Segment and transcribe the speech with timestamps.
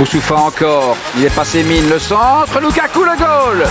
[0.00, 0.96] Boussoufa encore.
[1.14, 1.90] Il est passé mine.
[1.90, 2.58] Le centre.
[2.58, 3.66] Lukaku le goal.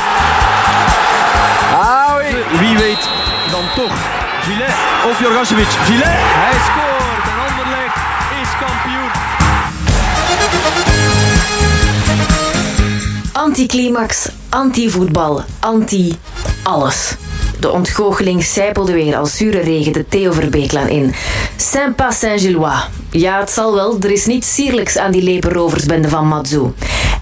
[1.73, 2.59] Ah oui.
[2.59, 3.09] Wie weet
[3.51, 3.95] dan toch
[4.43, 4.73] Gillet
[5.09, 5.67] of Jorgasevic.
[5.85, 7.97] Gillet, hij scoort en Anderlecht
[8.41, 9.11] is kampioen.
[13.33, 17.15] Anticlimax, anti-voetbal, anti-alles.
[17.59, 21.13] De ontgoocheling sijpelde weer als zure regen de Theo Verbeeklaan in.
[21.55, 22.89] Saint-Pas Saint-Gillois.
[23.09, 26.73] Ja, het zal wel, er is niets sierlijks aan die lepenroversbende van Matsu.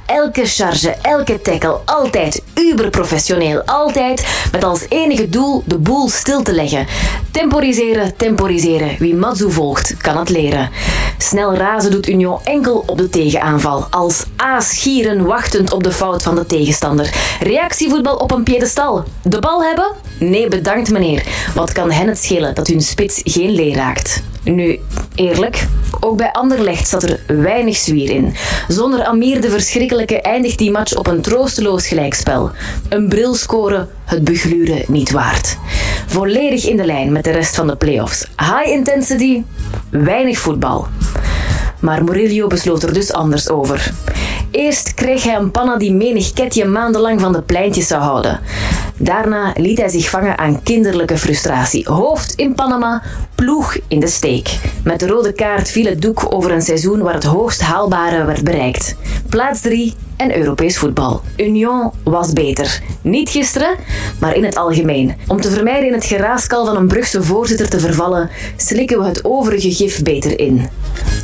[0.07, 3.61] Elke charge, elke tackle, altijd uberprofessioneel.
[3.65, 6.88] Altijd met als enige doel de boel stil te leggen.
[7.31, 8.95] Temporiseren, temporiseren.
[8.99, 10.70] Wie Matsu volgt, kan het leren.
[11.17, 13.87] Snel razen doet Union enkel op de tegenaanval.
[13.90, 17.13] Als aasgieren wachtend op de fout van de tegenstander.
[17.39, 19.04] Reactievoetbal op een piedestal.
[19.23, 19.91] De bal hebben?
[20.20, 21.23] Nee, bedankt meneer.
[21.55, 24.23] Wat kan hen het schelen dat hun spits geen leer raakt?
[24.48, 24.79] Nu,
[25.15, 25.67] eerlijk,
[25.99, 28.34] ook bij Anderlecht zat er weinig zwier in.
[28.67, 32.51] Zonder Amir de Verschrikkelijke eindigt die match op een troosteloos gelijkspel.
[32.89, 35.57] Een bril scoren, het begluren niet waard.
[36.07, 38.27] Volledig in de lijn met de rest van de playoffs.
[38.37, 39.43] High intensity,
[39.89, 40.87] weinig voetbal.
[41.79, 43.91] Maar Murillo besloot er dus anders over.
[44.51, 48.39] Eerst kreeg hij een panna die menig ketje maandenlang van de pleintjes zou houden.
[48.97, 51.89] Daarna liet hij zich vangen aan kinderlijke frustratie.
[51.89, 53.01] Hoofd in Panama,
[53.35, 54.57] ploeg in de steek.
[54.83, 58.43] Met de rode kaart viel het doek over een seizoen waar het hoogst haalbare werd
[58.43, 58.95] bereikt.
[59.29, 61.21] Plaats 3 en Europees voetbal.
[61.37, 62.82] Union was beter.
[63.01, 63.76] Niet gisteren,
[64.19, 65.16] maar in het algemeen.
[65.28, 69.25] Om te vermijden in het geraaskal van een Brugse voorzitter te vervallen, slikken we het
[69.25, 70.69] overige gif beter in.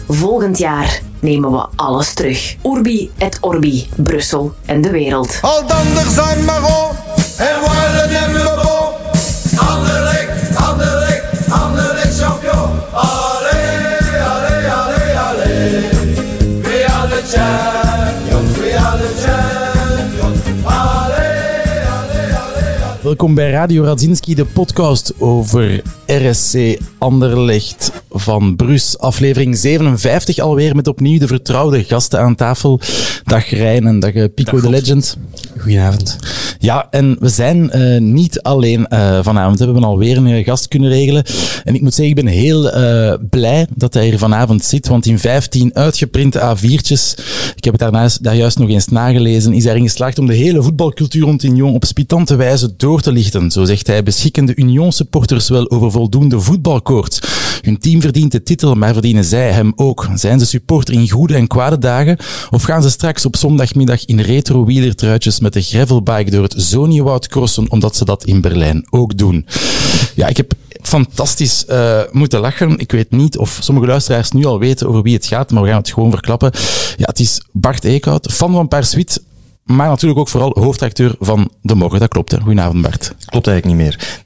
[0.07, 2.55] Volgend jaar nemen we alles terug.
[2.63, 5.39] Urbi et Orbi, Brussel en de wereld.
[5.41, 5.63] Al
[6.09, 6.91] zijn Maro
[7.37, 8.72] en
[23.13, 28.99] Welkom bij Radio Radzinski, de podcast over RSC Anderlecht van Brus.
[28.99, 32.79] Aflevering 57 alweer met opnieuw de vertrouwde gasten aan tafel.
[33.23, 35.17] Dag Rijn en dag eh, Pico de Legend.
[35.57, 36.17] Goedenavond.
[36.63, 39.59] Ja, en we zijn eh, niet alleen eh, vanavond.
[39.59, 41.23] We hebben alweer een gast kunnen regelen.
[41.63, 44.87] En ik moet zeggen, ik ben heel eh, blij dat hij hier vanavond zit.
[44.87, 47.15] Want in 15 uitgeprinte A4'tjes,
[47.55, 50.33] ik heb het daarnaast, daar juist nog eens nagelezen, is hij erin geslaagd om de
[50.33, 53.51] hele voetbalcultuur rond Union op spitante wijze door te lichten.
[53.51, 57.19] Zo zegt hij, beschikken de Union-supporters wel over voldoende voetbalkoorts.
[57.61, 60.07] Hun team verdient de titel, maar verdienen zij hem ook.
[60.15, 62.17] Zijn ze supporter in goede en kwade dagen?
[62.49, 67.71] Of gaan ze straks op zondagmiddag in retro-wielertruitjes met de gravelbike door het Zoniewoud crossen,
[67.71, 69.45] omdat ze dat in Berlijn ook doen?
[70.15, 72.77] Ja, ik heb fantastisch eh, moeten lachen.
[72.77, 75.69] Ik weet niet of sommige luisteraars nu al weten over wie het gaat, maar we
[75.69, 76.51] gaan het gewoon verklappen.
[76.97, 79.21] Ja, het is Bart Eekhout, fan van Paarswit,
[79.63, 81.99] maar natuurlijk ook vooral hoofdacteur van De Morgen.
[81.99, 82.37] Dat klopt, hè?
[82.37, 83.13] Goedenavond, Bart.
[83.25, 84.21] Klopt eigenlijk niet meer.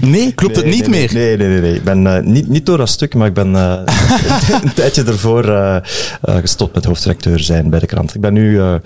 [0.00, 1.12] Nee, klopt het niet nee, meer?
[1.12, 1.60] Nee, nee, nee.
[1.60, 1.74] nee.
[1.74, 3.80] Ik ben eh, niet, niet door dat stuk, maar ik ben eh,
[4.62, 5.76] een tijdje ervoor eh,
[6.20, 8.14] gestopt met hoofdredacteur zijn bij de krant.
[8.14, 8.80] Ik ben nu ja,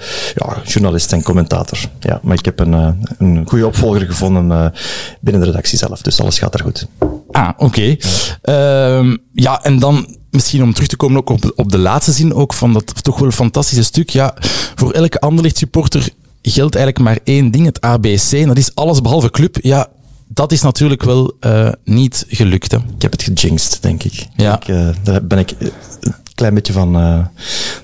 [0.64, 1.78] journalist en commentator.
[2.00, 2.72] Ja, maar ik heb een,
[3.18, 4.72] een goede opvolger gevonden
[5.20, 6.86] binnen de redactie zelf, dus alles gaat er goed.
[7.30, 7.96] Ah, oké.
[8.42, 12.34] Ehm, ja, en dan misschien om terug te komen ook op, op de laatste zin
[12.34, 14.10] ook van dat toch wel fantastische stuk.
[14.10, 14.34] Ja,
[14.74, 16.08] voor elke Anderlecht supporter
[16.42, 18.32] geldt eigenlijk maar één ding, het ABC.
[18.32, 19.58] En dat is alles behalve club.
[19.60, 19.88] Ja,
[20.28, 22.70] dat is natuurlijk wel eh, niet gelukt.
[22.70, 22.78] Hè.
[22.78, 24.26] Ik heb het gejinxed, denk ik.
[24.36, 24.56] Ja.
[24.56, 25.69] Ik, eh, daar ben ik eh,
[26.00, 26.94] een klein beetje van...
[26.94, 27.30] het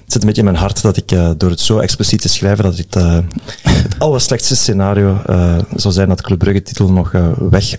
[0.07, 2.77] zit een beetje in mijn hart dat ik door het zo expliciet te schrijven, dat
[2.77, 2.95] het,
[3.63, 5.23] het allerslechtste scenario
[5.77, 7.13] zou zijn dat de Club Brugge titel nog
[7.51, 7.77] weg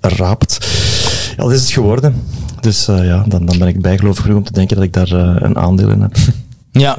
[0.00, 0.58] raapt.
[1.36, 2.14] Ja, dat is het geworden.
[2.60, 5.12] Dus eh, ja, dan, dan ben ik bijgelovig genoeg om te denken dat ik daar
[5.12, 6.16] eh, een aandeel in heb.
[6.72, 6.96] Ja.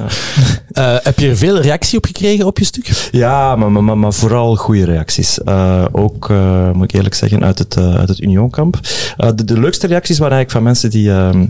[0.72, 3.10] Eh, heb je er veel reactie op gekregen op je stuk?
[3.12, 5.46] Ja, maar, maar, maar, vooral goede reacties.
[5.92, 6.30] Ook,
[6.74, 8.80] moet ik eerlijk zeggen, uit het, uit het Unionkamp.
[9.18, 11.46] De, de leukste reacties waren eigenlijk van mensen die ehm,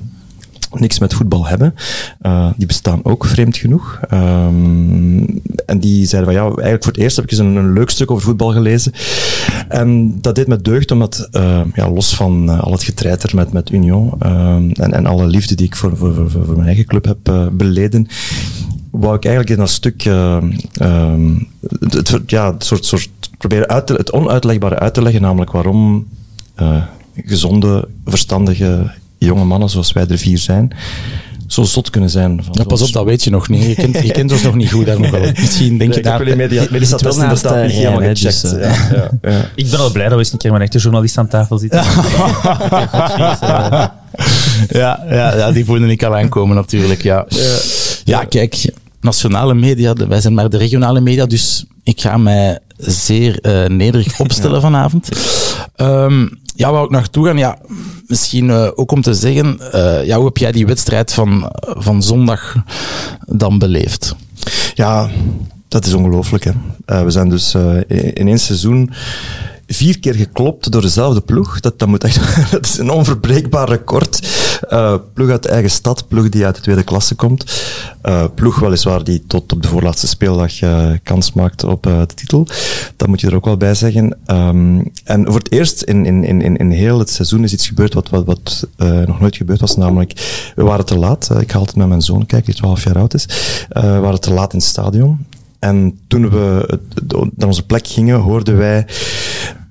[0.80, 1.76] niks met voetbal hebben.
[2.22, 4.00] Eh, die bestaan ook, vreemd genoeg.
[4.10, 5.24] Ehm,
[5.66, 8.12] en die zeiden van, ja, eigenlijk voor het eerst heb ik eens een, leuk stuk
[8.12, 8.92] over voetbal gelezen.
[9.68, 13.52] En dat deed me deugd, omdat, eh, ja, los van eh, al het getreiter met,
[13.52, 17.06] met Union ehm, en, en alle liefde die ik voor, voor, voor, mijn eigen club
[17.06, 18.08] heb eh, beleden,
[18.92, 20.52] wou ik eigenlijk in dat stuk ehm,
[21.80, 26.08] het, ja, het soort, soort proberen te, het onuitlegbare uit te leggen, namelijk waarom
[27.16, 28.92] gezonde, verstandige
[29.26, 30.72] jonge mannen zoals wij er vier zijn,
[31.48, 32.44] zo zot kunnen zijn.
[32.44, 33.64] Van Ja, pas op, dat weet je nog niet.
[33.64, 35.32] Je kent, je kent ons nog niet goed daar nog wel.
[35.36, 36.18] Misschien denk je ik heb daar...
[36.20, 38.42] jullie media, medisch zit wel naast, eh, niet helemaal gecheckt.
[38.42, 39.50] dus, ja, ja, ja.
[39.56, 41.58] Ik ben al blij dat we eens een keer met een echte journalist aan tafel
[41.58, 41.84] zitten.
[44.80, 47.26] ja, ja, ja, die voelde ik al aankomen natuurlijk, ja.
[48.04, 53.40] Ja, kijk, nationale media, wij zijn maar de regionale media, dus ik ga mij zeer
[53.40, 55.10] eh, nederig opstellen vanavond.
[55.76, 57.58] Ehm, ja, waar ik naartoe gaan, ja,
[58.08, 62.04] misschien eh, ook om te zeggen, eh, ja, hoe heb jij die wedstrijd van, van
[62.04, 62.56] zondag
[63.26, 64.16] dan beleefd?
[64.74, 65.10] Ja,
[65.68, 66.46] dat is ongelooflijk.
[66.86, 67.56] We zijn dus
[68.14, 68.92] in één seizoen
[69.74, 71.60] vier keer geklopt door dezelfde ploeg.
[71.60, 74.28] Dat, dat, moet echt, dat is een onverbreekbaar record.
[74.70, 77.62] Eh, ploeg uit de eigen stad, ploeg die uit de tweede klasse komt.
[78.02, 82.48] Eh, ploeg weliswaar die tot op de voorlaatste speeldag eh, kans maakt op de titel.
[82.96, 84.18] Dat moet je er ook wel bij zeggen.
[84.26, 87.94] Ehm, en voor het eerst in, in, in, in- heel het seizoen is iets gebeurd
[87.94, 88.68] wat, wat, wat
[89.06, 89.78] nog nooit gebeurd was.
[89.78, 90.14] Namelijk,
[90.56, 91.30] we waren te laat.
[91.40, 93.26] Ik ga altijd met mijn zoon kijken, die 12 jaar oud is.
[93.70, 95.26] We waren te laat in het stadion.
[95.60, 96.80] En toen we
[97.36, 98.86] naar onze plek gingen, hoorden wij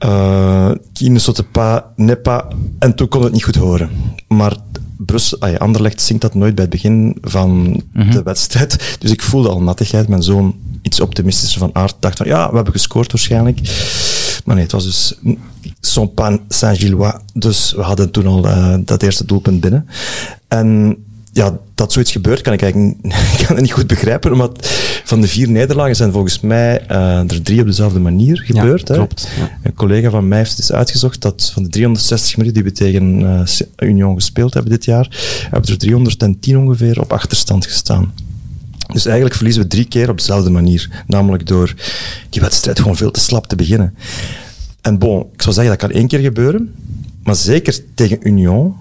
[0.00, 2.43] eh qui ne saute pas, n'est pas.
[2.79, 3.91] En toen kon het niet goed horen.
[4.29, 4.56] Maar
[4.97, 8.97] Brussel, ah ja, Anderlecht zingt dat nooit bij het begin van de wedstrijd.
[9.00, 10.08] Dus ik voelde al nattigheid.
[10.08, 13.61] Mijn zoon, iets optimistischer van aard, dacht van ja, we hebben gescoord waarschijnlijk.
[14.44, 15.19] Maar nee, het was dus
[15.81, 17.14] son pan Saint-Gillois.
[17.32, 19.87] Dus we hadden toen al eh, dat eerste doelpunt binnen.
[20.49, 20.96] En
[21.40, 22.94] ja, dat zoiets gebeurt, kan ik eigenlijk
[23.38, 24.32] ik kan het niet goed begrijpen.
[24.32, 24.69] Omdat
[25.04, 28.88] van de vier nederlagen zijn volgens mij eh, er drie op dezelfde manier gebeurd.
[28.88, 28.94] hè.
[28.94, 29.50] klopt, ja.
[29.62, 33.37] Een collega van mij heeft eens uitgezocht dat van de 360 minuten die we tegen
[33.78, 35.08] eh, Union gespeeld hebben dit jaar,
[35.50, 38.12] hebben er 310 ongeveer op achterstand gestaan.
[38.93, 41.04] Dus eigenlijk verliezen we drie keer op dezelfde manier.
[41.06, 41.75] Namelijk door
[42.31, 43.94] die wedstrijd gewoon veel te slap te beginnen.
[44.81, 46.75] En bon, ik zou zeggen dat kan één keer gebeuren.
[47.22, 48.75] Maar zeker tegen Union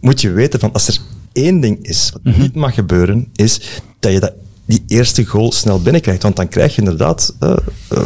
[0.00, 0.98] moet je weten van als er
[1.42, 3.60] één ding is wat niet mag gebeuren, is
[4.00, 4.32] dat je dat,
[4.64, 6.22] die eerste goal snel binnenkrijgt.
[6.22, 7.56] Want dan krijg je inderdaad eh,
[7.88, 8.02] eh,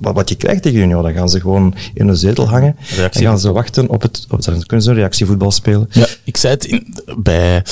[0.00, 1.02] wat, wat je krijgt tegen Union.
[1.02, 2.76] Dan gaan ze gewoon in een zetel hangen.
[2.96, 3.20] Reactie.
[3.22, 4.26] En gaan ze wachten op het...
[4.30, 5.86] Op, dan kunnen ze een reactievoetbal spelen.
[5.90, 7.62] Ja, ik zei het in, bij,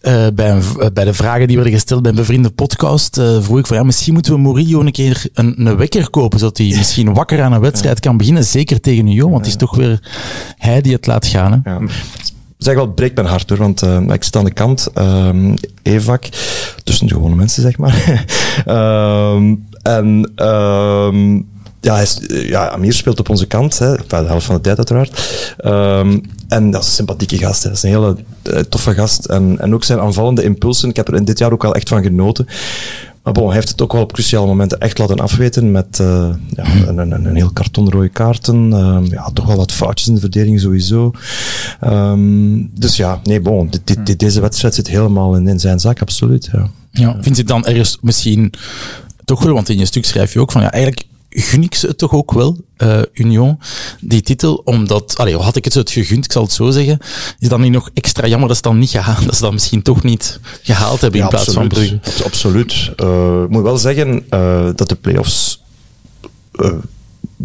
[0.00, 3.18] eh, bij, een v- bij de vragen die werden gesteld bij een bevriende podcast.
[3.18, 6.38] eh vroeg ik van ja, misschien moeten we Murillo een keer een, een wekker kopen,
[6.38, 8.44] zodat hij misschien wakker aan een wedstrijd kan beginnen.
[8.44, 10.00] Zeker tegen Union, want het is toch weer
[10.56, 11.52] hij die het laat gaan.
[11.64, 11.70] Hè?
[11.70, 11.80] Ja.
[12.58, 16.28] Zeg wel, breekt mijn hart hoor, want eh, ik zit aan de kant, ehm EVAC,
[16.84, 17.96] tussen de gewone mensen zeg maar.
[18.66, 21.34] Ehm, en ehm,
[21.80, 25.42] ja, eh, ja, Amir speelt op onze kant, hè, de helft van de tijd uiteraard.
[26.48, 27.68] En dat is een sympathieke gast, hè.
[27.68, 29.24] dat is een hele eh, toffe gast.
[29.24, 31.88] En, en ook zijn aanvallende impulsen, ik heb er in dit jaar ook wel echt
[31.88, 32.46] van genoten.
[33.28, 36.34] Maar bon, hij heeft het ook wel op cruciale momenten echt laten afweten met eh,
[36.56, 38.72] ja, een, een, een heel karton rode kaarten.
[38.72, 41.10] Ehm, ja, toch wel wat foutjes in de verdediging sowieso.
[41.80, 46.48] Ehm, dus ja, nee, bon, dit, deze wedstrijd zit helemaal in, zijn zak, absoluut.
[46.52, 46.70] Ja.
[46.90, 48.52] Ja, vind je het dan ergens misschien
[49.24, 51.86] toch wel, want in je stuk schrijf je ook van ja, eigenlijk gun ik ze
[51.86, 53.58] het toch ook wel, eh, Union,
[54.00, 56.98] die titel, omdat, allee, had ik het zo het gegund, ik zal het zo zeggen,
[57.38, 59.82] is dan niet nog extra jammer dat ze dan niet gehaald, dat ze dat misschien
[59.82, 62.00] toch niet gehaald hebben in plaats van Brugge.
[62.04, 62.90] Abs- Absoluut.
[62.96, 65.62] Eh, ik moet wel zeggen eh, dat de play-offs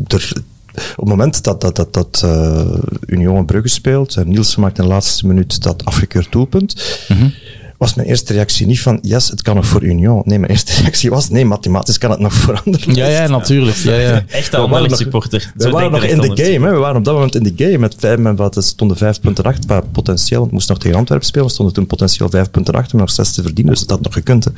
[0.08, 0.32] er,
[0.76, 4.78] op het moment dat, dat, dat, dat eh, Union en Brugge speelt en Nielsen maakt
[4.78, 7.30] in de laatste minuut dat afgekeurd doelpunt, Mhm.
[7.78, 10.22] Was mijn eerste reactie niet van yes, het kan nog voor Union.
[10.26, 12.96] Nee, mijn eerste reactie was nee, mathematisch kan het nog voor anderen.
[12.96, 13.78] Ja, ja, natuurlijk.
[13.78, 14.24] Ja, ja.
[14.28, 14.54] Echt
[14.98, 15.52] supporter.
[15.56, 16.68] We waren nog in de game.
[16.68, 16.74] Hè.
[16.74, 17.78] We waren op dat moment in de game.
[17.78, 19.64] Met vijf, met wat, het stonden vijf punten achter.
[19.68, 21.48] Maar potentieel, we moesten nog tegen Antwerpen spelen.
[21.48, 23.74] We stonden toen potentieel vijf punten achter, maar nog zes te verdienen.
[23.74, 24.44] Dus dat had nog gekund.
[24.44, 24.52] Hè.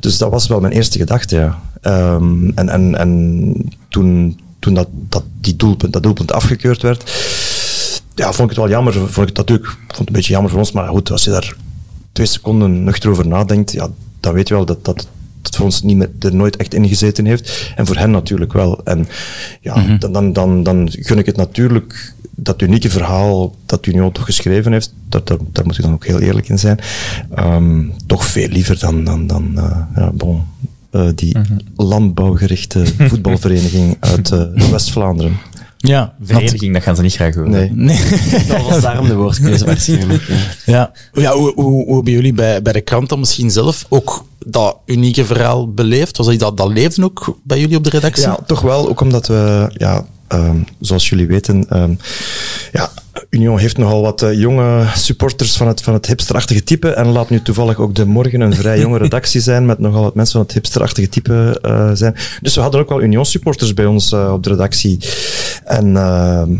[0.00, 1.60] Dus dat was wel mijn eerste gedachte, ja.
[1.80, 3.52] Ehm, en en, en
[3.88, 7.10] toen, toen dat, dat, die doelpunt, dat doelpunt afgekeurd werd,
[8.14, 8.92] ja, vond ik het wel jammer.
[8.92, 10.72] Vond ik het natuurlijk, vond het een beetje jammer voor ons.
[10.72, 11.54] Maar goed, als je daar
[12.16, 13.88] twee seconden nuchter over nadenkt, ja,
[14.20, 15.08] dan weet je wel dat dat
[15.42, 17.72] het voor ons niet meer, er nooit echt in gezeten heeft.
[17.76, 18.80] En voor hen natuurlijk wel.
[18.84, 19.06] En
[19.60, 24.24] ja, dan, dan, dan, dan gun ik het natuurlijk dat unieke verhaal dat Union toch
[24.24, 26.78] geschreven heeft, dat, dat, daar moet ik dan ook heel eerlijk in zijn,
[27.34, 30.42] ehm, toch veel liever dan, dan, dan eh, ja, bon,
[30.90, 31.36] eh, die
[31.76, 35.36] landbouwgerichte voetbalvereniging uit eh, West-Vlaanderen.
[35.86, 37.50] Ja, Vereniging, dat gaan ze niet graag horen.
[37.50, 37.70] Nee.
[37.72, 38.00] Nee.
[38.48, 40.22] Dat was daarom de woordkeuze waarschijnlijk.
[40.26, 40.36] ja.
[40.64, 44.24] Ja, ja hoe, hoe, hoe hebben jullie bij, bij de krant dan misschien zelf ook
[44.46, 46.16] dat unieke verhaal beleefd?
[46.16, 48.26] Was dat, dat, dat leefde ook bij jullie op de redactie?
[48.26, 48.88] Ja, toch wel.
[48.88, 51.94] Ook omdat we, ja, ehm, zoals jullie weten, ehm,
[52.72, 52.90] ja,
[53.30, 56.88] Union heeft nogal wat eh, jonge supporters van het, van het hipsterachtige type.
[56.88, 60.14] En laat nu toevallig ook de morgen een vrij jonge redactie zijn met nogal wat
[60.14, 62.16] mensen van het hipsterachtige type eh, zijn.
[62.40, 64.98] Dus we hadden ook wel Union supporters bij ons eh, op de redactie.
[65.66, 66.50] En ehm,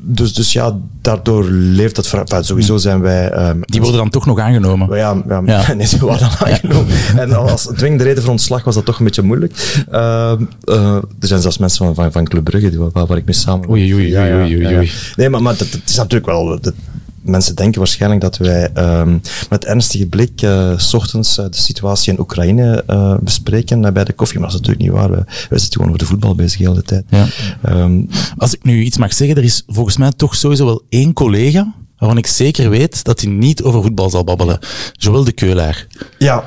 [0.00, 2.26] dus, dus ja, daardoor leeft dat verhaal.
[2.26, 3.30] Enfin, sowieso zijn wij...
[3.30, 4.96] ehm, Die worden dan toch nog aangenomen.
[4.96, 5.72] ja, ja, Ja.
[5.74, 6.86] nee, ze al aangenomen.
[7.16, 9.84] En als dwingende reden voor ontslag was dat toch een beetje moeilijk.
[9.90, 13.24] Ehm, eh, er zijn zelfs mensen van, van, van Club Brugge die, waar, waar ik
[13.24, 13.70] mee samen...
[13.70, 14.90] Oei, oei, oei, oei, oei, oei.
[15.16, 16.60] Nee, maar, maar dat, dat is natuurlijk wel...
[16.60, 16.74] Dat,
[17.22, 19.18] mensen denken waarschijnlijk dat wij ehm,
[19.50, 24.12] met ernstige blik eh, s ochtends eh, de situatie in Oekraïne eh, bespreken bij de
[24.12, 25.10] koffie, maar dat is natuurlijk niet waar.
[25.10, 27.04] Wij, wij zitten gewoon over de voetbal bezig de hele tijd.
[27.08, 27.26] Ja.
[27.62, 28.02] Ehm,
[28.36, 31.74] Als ik nu iets mag zeggen, er is volgens mij toch sowieso wel één collega
[31.98, 34.58] waarvan ik zeker weet dat hij niet over voetbal zal babbelen.
[34.92, 35.86] Joël de Keulaar.
[36.18, 36.44] ja,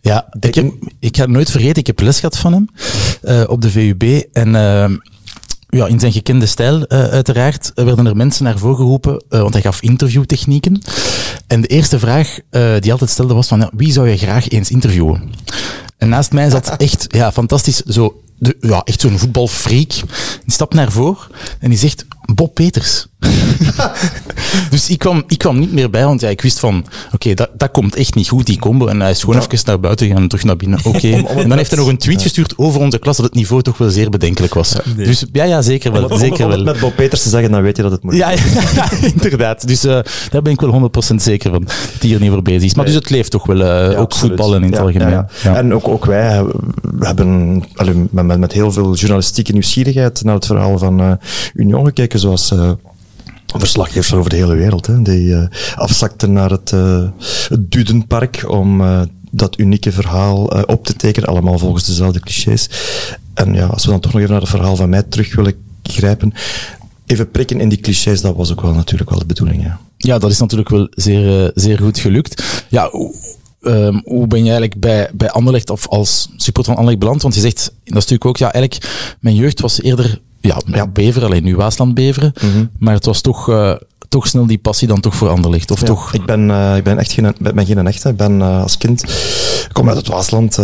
[0.00, 2.68] Ja, ik, heb, ik ga het nooit vergeten, ik heb les gehad van hem
[3.48, 4.02] op de VUB.
[4.32, 4.90] En eh,
[5.68, 9.40] ja, in zijn gekende stijl, eh, uiteraard, eh, werden er mensen naar voren geroepen, eh,
[9.40, 10.82] want hij gaf interviewtechnieken.
[11.46, 14.16] En de eerste vraag eh, die hij altijd stelde was van, ja, wie zou je
[14.16, 15.30] graag eens interviewen?
[15.98, 19.90] En naast mij zat echt, ja, fantastisch, zo, de, ja, echt zo'n voetbalfreak.
[20.44, 21.26] Die stapt naar voren
[21.60, 23.06] en die zegt, Bob Peters.
[24.70, 27.50] dus ik kwam, ik kwam niet meer bij, want ja, ik wist van, oké, dat,
[27.54, 28.86] dat komt echt niet goed, die combo.
[28.86, 30.78] En hij is gewoon even naar buiten gegaan en terug naar binnen.
[30.84, 31.04] Oké.
[31.36, 33.78] En dan heeft hij nog een tweet gestuurd over onze klas, dat het niveau toch
[33.78, 34.76] wel zeer bedenkelijk was.
[34.96, 36.04] Dus ja, ja, zeker wel.
[36.04, 36.62] om, zeker om wel.
[36.62, 38.14] met Bob Peters te zeggen, dan weet je dat het moet.
[38.14, 38.42] Ja, ja,
[38.74, 39.66] ja, inderdaad.
[39.66, 39.98] Dus eh,
[40.30, 42.74] daar ben ik wel 100% zeker van, dat hij hier niet voor bezig is.
[42.74, 45.08] Maar dus het leeft toch wel, eh, Ja, ook voetballen in het Ja, algemeen.
[45.08, 45.56] ja, ja.
[45.56, 46.44] En ook, ook wij
[46.98, 51.12] hebben allee, met, met, heel veel journalistieke nieuwsgierigheid naar het verhaal van eh,
[51.54, 52.52] Union gekeken, zoals
[53.46, 54.86] verslaggevers over de hele wereld.
[54.86, 57.08] Hè, die eh, afzakten naar het, eh,
[57.48, 59.00] het Dudenpark om eh,
[59.30, 62.68] dat unieke verhaal op te tekenen, allemaal volgens dezelfde clichés.
[63.34, 65.54] En ja, als we dan toch nog even naar het verhaal van mij terug willen
[65.82, 66.32] grijpen,
[67.06, 69.62] even prikken in die clichés, dat was ook wel natuurlijk wel de bedoeling.
[69.62, 69.78] Ja.
[69.96, 72.64] Ja, dat is natuurlijk wel zeer, zeer goed gelukt.
[72.68, 72.90] Ja,
[73.60, 77.22] ehm, hoe ben je eigenlijk bij, bij Anderlecht of als supporter van Anderlecht beland?
[77.22, 80.86] Want je zegt, dat is natuurlijk ook, ja, eigenlijk, mijn jeugd was eerder, ja, ja.
[80.86, 82.32] Beveren, alleen nu Waasland Beveren.
[82.78, 83.74] Maar het was toch, eh,
[84.08, 85.70] toch snel die passie dan toch voor Anderlecht.
[85.70, 88.08] Of Ja, toch, Ik ben, eh, ik ben echt geen, ben, ben geen echte.
[88.08, 90.58] Ik ben eh, als kind, ik kom uit het Waasland,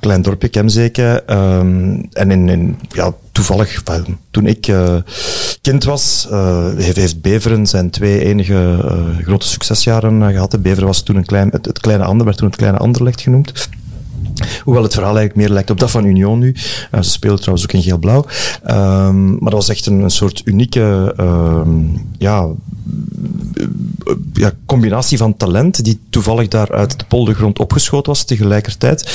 [0.00, 1.22] klein dorpje, Kemzeke.
[1.26, 3.82] ehm, en in, in, ja, toevallig,
[4.30, 4.72] toen ik
[5.62, 6.26] kind was,
[6.76, 8.78] heeft, heeft Beveren zijn twee enige
[9.22, 10.62] grote succesjaren eh, gehad.
[10.62, 13.68] Beveren was toen een klein, het, het kleine Ander werd toen het kleine Anderlecht genoemd.
[14.64, 16.54] Hoewel het verhaal eigenlijk meer lijkt op dat van Union nu.
[16.92, 18.24] Ze spelen trouwens ook in geel-blauw.
[18.62, 21.70] Ehm, maar dat was echt een, een soort unieke ehm,
[22.18, 22.48] ja,
[24.32, 29.08] ja, combinatie van talent die toevallig daar uit de poldergrond opgeschoten was tegelijkertijd.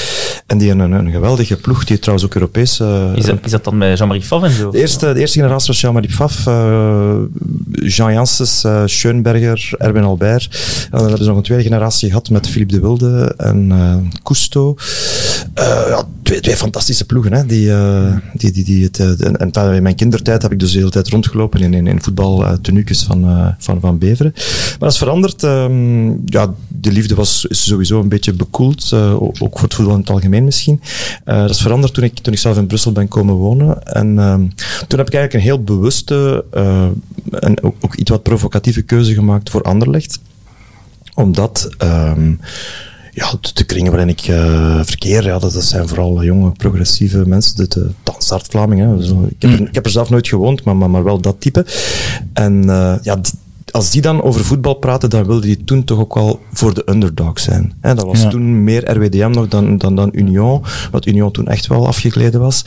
[0.46, 2.80] En die een, een, geweldige ploeg, die trouwens ook Europees...
[2.80, 4.72] eh, Is dat, is dat dan met Jean-Marie Favre en zo?
[4.72, 7.16] de eerste, de eerste generatie was Jean-Marie Pfaff, eh,
[7.72, 10.50] Jean Janssens, eh, Schoenberger, Erwin Albert.
[10.84, 13.74] En dan hebben ze nog een tweede generatie gehad met Philippe de Wilde en
[14.24, 14.76] Cousteau.
[15.56, 17.34] Ja, twee, fantastische ploegen.
[17.34, 20.72] Hè, die, eh, die, die, die het, eh, en, in mijn kindertijd heb ik dus
[20.72, 24.32] de hele tijd rondgelopen in, in, in voetbaltenuukjes van, eh, van, van Beveren.
[24.36, 25.44] Maar dat is veranderd.
[25.44, 30.00] ehm, ja, de liefde was is sowieso een beetje bekoeld, ook voor het voetbal in
[30.00, 30.82] het algemeen misschien.
[31.24, 33.84] Dat is veranderd toen ik, toen ik zelf in Brussel ben komen wonen.
[33.84, 34.48] En ehm,
[34.88, 36.46] toen heb ik eigenlijk een heel bewuste
[37.40, 40.20] en ook, ook iets wat provocatieve keuze gemaakt voor Anderlecht.
[41.14, 41.70] Omdat...
[41.78, 42.34] ehm,
[43.16, 47.56] ja, de, kringen waarin ik eh, verkeer, ja, dat, dat zijn vooral jonge, progressieve mensen.
[47.56, 49.04] De, de dansaard Vlamingen.
[49.04, 49.28] Zo.
[49.30, 51.66] Ik, heb er, ik heb er zelf nooit gewoond, maar, maar, maar wel dat type.
[52.34, 53.34] En eh, ja, die-
[53.72, 56.84] als die dan over voetbal praten, dan wilde die toen toch ook wel voor de
[56.90, 57.74] underdog zijn.
[57.82, 58.30] Hè, dat was Ja.
[58.30, 62.66] toen meer RWDM nog dan, dan, dan Union, wat Union toen echt wel afgegleden was.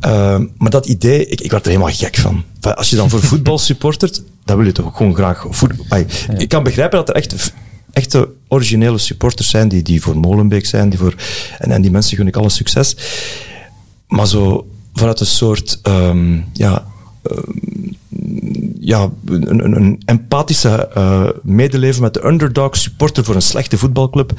[0.00, 2.42] Eh, maar dat idee, ik, ik werd er helemaal gek van.
[2.74, 5.86] Als je dan voor voetbal supportert, dan wil je toch ook gewoon graag voetbal.
[6.36, 7.52] Ik kan begrijpen dat er echt
[7.92, 11.14] echte originele supporters zijn, die, die voor Molenbeek zijn, die voor,
[11.58, 12.96] en, en die mensen gun ik alle succes.
[14.08, 16.84] Maar zo vanuit een soort, ehm, ja,
[18.80, 24.32] ja, een, een, een empathische eh, medeleven met de underdog supporter voor een slechte voetbalclub.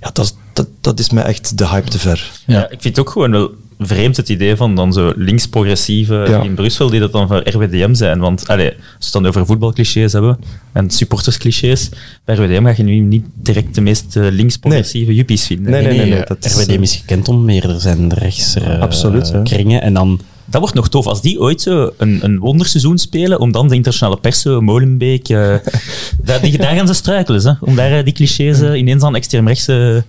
[0.00, 2.30] Ja, dat, is- dat, dat is mij echt de hype te ver.
[2.46, 2.62] Ja.
[2.70, 6.42] ik vind het ook gewoon wel vreemd het idee van dan zo links-progressieven Ja.
[6.42, 8.18] in Brussel die dat dan voor RWDM zijn.
[8.18, 10.38] Want allee, als we het dan over voetbalclichés hebben
[10.72, 11.88] en supportersclichés,
[12.24, 15.70] bij RWDM ga je nu niet direct de meest eh, links-progressieve juppies vinden.
[15.72, 16.10] Nee, nee, nee.
[16.10, 19.42] Nee, dat is, RWDM is gekend om meerder zijn rechts eh, Absoluut, ja.
[19.42, 19.82] kringen.
[19.82, 21.06] En dan Dat wordt nog tof.
[21.06, 25.54] Als die ooit zo een, een wonderseizoen spelen, om dan de internationale pers, Molenbeek, eh,
[26.24, 27.42] daar, die, daar gaan ze struikelen.
[27.42, 30.04] Hè, om daar eh, die clichés eh, ineens aan extreemrechtse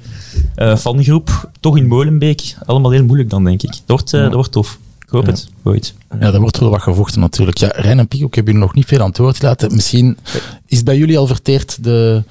[0.78, 3.72] fangroep, toch in Molenbeek, allemaal heel moeilijk dan, denk ik.
[3.72, 4.80] Dat wordt, dat wordt tof.
[5.00, 5.94] Ik hoop het, ooit.
[6.20, 7.58] Ja, daar wordt wel wat gevochten natuurlijk.
[7.58, 9.76] Ja, Rijn en Pico, ik heb jullie nog niet veel aan het woord gelaten.
[9.76, 10.18] Misschien
[10.66, 12.24] is het bij jullie al verteerd de,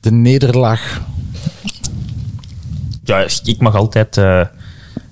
[0.00, 1.00] de nederlaag.
[3.04, 4.20] Ja, ik mag altijd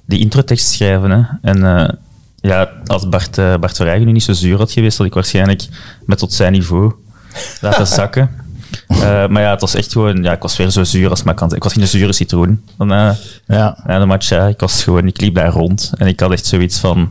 [0.04, 1.10] die introtekst schrijven.
[1.10, 1.50] Hè.
[1.50, 1.98] En
[2.46, 5.62] ja, als Bart, eh Bart Verheijen nu niet zo zuur had geweest, had ik waarschijnlijk
[6.06, 6.92] met tot zijn niveau
[7.60, 8.30] laten zakken.
[8.88, 8.98] Eh,
[9.28, 10.22] maar ja, het was echt gewoon...
[10.22, 11.60] Ja, ik was weer zo zuur als maar kan zijn.
[11.60, 12.62] Ik was geen zure citroen.
[12.78, 13.10] Dan, eh,
[13.46, 13.78] Ja.
[13.86, 15.06] na de match, ja, ik was gewoon...
[15.06, 15.92] Ik liep daar rond.
[15.98, 17.10] En ik had echt zoiets van...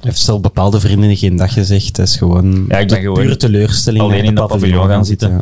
[0.00, 1.96] heeft zelf bepaalde vrienden geen dag gezegd.
[1.96, 4.02] Het is gewoon, Ja, ik ben gewoon pure teleurstelling.
[4.02, 5.30] alleen in dat paviljoen gaan zitten.
[5.30, 5.40] ja.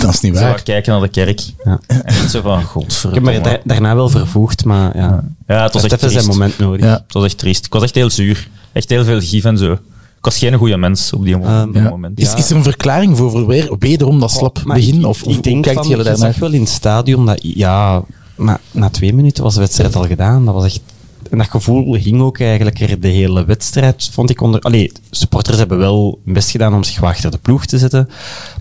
[0.00, 0.50] Dat is niet Zo waar.
[0.52, 1.40] wat kijken naar de kerk.
[1.64, 1.80] Ja.
[1.86, 3.40] En niet zo van, Ik heb me godverdomme.
[3.40, 5.24] da- daarna wel vervoegd, maar ja.
[5.46, 6.26] Ja, het was echt even zijn triest.
[6.38, 6.84] moment nodig.
[6.86, 6.92] Ja.
[7.04, 7.64] Het was echt triest.
[7.66, 8.48] Ik was echt heel zuur.
[8.72, 9.72] Echt heel veel gif en zo.
[9.72, 11.88] Ik was geen goede mens op die Ehm, die Ja.
[11.88, 12.18] moment.
[12.20, 14.98] Is, is er een verklaring voor, voor weer, wederom dat slap begin?
[14.98, 18.02] ik- Of, ik, denk kijkt van, je zag wel in het stadion dat, ja,
[18.36, 20.44] maar na twee minuten was de wedstrijd al gedaan.
[20.44, 20.80] Dat was echt,
[21.30, 24.60] en dat gevoel hing ook eigenlijk er de hele wedstrijd, vond ik onder...
[24.60, 28.08] Allee, supporters hebben wel hun best gedaan om zich achter de ploeg te zetten,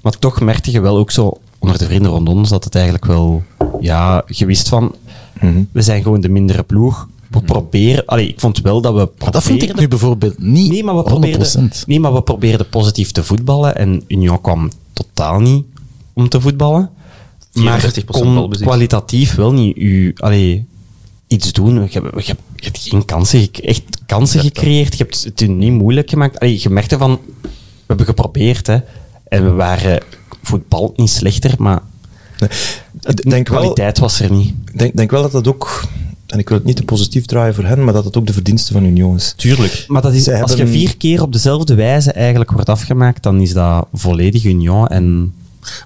[0.01, 3.05] maar toch merkte je wel ook zo onder de vrienden rond ons dat het eigenlijk
[3.05, 3.43] wel,
[3.79, 4.95] ja, je wist van,
[5.71, 7.07] we zijn gewoon de mindere ploeg.
[7.29, 10.71] We proberen, allee, ik vond wel dat we Maar dat vind ik nu bijvoorbeeld niet
[10.71, 11.03] Nee, maar we 100%.
[11.03, 15.63] probeerden, nee, maar we probeerden positief te voetballen en Union kwam totaal niet
[16.13, 16.89] om te voetballen.
[17.53, 20.65] Maar 34% kon kwalitatief wel niet u, allee,
[21.29, 21.74] iets doen.
[21.74, 24.98] Je hebt, je hebt, je hebt geen kansen, echt kansen gecreëerd.
[24.98, 26.39] Je hebt het niet moeilijk gemaakt.
[26.39, 27.50] Allee, je merkte van, we
[27.88, 28.77] hebben geprobeerd hè,
[29.27, 30.03] en we waren
[30.41, 31.81] voetbal niet slechter, maar
[32.39, 34.53] Ik de denk wel, kwaliteit was er niet.
[34.74, 35.83] denk, denk wel dat dat ook,
[36.27, 38.33] en ik wil het niet te positief draaien voor hen, maar dat het ook de
[38.33, 39.33] verdienste van Union is.
[39.38, 39.86] Tuurlijk.
[39.88, 43.41] Maar dat is, Zij als je vier keer op dezelfde wijze eigenlijk wordt afgemaakt, dan
[43.41, 45.33] is dat volledig Union en...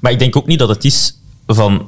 [0.02, 1.86] Maar ik denk ook niet dat het is van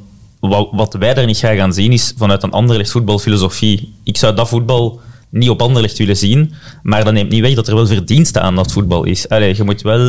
[0.50, 3.94] wat, wat wij daar niet graag gaan zien, is vanuit een Anderlecht voetbalfilosofie.
[4.04, 5.00] Ik zou dat voetbal
[5.30, 8.56] niet op Anderlecht willen zien, maar dat neemt niet weg dat er wel verdienste aan
[8.56, 9.30] dat voetbal is.
[9.30, 10.00] Allee, je, moet wel,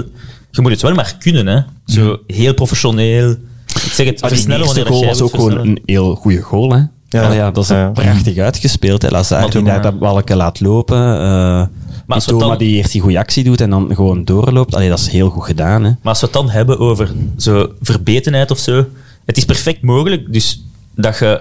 [0.50, 1.60] je moet het wel maar kunnen, hè.
[1.86, 3.30] Zo heel professioneel.
[3.66, 6.40] Ik zeg het, Ah, die versnellen eerste wanneer goal was ook gewoon een heel goede
[6.40, 6.72] goal.
[6.72, 6.80] Hè?
[7.08, 7.32] Ja.
[7.32, 7.90] Ja, dat is Ja.
[7.90, 9.02] prachtig uitgespeeld.
[9.02, 9.08] Hè.
[9.08, 10.96] Lazar Maar die toen, daar dat balken laat lopen.
[11.20, 11.64] eh
[12.08, 14.74] als we Mitoma dan- die eerst die goede actie doet en dan gewoon doorloopt.
[14.74, 15.84] Allee, dat is heel goed gedaan.
[15.84, 15.88] Hè.
[15.90, 18.84] Maar als we het dan hebben over zo verbetenheid of zo,
[19.26, 20.62] het is perfect mogelijk dus
[20.94, 21.40] dat, je,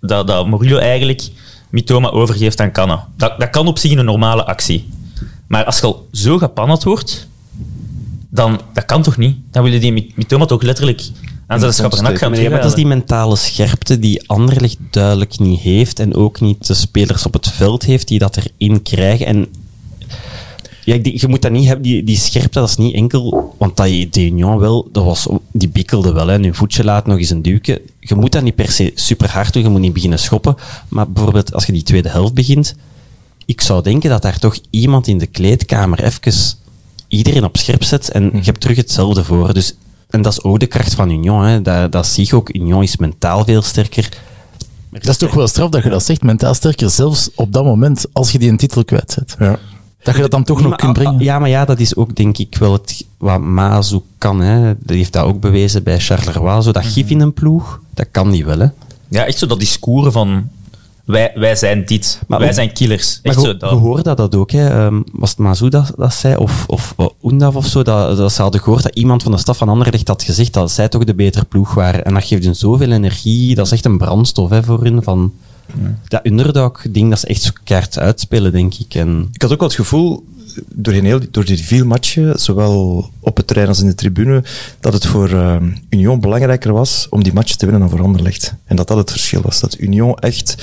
[0.00, 1.28] dat, dat Murillo eigenlijk
[1.70, 3.08] Mitoma overgeeft aan Canna.
[3.16, 4.88] Dat, dat kan op zich een normale actie.
[5.46, 7.28] Maar als je al zo gepannerd wordt,
[8.28, 9.36] dan dat kan toch niet?
[9.50, 11.02] Dan willen die Mi- Mitoma toch letterlijk
[11.46, 15.98] aan zijn schappernak gaan Maar, dat is die mentale scherpte die Anderlecht duidelijk niet heeft.
[15.98, 19.26] En ook niet de spelers op het veld heeft die dat erin krijgen.
[19.26, 19.46] En
[20.84, 23.54] ja, ik denk, je moet dat niet hebben, die, die scherpte, dat is niet enkel,
[23.58, 27.06] want dat je de Union wel, dat was, die bikkelde wel, hè, een voetje laat,
[27.06, 27.82] nog eens een duwke.
[28.00, 30.56] Je moet dat niet per se super hard doen, je moet niet beginnen schoppen.
[30.88, 32.74] Maar bijvoorbeeld als je die tweede helft begint,
[33.44, 36.32] ik zou denken dat daar toch iemand in de kleedkamer even
[37.08, 39.54] iedereen op scherp zet en je hebt terug hetzelfde voor.
[39.54, 39.74] Dus,
[40.10, 41.44] en dat is ook de kracht van Union.
[41.44, 41.62] Hè.
[41.62, 42.54] Dat, dat zie je ook.
[42.54, 44.08] Union is mentaal veel sterker.
[44.90, 48.06] Dat is toch wel straf dat je dat zegt, mentaal sterker, zelfs op dat moment,
[48.12, 49.36] als je die een titel kwijtzet.
[49.38, 49.58] Ja.
[50.02, 51.18] Dat je dat dan toch nog maar, kunt ah, brengen.
[51.18, 54.40] ah, Ja, maar ja, dat is ook denk ik wel het, wat Mazu kan.
[54.40, 54.74] Hè.
[54.78, 56.62] Die heeft dat ook bewezen bij Charleroi.
[56.62, 58.58] Zo dat gif in een ploeg, dat kan die wel.
[58.58, 58.66] Hè.
[59.08, 60.48] Ja, echt zo dat discours van
[61.04, 63.20] wij, wij zijn dit, Maar wij ook- zijn killers.
[63.22, 63.70] Maar Echt zo, je dat.
[63.70, 64.50] hoorde dat, dat ook.
[64.50, 64.68] Hè.
[64.68, 66.36] Ehm, was het Mazu dat, dat zei?
[66.36, 67.82] Of, of uh, Undaf of zo?
[67.82, 70.70] Dat, dat ze hadden gehoord dat iemand van de staf van Anderlecht had gezegd dat
[70.70, 72.04] zij toch de betere ploeg waren.
[72.04, 73.54] En dat geeft hun zoveel energie.
[73.54, 75.02] Dat is echt een brandstof hè, voor hun.
[75.02, 75.32] Van,
[76.08, 78.94] Dat underdog-ding, dat is echt zo kaart uitspelen, denk ik.
[78.94, 80.24] En, Ik had ook wel het gevoel,
[80.74, 84.44] doorheen heel, door die vier matchen, zowel op het terrein als in de tribune,
[84.80, 85.56] dat het voor eh,
[85.90, 88.54] Union belangrijker was om die matchen te winnen dan voor Anderlecht.
[88.64, 89.60] En dat dat het verschil was.
[89.60, 90.54] Dat Union echt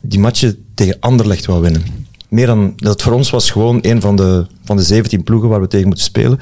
[0.00, 1.82] die matchen tegen Anderlecht wou winnen.
[2.28, 5.48] Meer dan dat het voor ons was gewoon een van de, van de 17 ploegen
[5.48, 6.38] waar we tegen moeten spelen.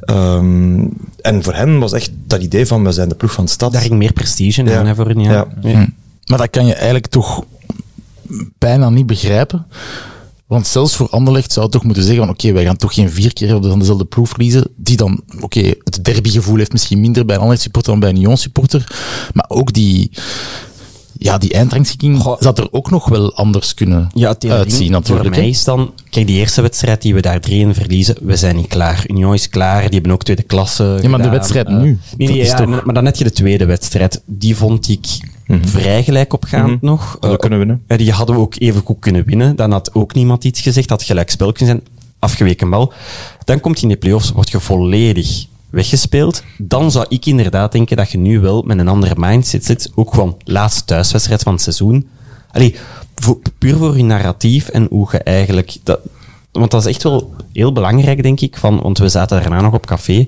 [0.00, 0.84] Ehm,
[1.20, 3.72] en voor hen was echt dat idee van we zijn de ploeg van de stad.
[3.72, 4.84] daar ging meer prestige in Ja.
[4.84, 5.20] hè, voor hun.
[5.20, 5.30] Ja.
[5.32, 5.48] Ja.
[5.62, 5.88] Ja.
[6.26, 7.44] Maar dat kan je eigenlijk toch
[8.58, 9.66] bijna niet begrijpen.
[10.46, 13.10] Want zelfs voor Anderlecht zou het toch moeten zeggen van oké, wij gaan toch geen
[13.10, 14.68] vier keer op van dezelfde ploeg verliezen.
[14.76, 18.16] Die dan, oké, het derbygevoel heeft misschien minder bij een Anderlecht supporter dan bij een
[18.16, 18.86] Union supporter.
[19.32, 20.10] Maar ook die,
[21.18, 22.40] ja, die eindrangschikking Goh.
[22.40, 25.26] zou er ook nog wel anders kunnen Ja, uitzien natuurlijk.
[25.28, 25.92] Voor mij is dan...
[26.10, 29.04] Kijk, die eerste wedstrijd die we daar 3-1 verliezen, we zijn niet klaar.
[29.08, 31.98] Union is klaar, die hebben ook tweede klasse Ja, maar de wedstrijd Eh, nu, Nee,
[32.28, 34.22] dat nee, is ja, toch- maar dan net je de tweede wedstrijd.
[34.26, 35.06] Die vond ik
[35.48, 37.00] vrij gelijk opgaand nog.
[37.10, 37.82] Hadden we Eh, kunnen winnen.
[37.86, 39.56] eh, die hadden we ook even goed kunnen winnen.
[39.56, 41.88] Dan had ook niemand iets gezegd, had gelijk spel kunnen zijn.
[42.18, 42.92] Afgeweken bal.
[43.44, 46.42] Dan komt je in de play-offs, word je volledig weggespeeld.
[46.58, 49.92] Dan zou ik inderdaad denken dat je nu wel met een andere mindset zit.
[49.94, 52.08] Ook gewoon laatste thuiswedstrijd van het seizoen.
[52.50, 52.76] Allee,
[53.14, 55.76] voor- puur voor je narratief en hoe je eigenlijk...
[55.82, 55.98] Dat,
[56.52, 58.56] want dat is echt wel heel belangrijk, denk ik.
[58.56, 60.18] Van, want we zaten daarna nog op café.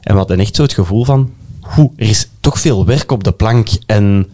[0.00, 1.30] En we hadden echt zo het gevoel van...
[1.60, 3.68] Hoe, er is toch veel werk op de plank.
[3.86, 4.26] En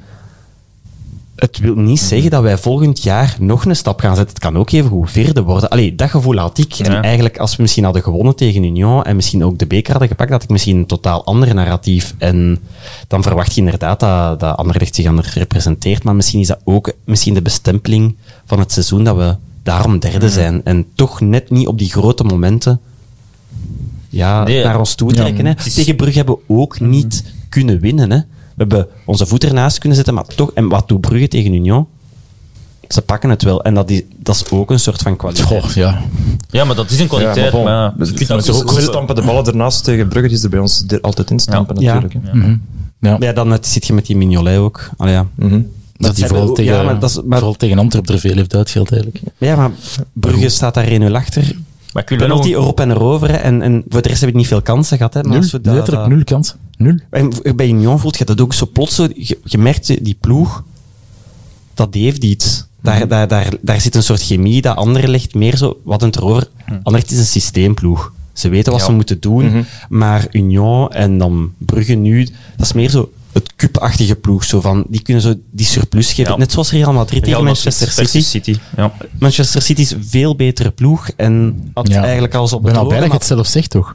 [1.37, 4.35] het wil niet zeggen dat wij volgend jaar nog een stap gaan zetten.
[4.35, 5.69] Het kan ook even goed vierde worden.
[5.71, 6.75] Allee, dat gevoel had ik.
[6.75, 10.09] En eigenlijk, als we misschien hadden gewonnen tegen Union en misschien ook de beker hadden
[10.09, 12.15] gepakt, had ik misschien een totaal ander narratief.
[12.19, 12.59] En
[13.09, 16.03] dan verwacht je inderdaad dat, dat Anderlecht zich anders representeert.
[16.03, 20.29] Maar misschien is dat ook misschien de bestempeling van het seizoen dat we daarom derde
[20.31, 20.61] zijn.
[20.65, 22.81] En toch net niet op die grote momenten
[24.09, 25.47] ja, Nee, naar ons toe trekken.
[25.47, 25.55] hè.
[25.55, 28.11] Tegen Brugge hebben we ook niet kunnen winnen.
[28.11, 28.19] Hè.
[28.69, 30.51] We hebben onze voet ernaast kunnen zetten, maar toch...
[30.55, 31.87] En wat doet Brugge tegen Union?
[32.89, 33.63] Ze pakken het wel.
[33.65, 35.49] En dat is, dat is ook een soort van kwaliteit.
[35.49, 36.01] Goh, ja.
[36.51, 37.53] Ja, maar dat is een kwaliteit.
[37.53, 40.37] bon, maar ja, je kunt we, ook we stampen de ballen ernaast tegen Brugge, die
[40.37, 41.95] is er bij ons er altijd in stampen Ja.
[42.01, 42.27] natuurlijk.
[42.33, 42.59] Ja.
[42.99, 44.91] Maar ja, dan net zit je met die Mignolet ook.
[44.97, 45.27] Allee, ja.
[45.35, 45.61] Mhm.
[45.97, 48.37] Dat die vooral ook- tegen, ja, maar dat is- maar- vooral tegen Antwerpen er veel
[48.37, 49.25] heeft uitgehaald eigenlijk.
[49.39, 49.71] ja, maar
[50.13, 51.57] Brugge staat daar 1-0 achter.
[51.93, 53.31] Maar nog- Penalty erop en erover.
[53.31, 55.15] En, en voor de rest heb ik niet veel kansen gehad.
[55.15, 55.21] Hè.
[55.21, 56.55] Maar Nul, als we dat- letterlijk dat- nul kans.
[56.77, 56.99] Nul.
[57.11, 58.95] En bij Union voelt je dat ook zo plots.
[58.95, 60.65] Zo, je, je merkt die ploeg,
[61.75, 62.67] dat die heeft iets.
[62.83, 66.15] Daar, daar, daar, daar zit een soort chemie, dat andere ligt meer zo, wat een
[66.17, 66.49] erover.
[66.67, 68.13] Anderlecht is een systeemploeg.
[68.33, 68.87] Ze weten wat Ja.
[68.87, 72.25] ze moeten doen, maar Union en dan Brugge nu,
[72.57, 74.45] dat is meer zo het cupachtige ploeg.
[74.45, 76.33] Zo van, die kunnen zo die surplus geven.
[76.33, 76.39] Ja.
[76.39, 78.21] Net zoals Real Madrid tegen Manchester City.
[78.21, 78.57] City.
[78.77, 78.93] Ja.
[79.19, 82.03] Manchester City is een veel betere ploeg en had Ja.
[82.03, 83.95] eigenlijk al zo Ik ben al betrokken, blij dat je het zelf zegt, toch?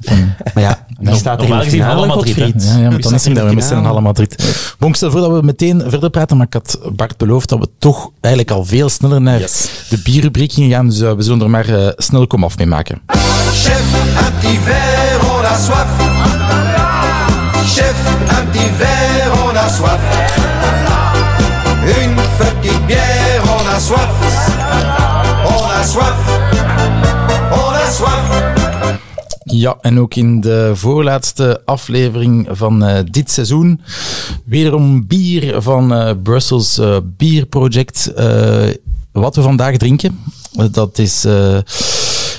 [0.54, 2.36] Maar ja, die staat tegen normaal de gezien finale, Madrid.
[2.64, 4.56] Ja, ja maar dan is staat hem dat we met de z'n allen Madrid.
[4.78, 7.58] Bon, ik stel voor dat we meteen verder praten, maar ik had Bart beloofd dat
[7.58, 9.38] we toch eigenlijk al veel sneller naar
[9.88, 13.00] de bierrubriek gingen gaan, dus eh, we zullen er maar eh, snel komaf mee maken.
[13.52, 16.15] Chef, un petit verre, on a soif.
[17.76, 17.94] Chef,
[18.30, 20.00] un petit verre, on a soif.
[21.84, 24.16] Une petite bière, on a soif.
[25.44, 26.16] On a soif.
[27.52, 28.26] On a soif.
[29.44, 33.80] Ja, en ook in de voorlaatste aflevering van eh, dit seizoen.
[34.44, 38.12] Wederom bier van eh, Brussels eh, Beer Project.
[39.12, 40.18] Wat we vandaag drinken,
[40.70, 41.26] dat is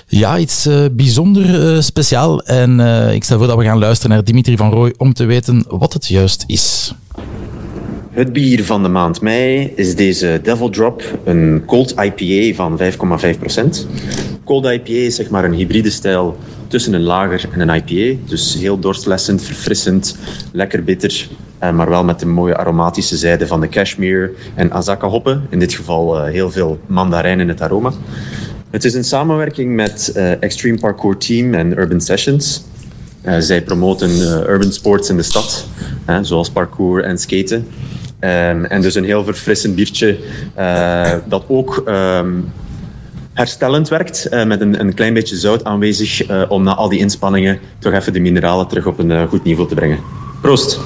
[0.07, 2.41] ja, iets eh, bijzonder eh, speciaal.
[2.43, 5.25] En eh, ik stel voor dat we gaan luisteren naar Dimitri van Rooij om te
[5.25, 6.95] weten wat het juist is.
[8.11, 12.85] Het bier van de maand mei is deze Devil Drop, een cold IPA van 5,5%.
[14.43, 18.19] Cold IPA is zeg maar een hybride stijl tussen een lager en een IPA.
[18.25, 20.17] Dus heel dorstlessend, verfrissend,
[20.51, 21.27] lekker bitter,
[21.59, 25.47] maar wel met de mooie aromatische zijde van de cashmere en azaka hoppen.
[25.49, 27.91] In dit geval heel veel mandarijn in het aroma.
[28.69, 32.63] Het is een samenwerking met eh, Extreme Parkour Team en Urban Sessions.
[33.21, 35.67] Eh, zij promoten eh, urban sports in de stad,
[36.21, 37.67] zoals parkour en skaten.
[38.19, 40.17] Ehm, en dus een heel verfrissend biertje
[41.27, 42.33] dat ook ehm,
[43.33, 47.93] herstellend werkt, met een, een klein beetje zout aanwezig om na al die inspanningen toch
[47.93, 49.99] even de mineralen terug op een goed niveau te brengen.
[50.41, 50.79] Proost!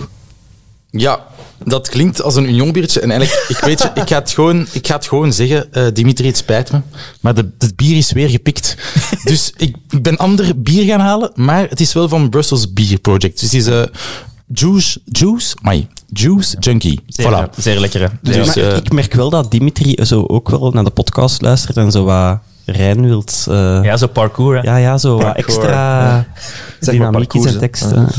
[0.89, 1.27] Ja,
[1.65, 2.99] dat klinkt als een Union-biertje.
[2.99, 5.73] En eigenlijk, ik weet je, ik ga het gewoon, ik ga het gewoon zeggen.
[5.73, 6.79] eh, Dimitri, het spijt me.
[7.21, 8.77] Maar de, het bier is weer gepikt.
[9.23, 11.31] Dus ik, ik ben ander bier gaan halen.
[11.35, 13.39] Maar het is wel van Brussels Beer Project.
[13.39, 13.83] Dus het is eh
[14.53, 16.99] Juice, Juice, mai, Juice Junkie.
[17.07, 17.55] Zeer, Voilà.
[17.57, 18.01] zeer lekker.
[18.01, 18.07] hè.
[18.21, 21.77] Dus, maar eh, ik merk wel dat Dimitri zo ook wel naar de podcast luistert
[21.77, 23.45] en zo wat Rijn wilt.
[23.49, 24.55] eh, Ja, zo parkour.
[24.55, 24.61] hè.
[24.61, 26.25] ja, ja, zo Parkour, extra
[26.79, 27.59] dynamiek in zijn hè.
[27.59, 28.09] teksten.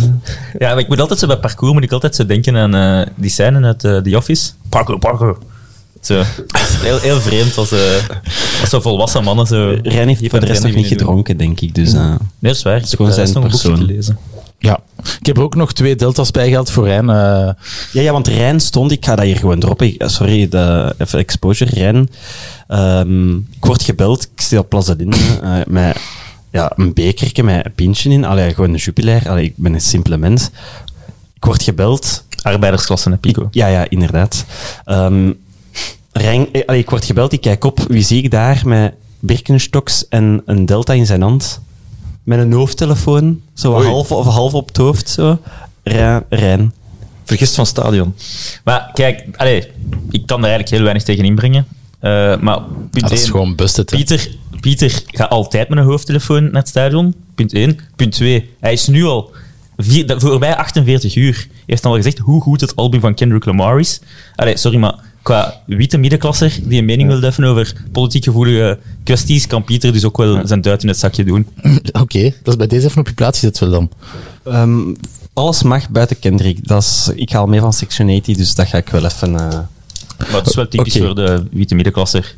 [0.58, 3.06] Ja, maar ik moet altijd zo bij parkour moet ik altijd zo denken aan eh,
[3.16, 4.50] die scène uit eh, The Office.
[4.68, 5.36] Parkour, parkour.
[6.00, 6.22] Zo.
[6.82, 7.78] Heel, heel vreemd als, eh,
[8.60, 9.76] als zo volwassen mannen zo...
[9.82, 10.98] Rijn heeft voor de rest nog niet doen.
[10.98, 11.74] gedronken, denk ik.
[11.74, 12.76] Dus, eh, Nee, dat is waar.
[12.76, 13.84] Ik heb gewoon zijn te persoon.
[13.84, 14.18] lezen.
[14.62, 14.80] Ja.
[15.20, 17.08] Ik heb er ook nog twee delta's bij gehaald voor Rijn.
[17.10, 17.50] eh,
[17.92, 19.94] Ja, ja, want Rijn stond, ik ga dat hier gewoon droppen.
[19.98, 21.70] Sorry, de, even exposure.
[21.74, 22.10] Rijn,
[22.68, 25.96] ehm, ik word gebeld, ik sta op Plaza Linde, eh, met
[26.50, 28.24] ja, een bekertje met een pintje in.
[28.24, 29.28] Allee, gewoon een jupilair.
[29.28, 30.50] Allee, ik ben een simpele mens.
[31.34, 32.24] Ik word gebeld.
[32.42, 33.48] Arbeidersklasse, hè, Pico.
[33.50, 34.44] Ja, ja, inderdaad.
[34.84, 35.30] Ehm
[36.12, 37.80] Rijn, eh, allee, ik word gebeld, ik kijk op.
[37.88, 41.60] Wie zie ik daar met Birkenstocks en een delta in zijn hand?
[42.22, 43.86] Met een hoofdtelefoon, zo Oei.
[43.88, 45.08] half, of half op het hoofd.
[45.08, 45.38] Zo.
[45.82, 46.72] Rijn, Rijn.
[47.24, 48.14] Vergist van stadion.
[48.64, 49.58] Maar kijk, allee,
[50.10, 51.66] ik kan daar eigenlijk heel weinig tegen inbrengen.
[51.98, 53.90] Eh, maar punt dat is één, gewoon busted.
[53.90, 53.96] hè.
[53.96, 54.28] Pieter,
[54.60, 57.14] Pieter gaat altijd met een hoofdtelefoon naar het stadion.
[57.34, 57.78] Punt 1.
[57.96, 58.50] Punt 2.
[58.60, 59.30] Hij is nu al
[59.76, 61.34] vier, voorbij 48 uur.
[61.34, 64.00] Hij heeft al gezegd hoe goed het album van Kendrick Lamar is.
[64.36, 69.46] Allee, sorry, maar qua witte middenklasser die een mening wil deffen over politiek gevoelige kwesties,
[69.46, 71.46] kan Pieter dus ook wel zijn duit in het zakje doen.
[72.02, 73.90] Oké, dat is bij deze even op je plaats gezet wel dan.
[74.44, 74.94] Ehm,
[75.32, 76.68] alles mag buiten Kendrick.
[76.68, 79.34] Dat is, ik haal mee van Section 80, dus dat ga ik wel even...
[79.34, 79.58] eh,
[80.18, 82.34] Maar het is wel typisch voor de witte middenklasser.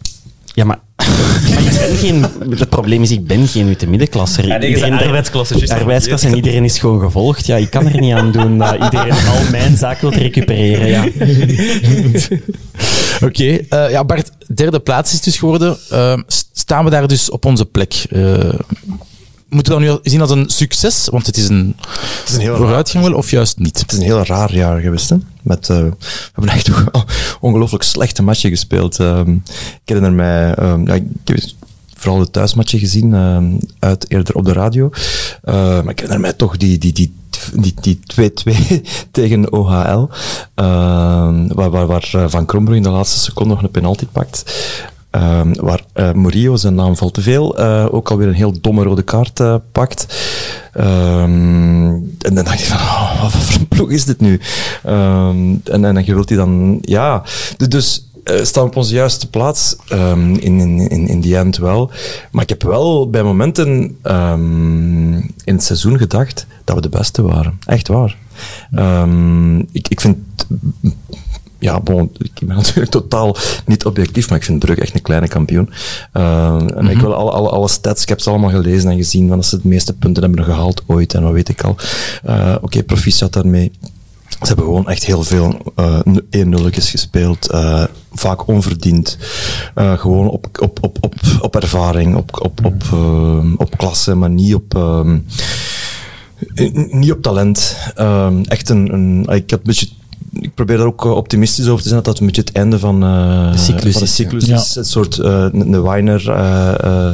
[0.55, 0.79] Ja, maar,
[1.51, 2.25] maar ik ben geen...
[2.59, 4.47] Het probleem is, ik ben geen witte middenklasser.
[4.47, 5.73] Ja, Iedereen- arbeidsklasse, juist.
[5.73, 7.47] arbeidsklasse en iedereen is gewoon gevolgd.
[7.47, 10.89] Ja, ik kan er niet aan doen dat iedereen al mijn zaak wil recupereren.
[10.89, 11.05] Ja.
[13.27, 15.77] Oké, eh, ja Bart, derde plaats is dus geworden.
[15.91, 16.19] Eh,
[16.53, 17.95] staan we daar dus op onze plek?
[18.11, 18.39] Eh,
[19.55, 21.09] moeten we dat nu zien als een succes?
[21.11, 23.79] Want het is een, Het is een heel vooruitgang wel, of juist niet?
[23.81, 25.09] Het is een heel raar jaar geweest.
[25.09, 25.17] Hè?
[25.43, 25.97] Met, eh, we
[26.33, 26.71] hebben echt
[27.41, 29.01] ongelooflijk slechte matchen gespeeld.
[29.01, 31.39] Ehm, ik herinner mij, ehm, ja, ik heb
[31.95, 33.45] vooral de thuismatchen gezien, ehm,
[33.79, 34.91] uit eerder op de radio.
[35.43, 37.15] Eh, maar ik herinner mij toch die, die, die,
[37.55, 40.09] die, die 2-2 tegen OHL,
[41.55, 44.45] waar, waar, waar eh, Van Krombrug in de laatste seconde nog een penalty pakt.
[45.15, 48.83] Ehm, waar eh Murillo, zijn naam valt te veel, eh, ook alweer een heel domme
[48.83, 50.07] rode kaart eh, pakt.
[50.73, 54.41] Ehm, en dan dacht je van, oh, wat voor ploeg is dit nu?
[54.83, 57.23] Ehm, en, en je wilt dan, ja.
[57.69, 58.09] Dus,
[58.43, 61.91] staan op onze juiste plaats in, in, in, in die end wel.
[62.31, 63.97] Maar ik heb wel bij momenten
[65.45, 67.59] in het seizoen gedacht dat we de beste waren.
[67.67, 68.17] Echt waar.
[69.73, 70.17] Ik, ik vind
[71.65, 75.29] ja, bon, ik ben natuurlijk totaal niet objectief, maar ik vind Brugge echt een kleine
[75.29, 75.71] kampioen.
[76.17, 79.29] Uh, en ik wil alle, alle, alle stats, ik heb ze allemaal gelezen en gezien,
[79.29, 81.77] van dat ze het meeste punten hebben gehaald ooit en wat weet ik al.
[82.27, 83.73] Uh, Oké, proficiat daarmee.
[84.29, 86.01] Ze hebben gewoon echt heel veel uh,
[86.37, 89.19] 1-0'tjes gespeeld, uh, vaak onverdiend.
[89.75, 94.31] Uh, gewoon op, op, op, op, op ervaring, op, op, op, uh, op klasse, maar
[94.31, 94.75] niet op...
[94.77, 95.17] Uh,
[96.91, 97.77] niet op talent.
[98.01, 99.89] Um, echt een, een, ik had een beetje
[100.41, 103.05] ik probeer daar ook optimistisch over te zijn dat dat een beetje het einde van,
[103.05, 104.57] uh, de cyclus, van de cyclus ja.
[104.57, 104.77] is.
[104.77, 107.13] Een soort uh, een Weiner, uh,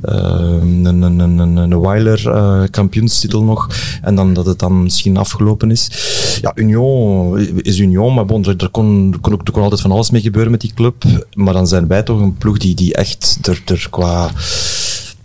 [0.00, 3.68] een, een, een, een Weiler kampioenstitel nog.
[4.02, 5.90] En dan dat het dan misschien afgelopen is.
[6.40, 9.92] Ja, Union is Union, maar bon, er, er, kon, kon, ook, er kon altijd van
[9.92, 11.04] alles mee gebeuren met die club.
[11.34, 14.30] Maar dan zijn wij toch een ploeg die, die echt er, er qua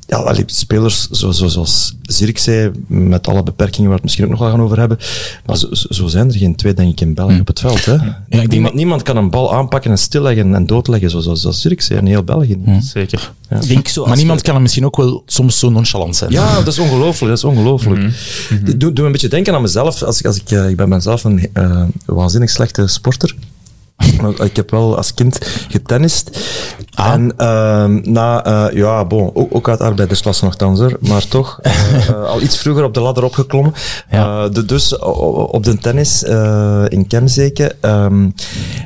[0.07, 4.29] ja, allee, spelers zo, zo, zoals Zirkzee, met alle beperkingen waar we het misschien ook
[4.31, 4.97] nog wel gaan over hebben.
[5.45, 7.41] Maar zo, zo zijn er geen twee, denk ik, in België Hmm.
[7.41, 7.85] op het veld.
[7.85, 7.93] Hè.
[7.93, 11.41] Ja, ik denk niemand, niemand kan een bal aanpakken en stilleggen en doodleggen, zoals, zoals,
[11.41, 12.55] zoals Zirkzee in heel België.
[12.55, 12.65] niet.
[12.65, 12.81] Hmm.
[12.81, 13.31] Zeker.
[13.49, 13.61] Ja.
[13.61, 16.31] Ik denk zo Maar niemand kan hem misschien ook wel soms zo nonchalant zijn.
[16.31, 17.27] Ja, dat is ongelooflijk.
[17.29, 18.13] Dat is ongelooflijk.
[18.63, 20.01] Doe, doe me een beetje denken aan mezelf.
[20.03, 23.35] Als ik, als ik, uh, ik ben mezelf een uh, waanzinnig slechte sporter.
[24.43, 25.37] Ik heb wel als kind
[25.69, 26.45] getennist.
[26.93, 27.13] Ah.
[27.13, 32.23] En uh, na, uh, ja, bon, ook, ook uit arbeidersklasse nogthans, hoor, maar toch uh,
[32.33, 33.73] al iets vroeger op de ladder opgeklommen.
[34.09, 34.49] Ja.
[34.49, 36.23] De, dus op de tennis
[36.87, 37.75] in Kemzeke.
[37.81, 38.33] Um,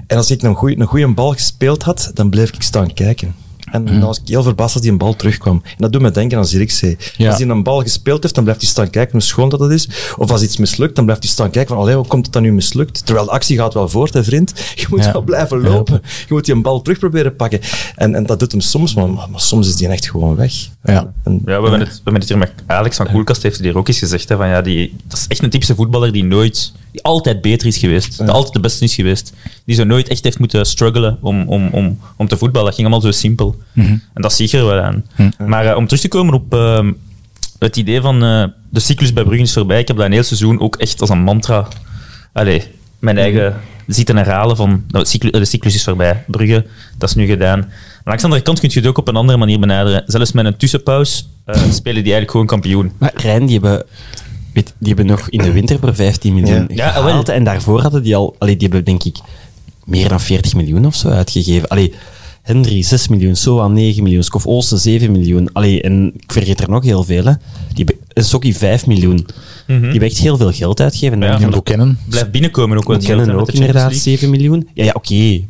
[0.07, 3.35] en als ik een goeie, een goede bal gespeeld had, dan bleef ik staan kijken.
[3.71, 5.61] En dan was ik heel verbaasd als die een bal terugkwam.
[5.63, 6.97] En dat doet me denken aan Zirkzee.
[7.17, 7.29] Ja.
[7.29, 9.71] Als hij een bal gespeeld heeft, dan blijft hij staan kijken hoe schoon dat het
[9.71, 9.89] is.
[10.17, 12.41] Of als iets mislukt, dan blijft hij staan kijken van, allee, hoe komt het dan
[12.41, 13.05] nu mislukt?
[13.05, 14.53] Terwijl de actie gaat wel voort, hè, vriend.
[14.75, 15.11] Je moet ja.
[15.11, 15.99] wel blijven lopen.
[16.03, 16.09] Ja.
[16.27, 17.59] Je moet die een bal terug proberen pakken.
[17.95, 20.53] En, en dat doet hem soms, maar, maar soms is die echt gewoon weg.
[20.83, 23.59] Ja, en, ja we, hebben het, we hebben het hier met Alex van Koelkast heeft
[23.59, 24.29] hier ook eens gezegd.
[24.29, 27.67] Hè, van, ja, die, dat is echt een typische voetballer die nooit, die altijd beter
[27.67, 28.17] is geweest.
[28.17, 29.33] Die altijd de beste is geweest.
[29.65, 32.67] Die zo nooit echt heeft moeten struggelen om, om, om, om te voetballen.
[32.67, 33.55] Dat ging allemaal zo simpel.
[33.73, 33.85] Mhm.
[33.85, 34.01] Mm -hmm.
[34.13, 35.05] En dat zie je er wel aan.
[35.15, 35.49] Mm -hmm.
[35.49, 36.89] Maar uh, om terug te komen op uh,
[37.59, 39.79] het idee van uh, de cyclus bij Brugge is voorbij.
[39.79, 41.67] Ik heb dat een heel seizoen ook echt als een mantra.
[42.33, 42.63] Allee,
[42.99, 43.93] mijn eigen mm -hmm.
[43.93, 46.23] zitten herhalen van de cyclus, de cyclus is voorbij.
[46.27, 46.65] Brugge,
[46.97, 47.59] dat is nu gedaan.
[47.59, 47.69] Maar
[48.03, 50.03] langs de andere kant kun je het ook op een andere manier benaderen.
[50.05, 52.91] Zelfs met een tussenpauze uh, spelen die eigenlijk gewoon kampioen.
[52.97, 53.85] Maar Rijn, die hebben,
[54.53, 56.89] weet, die hebben nog in de winter voor 15 miljoen ja.
[56.89, 57.27] gehaald.
[57.27, 59.17] Ja, en daarvoor hadden die al, allee, die hebben denk ik
[59.83, 61.67] meer dan 40 miljoen of zo uitgegeven.
[61.67, 61.93] Allee,
[62.41, 65.49] Henry 6 miljoen, Soa 9 miljoen, Skof Olsen 7 miljoen.
[65.53, 67.25] Allee, en ik vergeet er nog heel veel.
[67.25, 67.33] Hè.
[67.73, 69.15] Die Sokkie 5 miljoen.
[69.15, 69.25] Mm
[69.65, 69.79] -hmm.
[69.81, 71.21] Die hebben echt heel veel geld uitgegeven.
[71.21, 71.99] Ja, en kennen.
[72.09, 74.69] Blijft binnenkomen ook wel kennen ook inderdaad 7 miljoen.
[74.73, 75.13] Ja, ja oké.
[75.13, 75.47] Okay.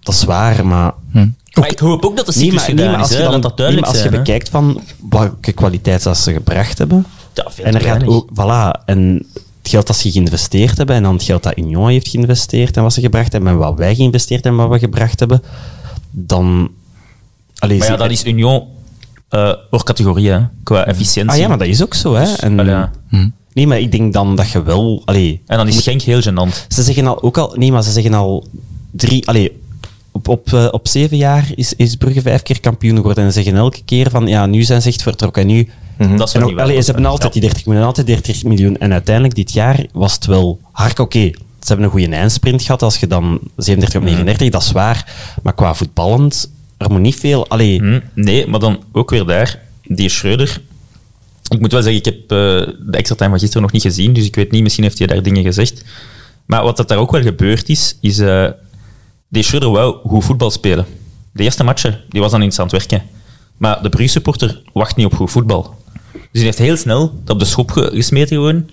[0.00, 0.92] Dat is waar, maar...
[1.12, 1.28] Hm.
[1.52, 3.40] Maar ik hoop ook dat de cyclus nee, maar, nee, maar als is, je dan,
[3.40, 7.06] dat duidelijk nee, als je zijn, bekijkt van welke kwaliteit dat ze gebracht hebben...
[7.34, 8.28] Ja, veel en er gaat ook...
[8.30, 9.26] Voilà, en
[9.62, 12.82] het geld dat ze geïnvesteerd hebben en dan het geld dat Union heeft geïnvesteerd en
[12.82, 15.42] wat ze gebracht hebben en wat wij geïnvesteerd hebben en wat we gebracht hebben,
[16.12, 16.70] dan...
[17.58, 18.64] Allee, maar ja, dat is Union
[19.30, 21.32] uh, voor categorie, hè, qua efficiëntie.
[21.32, 22.14] Ah ja, maar dat is ook zo.
[22.14, 22.32] Hè.
[22.32, 22.90] En, dus, ja.
[23.08, 23.28] hm.
[23.52, 25.02] Nee, maar ik denk dan dat je wel...
[25.04, 26.66] Allee, en dan is Genk heel gênant.
[26.68, 27.54] Ze zeggen al, ook al...
[27.56, 28.46] Nee, maar ze zeggen al
[28.90, 29.28] drie...
[29.28, 29.60] Allee,
[30.12, 33.24] op, op, uh, op zeven jaar is, is Brugge vijf keer kampioen geworden.
[33.24, 35.42] En ze zeggen elke keer van, ja, nu zijn ze echt vertrokken.
[35.42, 35.68] En nu...
[35.98, 36.16] Mm-hmm.
[36.16, 38.78] Dat is en ook, allee, ze hebben altijd die 30 miljoen, altijd 30 miljoen.
[38.78, 41.18] En uiteindelijk, dit jaar, was het wel hard oké.
[41.18, 41.34] Okay.
[41.62, 42.82] Ze hebben een goede eindsprint gehad.
[42.82, 44.52] Als je dan 37 op 39, mm.
[44.52, 45.12] dat is waar.
[45.42, 47.48] Maar qua voetballend, er moet niet veel...
[47.48, 47.82] Allee.
[47.82, 50.60] Mm, nee, maar dan ook weer daar, die Schreuder...
[51.48, 54.12] Ik moet wel zeggen, ik heb uh, de extra time van gisteren nog niet gezien,
[54.12, 55.84] dus ik weet niet, misschien heeft hij daar dingen gezegd.
[56.46, 58.18] Maar wat dat daar ook wel gebeurd is, is...
[58.18, 58.48] Uh,
[59.28, 60.86] die Schreuder wou goed voetbal spelen.
[61.32, 63.02] De eerste matchen, die was dan eens aan het werken.
[63.56, 65.74] Maar de Brugge supporter wacht niet op goed voetbal.
[66.12, 68.68] Dus die heeft heel snel dat op de schop gesmeten gewoon.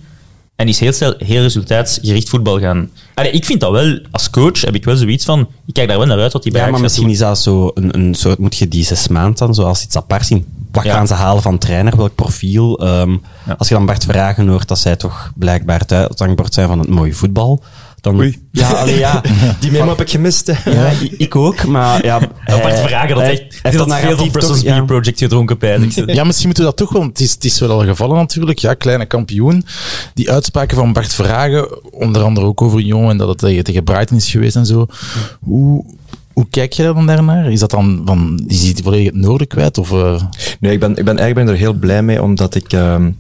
[0.59, 2.89] En is heel snel heel resultaatsgericht voetbal gaan.
[3.13, 5.97] Allee, ik vind dat wel, als coach heb ik wel zoiets van, ik kijk daar
[5.97, 7.11] wel naar uit wat die bij Ja, maar misschien doen.
[7.13, 10.25] is dat zo een, een soort, moet je die zes maanden dan zoals iets apart
[10.25, 10.45] zien.
[10.71, 10.93] wat Ja.
[10.93, 12.79] gaan ze halen van trainer, welk profiel.
[12.79, 13.17] Ehm,
[13.57, 16.89] Als je dan Bart Vragen hoort dat zij toch blijkbaar het uithangbord zijn van het
[16.89, 17.63] mooie voetbal.
[18.01, 18.47] Dan, Oei.
[18.51, 19.21] Ja, ja.
[19.59, 20.47] Die memo heb ik gemist.
[20.47, 20.71] Hè.
[20.71, 22.15] ja ik, ook, maar ja...
[22.45, 24.63] Apart hij- vragen, dat hij- echt, heeft dat veel van narratief Brussels.
[24.63, 26.13] Beer Project gedronken, pijs ik.
[26.13, 27.01] Ja, misschien moeten we dat toch wel.
[27.01, 28.59] Het is, het is wel al gevallen natuurlijk.
[28.59, 29.65] Ja, kleine kampioen.
[30.13, 33.83] Die uitspraken van Bart Verhagen, onder andere ook over Union en dat het tegen, tegen
[33.83, 34.85] Brighton is geweest en zo.
[35.39, 35.85] Hoe,
[36.39, 37.51] hoe kijk je daar dan daarnaar?
[37.51, 39.77] Is dat dan van, is hij volledig het noorden kwijt?
[39.77, 40.21] Of, eh,
[40.59, 43.11] Nee, ik ben, ik ben eigenlijk ben ik er heel blij mee, omdat ik, ehm,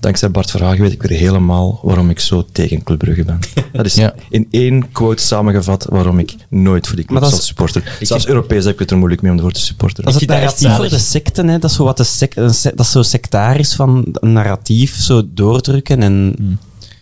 [0.00, 3.38] dankzij Bart Verhagen weet ik weer helemaal waarom ik zo tegen Club Brugge ben.
[3.72, 4.14] Dat is Ja.
[4.30, 7.88] in één quote samengevat waarom ik nooit voor die club dat zal is- supporteren.
[8.00, 10.04] Zelfs Europees heb ik het er moeilijk mee om ervoor te supporteren.
[10.04, 11.58] Dat is het dat narratief voor de secten, hè.
[11.58, 12.28] Dat is zo wat de
[12.74, 16.34] dat is zo sectarisch van een narratief zo doordrukken en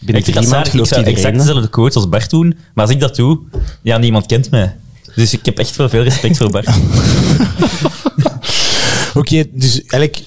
[0.01, 0.59] binnen Ik dat drie.
[0.61, 1.15] Ik gelooft iedereen.
[1.15, 3.39] exact dezelfde quotes als Bart doen, maar als ik dat doe,
[3.83, 4.77] ja, niemand kent mij.
[5.17, 6.69] Dus ik heb echt wel veel respect voor Bart.
[9.15, 10.23] Oké, dus eigenlijk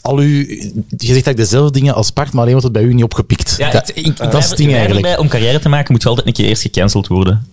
[0.00, 0.56] al uw, je
[0.88, 3.54] zegt eigenlijk dezelfde dingen als Bart, maar alleen wordt het bij u niet opgepikt.
[3.58, 5.02] Ja, dat, ik, ik, dat is het ding eigenlijk.
[5.02, 7.46] Bij, om carrière te maken moet je altijd een keer eerst gecanceld worden.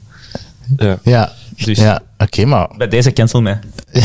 [0.77, 0.99] Ja.
[1.03, 3.59] Ja, Dus- ja oké, maar Bij deze cancel mij.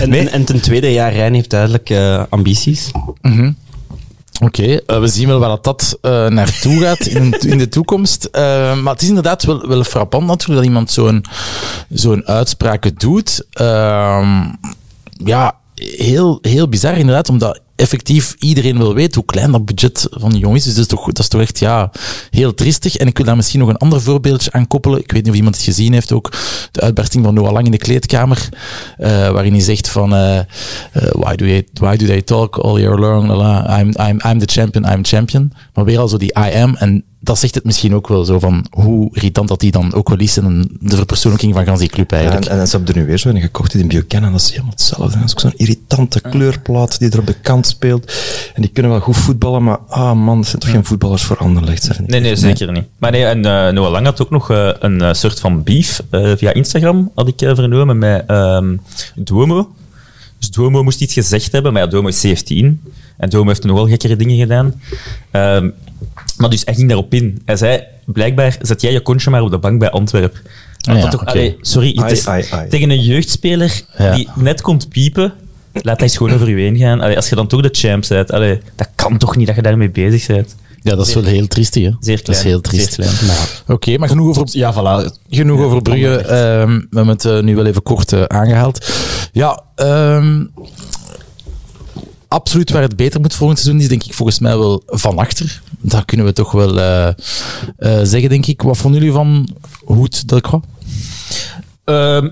[0.00, 2.90] En, en, en ten tweede, ja, Rijn heeft duidelijk eh, ambities.
[4.42, 8.24] Oké, eh, we zien wel waar dat, eh, naartoe gaat in, in de toekomst.
[8.24, 8.42] Eh,
[8.80, 11.24] maar het is inderdaad wel, wel frappant natuurlijk dat iemand zo'n
[11.88, 13.46] zo'n uitspraken doet.
[13.52, 14.44] Ehm,
[15.24, 20.30] ja, heel, heel bizar inderdaad, omdat effectief iedereen wil weten hoe klein dat budget van
[20.30, 20.74] die jongens is.
[20.74, 21.90] Dus dat is toch, dat is toch echt ja,
[22.30, 22.96] heel triestig.
[22.96, 24.98] En ik wil daar misschien nog een ander voorbeeldje aan koppelen.
[24.98, 26.32] Ik weet niet of iemand het gezien heeft ook.
[26.70, 28.48] De uitbarsting van Noah Lang in de kleedkamer.
[28.98, 30.14] eh, waarin hij zegt van...
[30.14, 30.44] eh, eh,
[30.92, 33.30] why, do you, why do they talk all year long?
[33.80, 35.52] I'm, I'm, I'm the champion, I'm champion.
[35.74, 36.76] Maar weer al zo die I am.
[36.76, 40.08] En dat zegt het misschien ook wel zo van hoe irritant dat die dan ook
[40.08, 40.36] wel is.
[40.36, 42.46] En de verpersoonlijking van die club Ja, eigenlijk.
[42.46, 44.32] en, en ze hebben er nu weer zo een gekocht in Buchanan.
[44.32, 45.18] Dat is helemaal hetzelfde.
[45.18, 48.12] Dat is ook zo'n irritante kleurplaat die er op de kant speelt.
[48.54, 51.36] En die kunnen wel goed voetballen, maar ah man, dat zijn toch geen voetballers voor
[51.36, 51.82] Anderlecht.
[51.82, 52.00] Zeg.
[52.00, 52.84] Nee, nee, zeker niet.
[52.98, 56.02] Maar nee, en eh, Noah Lang had ook nog eh, een eh, soort van beef
[56.10, 58.76] eh, via Instagram, had ik vernomen, met ehm,
[59.14, 59.74] Duomo.
[60.38, 62.80] Dus Duomo moest iets gezegd hebben, maar ja, Duomo is 17.
[63.16, 64.80] En Duomo heeft nogal gekkere dingen gedaan.
[65.30, 65.70] Ehm,
[66.36, 67.42] maar dus hij ging daarop in.
[67.44, 70.40] Hij zei, blijkbaar zet jij je kontje maar op de bank bij Antwerp.
[70.88, 71.30] Ah, ja, dat toch, oké.
[71.30, 72.68] allee, sorry, Ai, is ai, ai.
[72.68, 74.14] tegen een jeugdspeler Ja.
[74.14, 75.32] die net komt piepen,
[75.72, 77.00] laat hij eens gewoon over u heen gaan.
[77.00, 79.62] Allee, als je dan toch de champ bent, allee, dat kan toch niet dat je
[79.62, 80.56] daarmee bezig bent.
[80.82, 81.90] Ja, dat is wel heel triestig, hè?
[82.00, 82.98] Zeer Dat is heel triest.
[83.66, 85.10] Oké, maar genoeg over, Ja, voilà.
[85.30, 86.16] genoeg over Brugge.
[86.16, 88.92] Ehm, we hebben het eh, nu wel even kort eh, aangehaald.
[89.32, 90.44] Ja, ehm,
[92.28, 95.62] absoluut waar het beter moet volgend seizoen is, denk ik volgens mij wel van achter.
[95.80, 97.14] Dat kunnen we toch wel eh, eh,
[98.02, 98.62] zeggen, denk ik.
[98.62, 99.48] Wat vonden jullie van
[99.84, 100.66] Hoed Delcroix?
[101.84, 102.28] Ehm,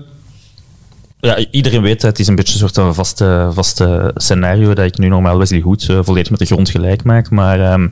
[1.21, 4.97] ja, iedereen weet, het is een beetje een soort van vaste, vaste scenario dat ik
[4.97, 7.29] nu normaal Wesley Goed eh, volledig met de grond gelijk maak.
[7.29, 7.87] Maar ehm,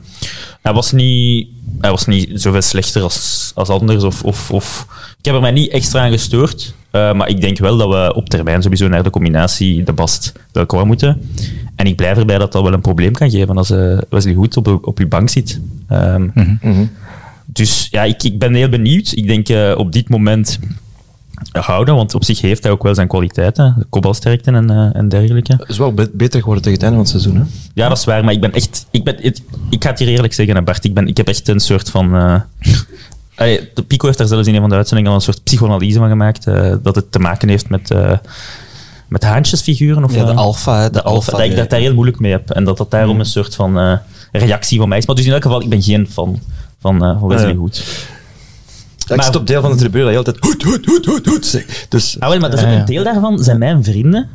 [0.62, 1.48] hij, was niet,
[1.80, 4.04] hij was niet zoveel slechter als, als anders.
[4.04, 4.86] Of, of, of,
[5.18, 6.74] ik heb er mij niet extra aan gestoord.
[6.90, 10.32] eh, maar ik denk wel dat we op termijn sowieso naar de combinatie de Bast
[10.52, 11.30] Delcroix moeten.
[11.76, 14.56] En ik blijf erbij dat dat wel een probleem kan geven als eh, Wesley Goed
[14.56, 15.60] op, op uw bank zit.
[15.88, 16.28] Ehm,
[17.46, 19.12] Dus ja, ik, ik ben heel benieuwd.
[19.14, 20.58] Ik denk eh, op dit moment
[21.52, 25.52] houden, want op zich heeft hij ook wel zijn kwaliteiten, kopbalsterkte en, eh, en dergelijke.
[25.52, 27.46] Het is wel be- beter geworden tegen het einde van het seizoen.
[27.46, 27.58] Hè?
[27.82, 28.86] Ja, dat is waar, maar ik ben echt...
[28.90, 29.24] Ik, ben,
[29.70, 30.84] ik ga het hier eerlijk zeggen, hè, Bart.
[30.84, 32.14] Ik, ben, ik heb echt een soort van...
[32.16, 32.40] eh
[33.36, 35.98] allee, de Pico heeft daar zelfs in een van de uitzendingen al een soort psychoanalyse
[35.98, 38.12] van gemaakt, eh, dat het te maken heeft met, eh
[39.08, 40.04] met haantjesfiguren.
[40.04, 42.50] Of, Ja, de alfa, de de alfa, dat ik dat daar heel moeilijk mee heb.
[42.50, 43.98] En dat dat daarom een soort van
[44.32, 45.06] reactie van mij is.
[45.06, 46.40] Maar dus in elk geval, ik ben geen fan
[46.80, 47.54] van, van Wesley Ja.
[49.10, 51.06] Ja, ik Maar- zit op deel van de tribune dat je altijd hoed, hoed, hoed,
[51.06, 51.64] hoed, hoed.
[51.88, 54.28] Dus Ah, wel, maar dat is ook een deel daarvan zijn mijn vrienden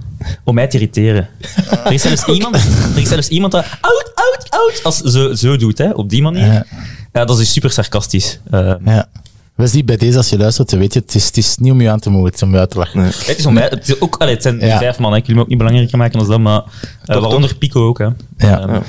[0.43, 1.27] om mij te irriteren.
[1.85, 5.57] Er is zelfs iemand, er is zelfs iemand dat oud, oud, oud, als zo, zo
[5.57, 6.45] doet, hè, op die manier.
[6.45, 6.65] Ja.
[7.13, 8.39] Ja, dat is dus super sarcastisch.
[8.51, 9.07] Eh, Ja.
[9.55, 11.89] Wesley, bij deze, als je luistert, weet je, het is, het is niet om je
[11.89, 12.99] aan te moedigen, het is om je uit te lachen.
[12.99, 13.11] Nee.
[13.25, 14.77] Het is om mij, het, is ook, allee, het zijn Ja.
[14.77, 15.17] vijf man, hè.
[15.17, 16.61] ik wil me ook niet belangrijker maken dan dat, maar
[17.05, 17.97] uh, waaronder Pico ook.
[17.97, 18.05] Hè.
[18.37, 18.59] Ja.
[18.59, 18.81] Ehm,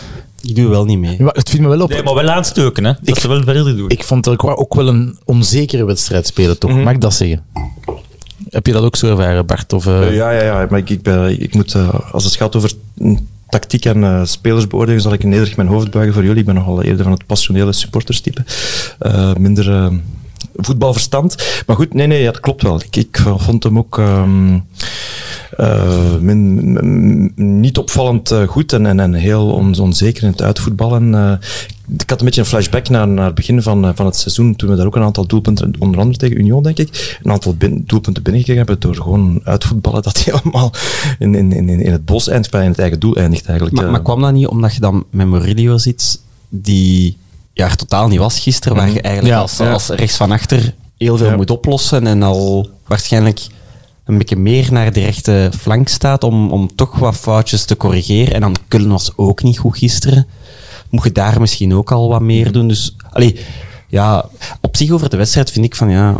[0.42, 1.22] Ik doe wel niet mee.
[1.22, 1.88] Maar het viel me wel op.
[1.90, 2.92] nee, maar wel aanstoken, hè.
[3.02, 3.88] dat ze wel verder doen.
[3.88, 6.70] Ik vond Delcroix ook wel een onzekere wedstrijd spelen, toch?
[6.70, 7.44] Mag ik dat zeggen?
[8.48, 9.72] Heb je dat ook zo ervaren, Bart?
[9.72, 12.34] Of, eh, Eh, ja, ja, ja, maar ik, ik, ben, ik moet, eh, als het
[12.36, 16.38] gaat over mm, tactiek en eh spelersbeoordeling, zal ik nederig mijn hoofd buigen voor jullie.
[16.38, 18.44] Ik ben nogal eerder van het passionele supporterstype.
[18.98, 19.92] Eh, minder
[20.56, 21.62] voetbalverstand.
[21.66, 22.80] Maar goed, nee, nee, dat klopt wel.
[22.80, 23.98] Ik, ik vond hem ook...
[23.98, 24.58] ehm,
[25.56, 31.14] eh, min- niet opvallend eh, goed en, en, en heel on- onzeker in het uitvoetballen.
[31.14, 31.32] Eh,
[31.98, 34.70] ik had een beetje een flashback naar, naar het begin van, van het seizoen, toen
[34.70, 37.82] we daar ook een aantal doelpunten, onder andere tegen Union, denk ik, een aantal bin-
[37.86, 40.72] doelpunten binnengekregen hebben door gewoon uitvoetballen dat helemaal
[41.18, 43.76] in, in, in, in het bos eindigt, in het eigen doel eindigt eigenlijk.
[43.76, 47.16] Maar, maar kwam dat niet omdat je dan met Murillo zit, die
[47.56, 49.40] ja, er totaal niet was gisteren, waar je eigenlijk Ja.
[49.40, 53.40] als, als rechts van achter heel veel moet oplossen en al waarschijnlijk
[54.04, 58.34] een beetje meer naar de rechte flank staat om, om toch wat foutjes te corrigeren.
[58.34, 60.26] En dan Kullen was ook niet goed gisteren.
[60.90, 62.68] Moet je daar misschien ook al wat meer doen.
[62.68, 63.38] Dus, allee,
[63.88, 64.24] ja,
[64.60, 66.16] op zich over de wedstrijd vind ik van, ja,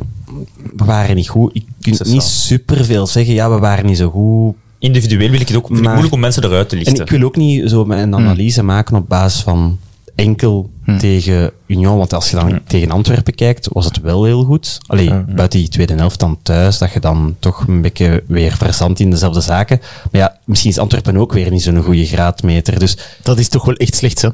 [0.77, 1.55] we waren niet goed.
[1.55, 1.65] Ik
[1.99, 4.55] kan niet super veel zeggen, ja, we waren niet zo goed.
[4.79, 7.05] Individueel wil ik het ook, Maar- moeilijk om mensen eruit te En lichten.
[7.05, 9.79] ik wil ook niet zo een analyse maken op basis van
[10.17, 11.99] enkel tegen Union.
[11.99, 14.79] Want als je dan tegen Antwerpen kijkt, was het wel heel goed.
[14.87, 19.01] Allee, buiten die tweede helft dan thuis, dat je dan toch een beetje weer verzandt
[19.01, 19.81] in dezelfde zaken.
[20.11, 22.79] Maar ja, misschien is Antwerpen ook weer niet zo'n goede graadmeter.
[22.79, 24.29] Dus Dat is toch wel echt slecht, hè?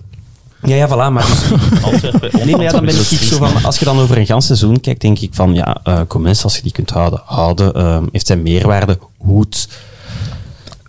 [0.62, 1.12] ja, ja, voilà.
[1.12, 4.18] Maar dus, Antwerpen, Nee, maar ja, dan ben ik zo van, als je dan over
[4.18, 7.20] een gans seizoen kijkt, denk ik van, ja, eh Gomez, als je die kunt houden,
[7.24, 9.68] houden, ehm, heeft zijn meerwaarde goed.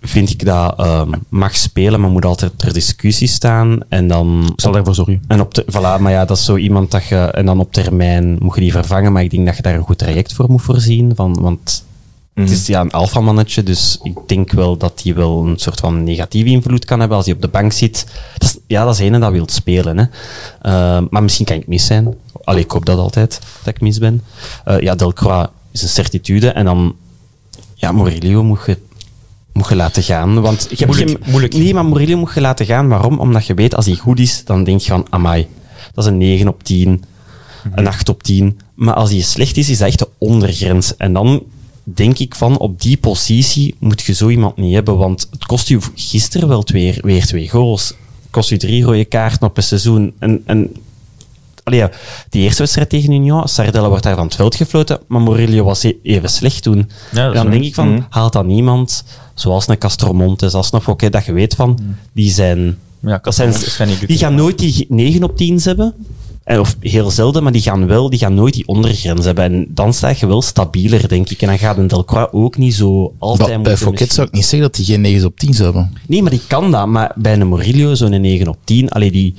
[0.06, 3.80] Vind ik dat ehm, mag spelen, maar moet altijd ter discussie staan.
[3.90, 4.50] En dan...
[4.52, 5.24] Ik zal daarvoor zorgen.
[5.28, 7.16] En op de, voilà, maar ja, dat is zo iemand dat je...
[7.16, 9.84] En dan op termijn moet je die vervangen, maar ik denk dat je daar een
[9.84, 11.12] goed traject voor moet voorzien.
[11.16, 11.84] Van, want
[12.34, 16.04] het is ja, een alfamannetje, dus ik denk wel dat hij wel een soort van
[16.04, 18.06] negatieve invloed kan hebben als hij op de bank zit.
[18.38, 19.98] Dat is, ja, dat is ene dat wil spelen.
[19.98, 20.06] Hè.
[20.62, 22.14] Eh, maar misschien kan ik mis zijn.
[22.44, 24.24] Allee, ik hoop dat altijd, dat ik mis ben.
[24.66, 26.50] Eh, ja, Delcroix is een certitude.
[26.50, 26.96] En dan...
[27.76, 28.78] Ja, Murillo moet je,
[29.54, 30.42] moet je laten gaan.
[30.42, 31.54] Want ik heb Moeilijk, geen, moeilijk.
[31.54, 32.88] Nee, maar Murillo moet je laten gaan.
[32.88, 33.20] Waarom?
[33.20, 35.48] Omdat je weet, als hij goed is, dan denk je van, amai,
[35.94, 37.04] dat is een 9 op 10,
[37.76, 38.60] een 8 op 10.
[38.74, 40.98] Maar als hij slecht is, is dat echt de ondergrens.
[40.98, 41.44] En dan
[41.84, 45.68] denk ik van, op die positie moet je zo iemand niet hebben, want het kost
[45.68, 47.88] je gisteren wel twee, weer twee goals.
[47.88, 50.14] Het kost je drie rode kaarten op een seizoen.
[50.20, 50.72] En, en
[51.64, 51.90] Allee, ja,
[52.30, 55.84] die eerste wedstrijd tegen Union, Sardella wordt daar van het veld gefloten, maar Murillo was
[55.84, 56.90] e- even slecht toen.
[57.12, 59.04] Ja, dat En dan denk ik van, haalt dan iemand,
[59.34, 61.80] zoals een Castromontes, als een Fouquet, dat je weet van,
[62.14, 62.78] die zijn...
[63.00, 63.54] Ja, dat zijn
[64.08, 65.94] die gaan nooit die 9 op 10 hebben.
[66.46, 69.44] Of heel zelden, maar die gaan wel, die gaan nooit die ondergrens hebben.
[69.44, 71.42] En dan sta je wel stabieler, denk ik.
[71.42, 74.34] En dan gaat een Delcroix ook niet zo altijd Maar bij moeten Fouquet zou ik
[74.34, 75.98] niet zeggen dat hij geen 9 op 10 zou hebben.
[76.08, 76.88] Nee, maar die kan dat.
[76.88, 79.36] Maar bij een Murillo, zo'n 9 op 10, allee, die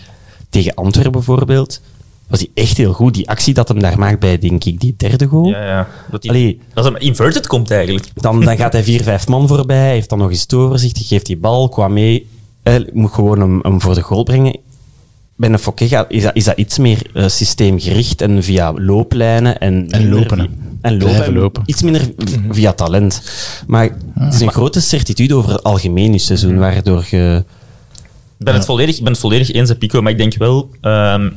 [0.51, 1.81] tegen Antwerpen bijvoorbeeld,
[2.29, 3.15] was hij echt heel goed.
[3.15, 5.49] Die actie dat hem daar maakt bij, denk ik, die derde goal.
[5.49, 5.89] Ja, ja.
[6.11, 8.07] Dat Allee, dat hem inverted komt eigenlijk.
[8.15, 10.97] dan, dan gaat hij vier, vijf man voorbij, hij heeft dan nog eens het overzicht,
[10.97, 12.27] hij geeft die bal, kwam mee,
[12.63, 14.59] eh, moet gewoon hem, hem voor de goal brengen.
[15.37, 15.59] Bij een
[15.89, 20.39] gaat- is dat, is dat iets meer eh, systeemgericht en via looplijnen en, En lopen,
[20.81, 21.63] En lopen, Blijven en lopen.
[21.67, 23.23] Iets minder v- via talent.
[23.67, 27.45] Maar het is een grote certitude over het algemeen je seizoen, waardoor je...
[28.39, 30.71] Ik ben, het volledig, ik ben het volledig eens, Pico, maar ik denk wel...
[30.81, 31.31] ehm,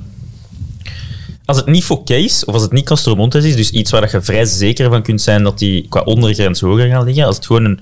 [1.47, 4.21] als het niet Fouquet is, of als het niet Castromontes is, dus iets waar je
[4.21, 7.65] vrij zeker van kunt zijn dat die qua ondergrens hoger gaan liggen, als het gewoon
[7.65, 7.79] een,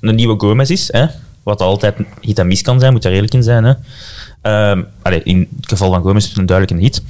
[0.00, 1.06] een, nieuwe Gomez is, hè,
[1.42, 3.64] wat altijd hit en mis kan zijn, moet daar eerlijk in zijn.
[3.64, 3.74] Hè.
[4.42, 4.82] Ehm,
[5.22, 7.02] in het geval van Gomez is het een duidelijke hit.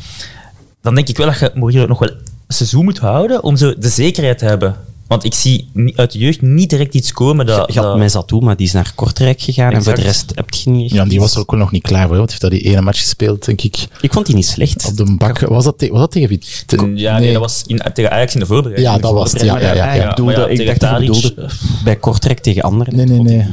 [0.82, 3.74] Dan denk ik wel dat je Murillo nog wel een seizoen moet houden om zo
[3.78, 4.76] de zekerheid te hebben.
[5.07, 7.72] Want ik zie uit de jeugd niet direct iets komen dat...
[7.72, 10.50] Je had dat- Mezzatou, maar die is naar Kortrijk gegaan en voor de rest heb
[10.55, 12.40] je niet Ja, die was er ook wel nog niet klaar voor, want hij heeft
[12.40, 13.76] daar die ene match gespeeld, denk ik.
[14.00, 14.86] Ik vond die niet slecht.
[14.86, 15.40] Op de bak.
[15.40, 16.40] Was dat, te- was dat tegen wie?
[16.66, 18.94] Te- ja, nee, dat was in, tegen Ajax in de voorbereiding.
[18.94, 19.42] Ja, dat was het.
[19.42, 19.92] Ja, ja, ja.
[19.92, 20.09] ik ja.
[20.09, 21.50] bedoelde, maar ja, ik dacht dat bedoelde
[21.84, 22.96] bij Kortrijk tegen anderen.
[22.96, 23.46] Nee, nee, nee.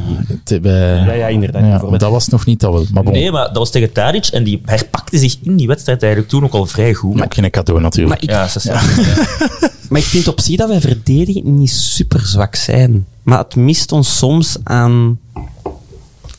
[0.44, 1.82] Te- bij- Ja, ja, inderdaad.
[1.92, 2.86] Ja, dat was nog niet dat wel.
[2.94, 6.02] Maar bon, Nee, maar dat was tegen Tadic en die herpakte zich in die wedstrijd
[6.02, 7.16] eigenlijk toen ook al vrij goed.
[7.16, 8.22] maar geen cadeau natuurlijk.
[8.22, 8.82] Maar ik, ja, ze ja.
[9.92, 13.06] maar ik vind op zich dat wij verdedigen niet super zwak zijn.
[13.24, 15.20] Maar het mist ons soms aan,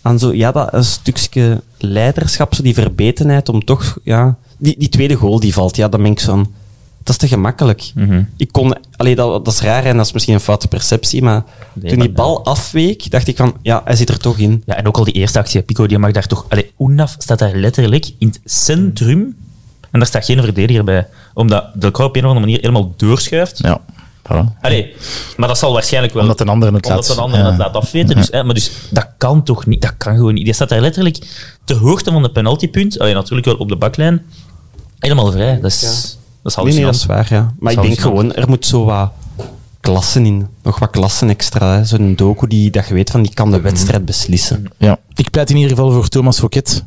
[0.02, 4.36] aan zo, ja, dat een stukje leiderschap, zo die verbetenheid om toch, ja...
[4.58, 6.50] Die, die tweede goal die valt, ja, dan ben ik zo van...
[6.98, 7.92] Dat is te gemakkelijk.
[8.36, 8.76] Ik kon...
[8.96, 12.00] Allee, dat, dat is raar en dat is misschien een foute perceptie, maar Nee, toen
[12.00, 14.62] die bal afweek, dacht ik van, ja, hij zit er toch in.
[14.66, 16.46] ja, en ook al die eerste actie, Pico, die mag daar toch...
[16.48, 19.36] Allee, Unaf staat daar letterlijk in het centrum
[19.92, 21.06] en daar staat geen verdediger bij.
[21.34, 23.58] Omdat de Cruyff op een of andere manier helemaal doorschuift.
[23.58, 23.80] Ja,
[24.32, 24.60] voilà.
[24.60, 24.94] Allee,
[25.36, 26.22] maar dat zal waarschijnlijk wel...
[26.22, 27.46] Omdat een ander het laat- een ander ja.
[27.46, 28.16] het laat afweten.
[28.16, 29.82] Dus, hè, maar dus dat kan toch niet?
[29.82, 30.44] Dat kan gewoon niet.
[30.44, 31.18] Die staat daar letterlijk
[31.64, 32.98] ter hoogte van de penaltypunt.
[32.98, 34.22] Allee, natuurlijk wel op de baklijn.
[34.98, 35.60] Helemaal vrij.
[35.60, 35.80] Dat is,
[36.42, 37.52] dat is Nee, nee, dat is waar, ja.
[37.58, 39.10] Maar ik denk gewoon, er moet zo wat
[39.80, 40.46] klassen in.
[40.62, 41.76] Nog wat klassen extra.
[41.76, 41.84] hè.
[41.84, 44.64] Zo'n doku die, dat je weet van, die kan de wedstrijd beslissen.
[44.78, 44.98] Ja.
[45.14, 46.84] Ik pleit in ieder geval voor Thomas Fouquet.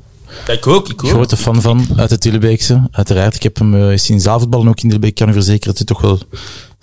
[0.47, 1.09] Ja, ik ook, ik ook.
[1.09, 2.87] Grote fan van, uit het Tillebeekse.
[2.91, 5.85] Uiteraard, ik heb hem eh, sinds zaalvoetballen ook in Tillebeek, kan u verzekeren dat hij
[5.85, 6.19] toch wel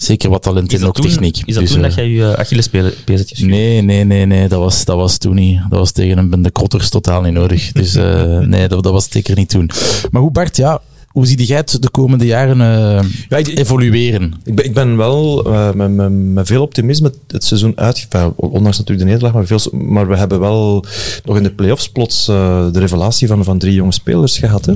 [0.03, 1.43] Zeker wat talent en ook toen, techniek.
[1.45, 3.51] is dat Dus, toen eh, dat jij je Achillespees hebt gescheurd?
[3.51, 5.61] Nee, nee, nee, nee, dat was, dat was toen niet.
[5.69, 7.73] Dat was tegen een bende krotters totaal niet nodig.
[7.73, 9.71] Dus eh, nee, dat, dat was zeker niet toen.
[10.11, 10.81] Maar hoe Bart, ja,
[11.13, 14.35] hoe zie jij het de komende jaren eh, Ja, ik- ik- evolueren?
[14.45, 18.33] Ik ben, ik ben wel eh, met, met, met veel optimisme het seizoen uitgevallen.
[18.37, 20.85] Ondanks natuurlijk de nederlaag, maar, veel, maar we hebben wel
[21.25, 24.65] nog in de play-offs plots eh, de revelatie van, van drie jonge spelers gehad.
[24.67, 24.75] Hè.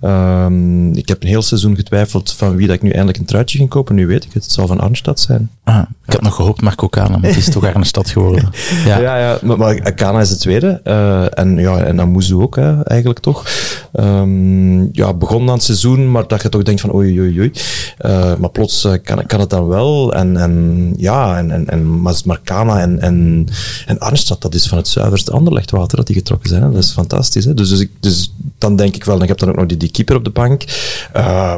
[0.00, 3.58] Ehm, ik heb een heel seizoen getwijfeld van wie dat ik nu eindelijk een truitje
[3.58, 3.94] ging kopen.
[3.94, 4.42] Nu weet ik het.
[4.42, 5.50] Het zal van Arnstad zijn.
[5.64, 8.48] Ah, ik had nog gehoopt Marco Kana, maar het is toch een stad geworden.
[8.86, 8.98] Ja.
[9.00, 10.80] Ja, ja, maar, maar Akana is de tweede.
[10.84, 13.46] eh, en, ja, en Amuzu ook, hè, eigenlijk toch.
[13.92, 17.52] Ehm, ja, begon aan het seizoen, maar dat je toch denkt van oei, oei, oei.
[17.98, 20.12] Eh, maar plots eh, kan, kan het dan wel.
[20.14, 21.86] En, en ja, en, en, en
[22.24, 23.46] Marcana en, en,
[23.86, 26.72] en Arnstad, dat is van het zuiverste Anderlechtwater dat die getrokken zijn.
[26.72, 27.44] Dat is fantastisch.
[27.44, 27.54] Hè.
[27.54, 29.76] Dus, dus, ik, dus dan denk ik wel, dan heb je dan ook nog die,
[29.76, 30.64] die keeper op de bank.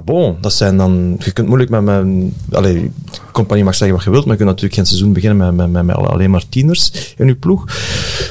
[0.05, 1.17] Bon, dat zijn dan...
[1.19, 2.35] Je kunt moeilijk met mijn...
[2.53, 2.91] Allee,
[3.33, 5.85] compagnie mag zeggen wat je wilt, maar je kunt natuurlijk geen seizoen beginnen met, met,
[5.85, 7.65] met, alleen maar tieners in je ploeg.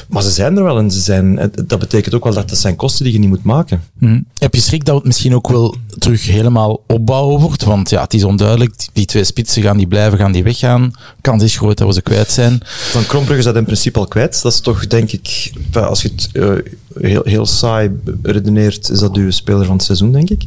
[0.08, 2.76] Maar ze zijn er wel en ze zijn, dat betekent ook wel dat dat zijn
[2.76, 3.82] kosten die je niet moet maken.
[3.98, 4.20] Hm.
[4.38, 7.64] Heb je schrik dat het misschien ook wel terug helemaal opbouwen wordt?
[7.64, 8.74] Want ja, het is onduidelijk.
[8.92, 10.92] Die twee spitsen gaan die blijven, gaan die weggaan.
[11.20, 12.60] Kans is groot dat we ze kwijt zijn.
[12.64, 14.42] Van Krombrugge is dat in principe al kwijt.
[14.42, 17.90] Dat is toch, denk ik, als je het eh, heel, heel saai
[18.22, 20.42] redeneert, is dat uw speler van het seizoen, denk ik.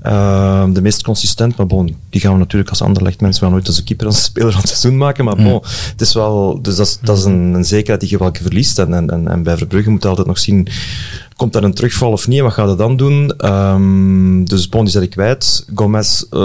[0.00, 3.66] Eh, de meest consistent, maar bon, die gaan we natuurlijk als Anderlecht mensen wel nooit
[3.66, 5.24] als een keeper als speler van het seizoen maken.
[5.24, 8.18] Maar bon, het is wel, dus dat is, dat is een, een zekerheid die je
[8.18, 8.78] wel verliest.
[8.78, 10.68] En, en, en, bij Verbrugge moet je altijd nog zien,
[11.36, 12.38] komt er een terugval of niet?
[12.38, 13.34] En wat gaat hij dan doen?
[13.36, 15.66] Ehm, dus bon, die zet ik kwijt.
[15.74, 16.38] Gomez, eh,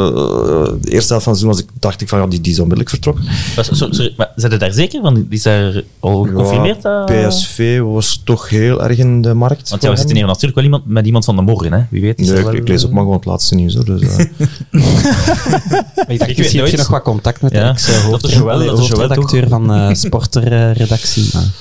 [0.82, 2.58] de eerste helft van het seizoen was ik, dacht ik van, ja, die, die is
[2.60, 3.24] onmiddellijk vertrokken.
[3.56, 5.14] Maar, sorry, sorry, maar zijn er daar zeker van?
[5.14, 6.82] Die is daar al geconfirmeerd?
[6.82, 9.70] Dat- PSV was toch heel erg in de markt.
[9.70, 11.84] Want ja, we zitten hier natuurlijk wel iemand, met iemand van de morgen, hè?
[11.90, 12.20] Wie weet.
[12.20, 13.76] is Nee, ik, wel, ik lees ook maar gewoon het laatste nieuws.
[13.76, 14.18] Hoor, dus, eh.
[14.72, 18.32] Maar ik dacht, weet misschien heb je nog wat contact met Ja, de dat dat
[18.80, 21.30] hoofdredacteur van uh, sporterredactie.
[21.34, 21.52] maar-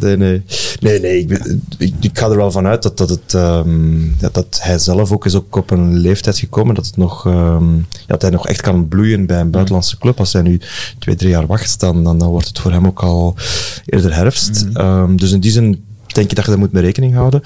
[0.00, 0.42] Nee, nee.
[0.80, 3.98] Nee, nee ik, ben- ik, ik ga er wel van uit dat, dat, het, ehm,
[4.18, 7.76] dat, dat hij zelf ook is ook op een leeftijd gekomen dat, het nog, ehm,
[7.76, 10.18] ja, dat hij nog echt kan bloeien bij een buitenlandse club.
[10.18, 10.60] Als hij nu
[10.98, 13.36] twee, drie jaar wacht, dan, dan, dan wordt het voor hem ook al
[13.84, 14.66] eerder herfst.
[14.72, 15.84] Ehm, dus in die zin
[16.14, 17.42] denk ik dat je daar moet mee rekening houden.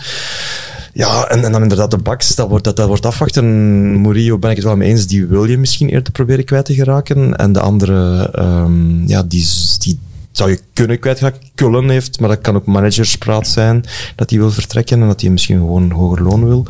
[0.93, 4.01] Ja, en, en dan inderdaad de baks, dat wordt, dat, dat wordt afwachten.
[4.01, 6.75] Murillo ben ik het wel mee eens, die wil je misschien eerder proberen kwijt te
[6.75, 7.37] geraken.
[7.37, 9.47] En de andere, ehm, ja, die,
[9.79, 9.99] die
[10.37, 11.41] zou je kunnen kwijtraken.
[11.55, 13.85] Cullen heeft, maar dat kan ook managerspraat zijn,
[14.17, 16.67] dat hij wil vertrekken en dat hij misschien gewoon een hoger loon wil.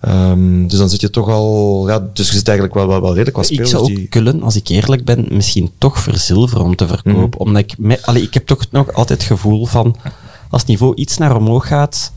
[0.00, 3.14] Ehm, dus dan zit je toch al, ja, dus je zit eigenlijk wel, wel, wel
[3.14, 4.06] redelijk Ik spelers zou ook die...
[4.08, 7.40] Kullen, als ik eerlijk ben, misschien toch verzilveren om te verkopen.
[7.40, 9.96] Omdat ik, me, allee, ik heb toch nog altijd het gevoel van,
[10.50, 12.12] als het niveau iets naar omhoog gaat,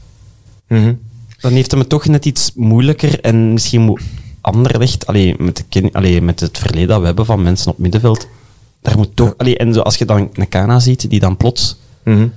[0.68, 0.94] Mhm.
[1.40, 4.02] dan heeft hem het toch net iets moeilijker en misschien moet
[4.44, 8.28] Anderlecht, allee, met, de allee, met het verleden dat we hebben van mensen op middenveld,
[8.82, 11.78] daar moet toch, allee, en zo, als je dan een Kana ziet, die dan plots,
[12.04, 12.28] Mhm.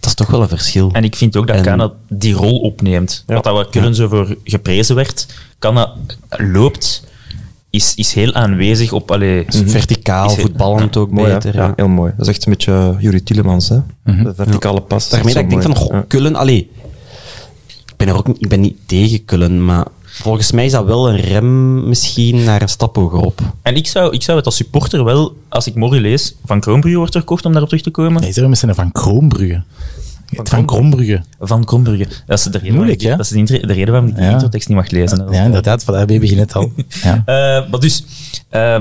[0.00, 0.90] dat is toch wel een verschil.
[0.92, 3.24] En ik vind ook dat En- Kana die rol opneemt.
[3.26, 3.34] Ja.
[3.34, 5.26] Wat dat we kunnen zo voor geprezen werd.
[5.58, 5.92] Kana
[6.28, 7.04] loopt,
[7.72, 9.10] is, is heel aanwezig op...
[9.10, 11.54] Allee, Verticaal, Is het- voetballend ook Mooi, beter.
[11.54, 11.64] ja.
[11.66, 11.72] ja.
[11.76, 12.12] heel mooi.
[12.16, 13.78] Dat is echt een beetje uh, Jurie Tielemans, hè?
[14.04, 15.08] De verticale pas.
[15.08, 16.04] Daarmee dat ik denk van, goh, Ja.
[16.08, 16.70] Kullen, allee,
[17.66, 20.84] ik ben, er ook, niet- ik ben niet tegen Kullen, maar volgens mij is dat
[20.84, 23.40] wel een rem misschien naar een stap hogerop.
[23.62, 26.98] En ik zou, ik zou het als supporter wel, als ik morgen lees, van Kroonbrugge
[26.98, 28.20] wordt verkocht om daarop terug te komen.
[28.22, 29.62] Nee, er zijn van Kroonbrugge.
[30.32, 31.22] Van Krombrugge.
[31.40, 32.06] Van Krombrugge.
[32.26, 34.24] Dat is de reden, Moeilijk, ik- dat is de, inter- de reden waarom ik die
[34.24, 34.30] Ja.
[34.30, 35.26] introtekst niet mag lezen.
[35.30, 36.72] Ja, inderdaad, van daarbij begin het al.
[37.02, 37.22] Ja.
[37.26, 38.04] Eh, maar dus,
[38.48, 38.80] eh,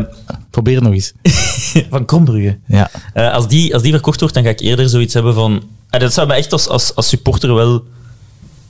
[0.49, 1.14] Probeer het nog eens.
[1.89, 2.58] van Krombrugge.
[2.68, 2.89] Ja.
[3.14, 5.64] Eh, als, die, als die verkocht wordt, dan ga ik eerder zoiets hebben van...
[5.89, 7.84] Eh, dat zou me echt als, als, als supporter wel...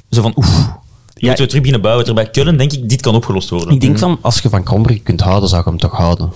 [0.10, 2.06] Zo van, oef, ja, moeten we terug beginnen bouwen.
[2.06, 3.74] Terwijl bij Kullen denk ik, dit kan opgelost worden.
[3.74, 6.32] Ik denk van, als je Van Krombrugge kunt houden, zou je hem toch houden.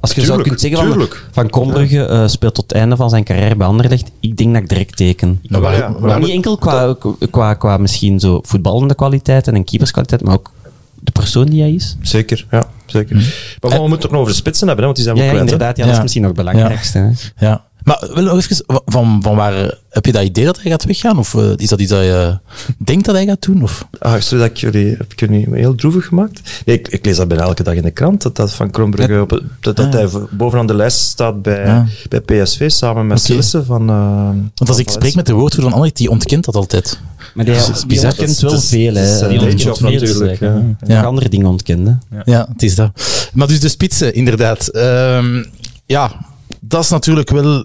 [0.00, 3.10] Als je zou Tuurlijk, kunt zeggen van, van Krombrugge eh, speelt tot het einde van
[3.10, 5.40] zijn carrière bij Anderlecht, ik denk dat ik direct teken.
[5.48, 6.96] Maar waar- niet enkel qua,
[7.30, 10.52] qua, qua misschien zo voetballende kwaliteit en een keeperskwaliteit, maar ook
[11.00, 11.96] de persoon die hij is.
[12.02, 13.16] Zeker, ja, zeker.
[13.60, 15.22] Maar we moeten het ook nog over de spitsen hebben, hè, want die zijn we
[15.22, 15.44] Ja, kwijt.
[15.44, 16.98] inderdaad, ja, dat is misschien nog het belangrijkste.
[16.98, 17.10] hè.
[17.46, 17.64] Ja.
[17.86, 21.18] Maar wel nog even, van, van waar, heb je dat idee dat hij gaat weggaan?
[21.18, 22.38] Of eh, is dat iets dat je
[22.78, 23.62] denkt dat hij gaat doen?
[23.62, 23.86] Of?
[23.98, 26.62] Ah, sorry dat ik jullie, heb ik jullie heel droevig gemaakt?
[26.64, 28.74] Nee, ik, ik lees dat bijna elke dag in de krant, dat, dat Van
[29.20, 29.92] op, het- dat, dat Ah.
[29.92, 31.86] hij bovenaan de lijst staat bij, Ja.
[32.08, 33.20] bij PSV, samen met.
[33.20, 33.88] Sillissen van...
[33.90, 37.00] eh, Want als ik spreek met de woordvoerder van Anderlecht, die ontkent dat altijd.
[37.34, 38.10] Maar die, Dat is die bizar.
[38.10, 39.28] ontkent wel veel, hè.
[39.28, 40.40] Die ontkent meer, natuurlijk.
[40.86, 41.02] Ja.
[41.02, 41.98] andere dingen ontkende.
[42.24, 42.90] Ja, het is dat.
[43.32, 44.68] Maar dus de spitsen, inderdaad.
[44.68, 45.44] Ehm,
[45.86, 46.12] ja,
[46.60, 47.64] dat is natuurlijk wel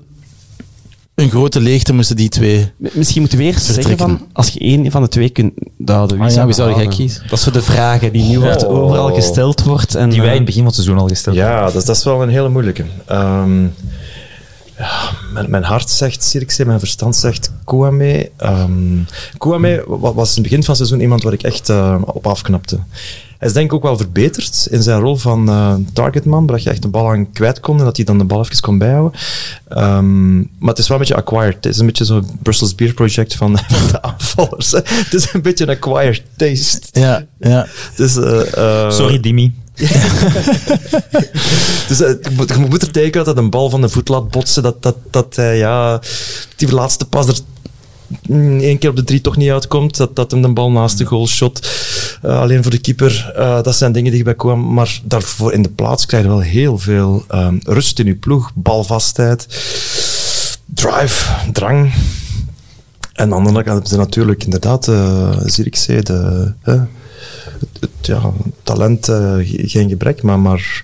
[1.15, 2.71] een grote leegte moesten die twee...
[2.77, 4.17] Misschien moeten we eerst zeggen Vertrekken.
[4.17, 5.53] van, als je één van de twee kunt
[5.85, 7.23] houden, wie, Ah ja, zou, wie zou jij kiezen?
[7.29, 9.95] Dat zijn de vragen die nu wordt overal gesteld wordt.
[9.95, 11.53] En, Die wij in eh, het begin van het seizoen al gesteld hebben.
[11.55, 12.85] Ja, dat, dat is wel een hele moeilijke.
[13.05, 13.63] Ehm,
[14.77, 14.99] ja,
[15.33, 18.31] mijn, mijn hart zegt Zirkzee, mijn verstand zegt Kouame.
[18.37, 18.97] Ehm
[19.37, 22.27] Kouame wa- was in het begin van het seizoen iemand waar ik echt eh, op
[22.27, 22.79] afknapte.
[23.41, 26.69] Hij is denk ik ook wel verbeterd in zijn rol van eh, targetman, waar je
[26.69, 29.19] echt de bal aan kwijt kon en dat hij dan de bal even kon bijhouden.
[29.67, 31.53] Ehm, maar het is wel een beetje acquired.
[31.53, 34.71] Het is een beetje zo'n Brussels Beer Project van, van de aanvallers.
[34.71, 34.77] hè.
[34.83, 36.79] Het is een beetje een acquired taste.
[36.91, 37.67] Ja, ja.
[37.95, 39.53] Dus, eh, eh, Sorry, Dimi.
[41.87, 44.29] dus je, moet, je moet er tegen dat hij een bal van de voet laat
[44.29, 44.63] botsen.
[44.63, 46.01] Dat, dat, dat hij ja,
[46.55, 47.37] die laatste pas er
[48.59, 49.97] één keer op de drie toch niet uitkomt.
[49.97, 51.69] Dat, dat hem de bal naast de goal shot.
[52.21, 53.31] Eh, alleen voor de keeper.
[53.35, 54.73] eh, dat zijn dingen die erbij komen.
[54.73, 58.51] Maar daarvoor in de plaats krijg je wel heel veel ehm, rust in je ploeg.
[58.55, 59.47] Balvastheid.
[60.65, 61.31] Drive.
[61.51, 61.93] Drang.
[63.13, 66.53] En aan de andere kant hebben ze natuurlijk inderdaad uh, Zirkzee, de...
[66.63, 66.85] het,
[68.01, 68.21] ja,
[68.63, 70.83] talent, eh, ge- geen gebrek, maar, maar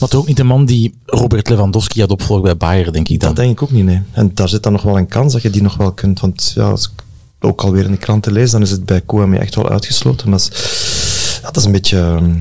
[0.00, 3.20] Maar toch ook niet de man die Robert Lewandowski had opvolgd bij Bayern, denk ik
[3.20, 3.28] dan.
[3.28, 4.02] dat denk ik ook niet, nee.
[4.12, 6.52] En daar zit dan nog wel een kans dat je die nog wel kunt, want
[6.54, 7.04] ja, als ik
[7.40, 10.30] ook alweer in de kranten lees, dan is het bij Kouame echt wel uitgesloten.
[10.30, 12.34] Maar dat is, dat is een beetje ehm,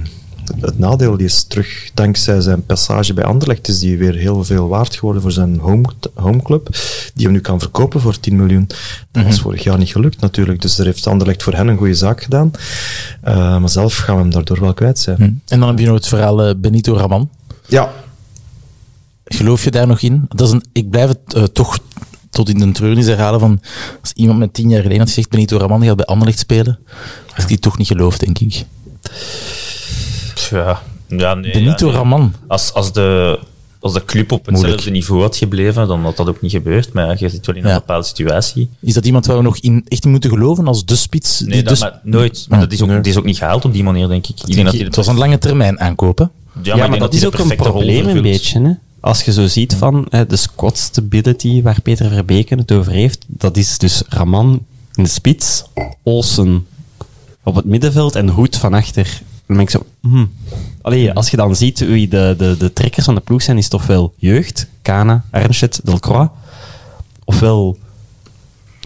[0.59, 1.17] het nadeel.
[1.17, 5.21] Die is terug, dankzij zijn passage bij Anderlecht, is die weer heel veel waard geworden
[5.21, 6.67] voor zijn home, homeclub,
[7.13, 8.67] die hem nu kan verkopen voor 10 miljoen.
[9.11, 11.93] Dat was vorig jaar niet gelukt natuurlijk, dus daar heeft Anderlecht voor hen een goede
[11.93, 12.51] zaak gedaan.
[13.21, 15.17] Eh, maar zelf gaan we hem daardoor wel kwijt zijn.
[15.17, 15.23] Hm.
[15.47, 17.29] En dan heb je nog het verhaal eh, Benito Raman.
[17.67, 17.93] Ja,
[19.27, 20.25] Geloof je daar nog in?
[20.29, 21.77] Dat is een, ik blijf het eh, toch
[22.29, 23.61] tot in de treurnis herhalen van
[24.01, 26.79] als iemand met tien jaar geleden had gezegd Benito Raman gaat bij Anderlecht spelen,
[27.31, 28.65] had ik die toch niet geloofd, denk ik.
[30.49, 31.51] Ja, ja nee.
[31.51, 32.01] Benito ja, nee.
[32.01, 32.33] Raman.
[32.47, 33.39] Als, als, de,
[33.79, 34.91] als de club op hetzelfde Moeilijk.
[34.91, 36.93] niveau had gebleven, dan had dat ook niet gebeurd.
[36.93, 37.75] Maar ja, je zit wel in een Ja.
[37.77, 38.69] bepaalde situatie.
[38.79, 41.39] Is dat iemand waar we nog in, echt in moeten geloven als de spits?
[41.39, 42.45] Nee, die dat, de maar nooit.
[42.49, 44.39] Maar dat is, ook, is ook niet gehaald op die manier, denk ik.
[44.45, 46.31] Ik denk dat het was een lange termijn aankopen.
[46.61, 48.61] Ja, maar, denk dat is ook een probleem een beetje.
[48.61, 48.71] Hè?
[48.99, 53.25] Als je zo ziet van hè, de squad stability waar Peter Verbeken het over heeft,
[53.27, 55.63] dat is dus Raman in de spits,
[56.03, 56.67] Olsen
[57.43, 59.21] op het middenveld en Hoed van achter.
[59.45, 60.31] Dan ben ik zo, hmm.
[60.81, 63.63] Allee, als je dan ziet wie de, de, de trekkers van de ploeg zijn, is
[63.63, 66.29] het ofwel jeugd, Kana, Arnchet, Delcroix,
[67.23, 67.77] ofwel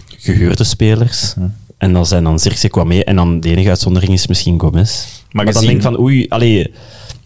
[0.06, 1.34] gehuurde spelers.
[1.78, 5.06] En dan zijn dan Zirkzee kwam mee en dan de enige uitzondering is misschien Gomez.
[5.30, 6.72] Maar, dan denk ik van, oei, allee,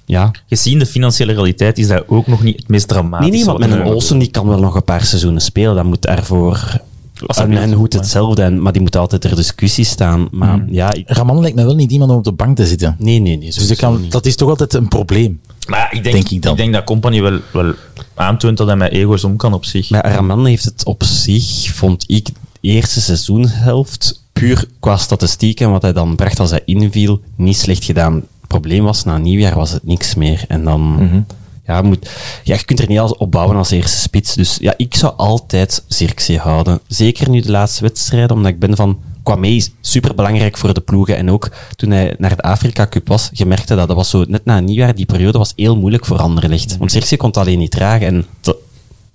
[0.05, 3.31] ja, Gezien de financiële realiteit is dat ook nog niet het meest dramatische.
[3.31, 5.75] Nee, nee, want met een Olsen die kan wel nog een paar seizoenen spelen.
[5.75, 6.81] Dan moet daarvoor...
[7.27, 10.29] En, en Hoed hetzelfde, en, maar die moet altijd ter discussie staan.
[10.31, 12.97] Maar ja, ik- Raman lijkt me wel niet iemand om op de bank te zitten.
[12.99, 13.53] nee, nee, nee.
[13.53, 14.13] Dus dat, kan, niet.
[14.13, 15.41] dat is toch altijd een probleem.
[15.69, 16.53] Maar ik denk, Denk ik dan.
[16.53, 17.73] ik denk dat Company wel, wel
[18.15, 19.91] aantoont dat hij met ego's om kan op zich.
[19.91, 25.71] Maar Raman heeft het op zich, vond ik, de eerste seizoenshelft, puur qua statistiek en
[25.71, 28.23] wat hij dan bracht als hij inviel, niet slecht gedaan.
[28.61, 30.45] Probleem was, na nieuwjaar was het niks meer.
[30.49, 31.25] En dan...
[31.67, 32.11] Ja, moet,
[32.43, 34.35] ja, je kunt er niet alles opbouwen als eerste spits.
[34.35, 36.81] Dus ja, ik zou altijd Zirkzee houden.
[36.87, 38.99] Zeker nu de laatste wedstrijden, omdat ik ben van...
[39.23, 41.17] Kwame is superbelangrijk voor de ploegen.
[41.17, 44.25] En ook toen hij naar de Afrika Cup was, je merkte dat dat was zo,
[44.29, 46.77] net na nieuwjaar, die periode was heel moeilijk voor Anderlecht.
[46.77, 48.07] Want Zirkzee kon het alleen niet dragen.
[48.07, 48.57] En dat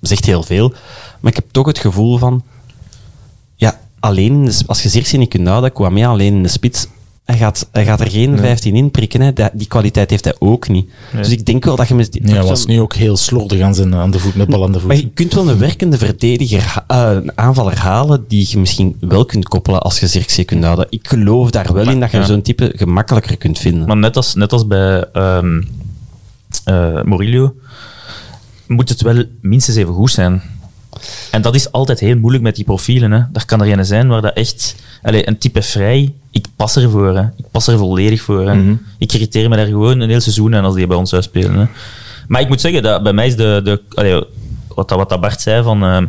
[0.02, 0.70] zegt heel veel.
[1.20, 2.44] Maar ik heb toch het gevoel van...
[3.56, 6.88] Ja, alleen de als je Zirkzee niet kunt houden, Kwame alleen in de spits...
[7.30, 9.22] Hij gaat, hij gaat er geen 15 in prikken.
[9.22, 9.34] Hè.
[9.34, 10.90] Dat- Die kwaliteit heeft hij ook niet.
[11.16, 12.20] Dus ik denk wel dat je met...
[12.22, 14.72] Ja, hij was nu ook heel slordig aan, zijn, aan de voet, met bal aan
[14.72, 14.88] de voet.
[14.88, 19.26] Maar je kunt wel een werkende verdediger, eh, een aanvaller halen die je misschien wel
[19.26, 20.88] kunt koppelen als je Zirkzee kunt houden.
[20.90, 22.24] Ik geloof daar wel in dat je ja.
[22.26, 23.88] zo'n type gemakkelijker kunt vinden.
[23.88, 25.62] Maar net als, net als bij ehm
[26.64, 27.56] eh, Murillo,
[28.68, 30.42] moet het wel minstens even goed zijn.
[31.32, 33.12] En dat is altijd heel moeilijk met die profielen.
[33.12, 33.22] Hè.
[33.32, 34.76] Daar kan er een zijn waar dat echt...
[35.02, 37.16] Allez, een type vrij, ik pas ervoor.
[37.16, 37.22] Hè.
[37.22, 38.50] Ik pas er volledig voor.
[38.50, 38.76] Hè.
[38.98, 41.56] Ik irriteer me daar gewoon een heel seizoen aan als die bij ons uitspelen.
[41.56, 41.66] Hè.
[42.28, 43.62] Maar ik moet zeggen, dat bij mij is de...
[43.64, 44.24] de allee,
[44.68, 46.06] wat, dat, wat dat Bart zei, van, ehm,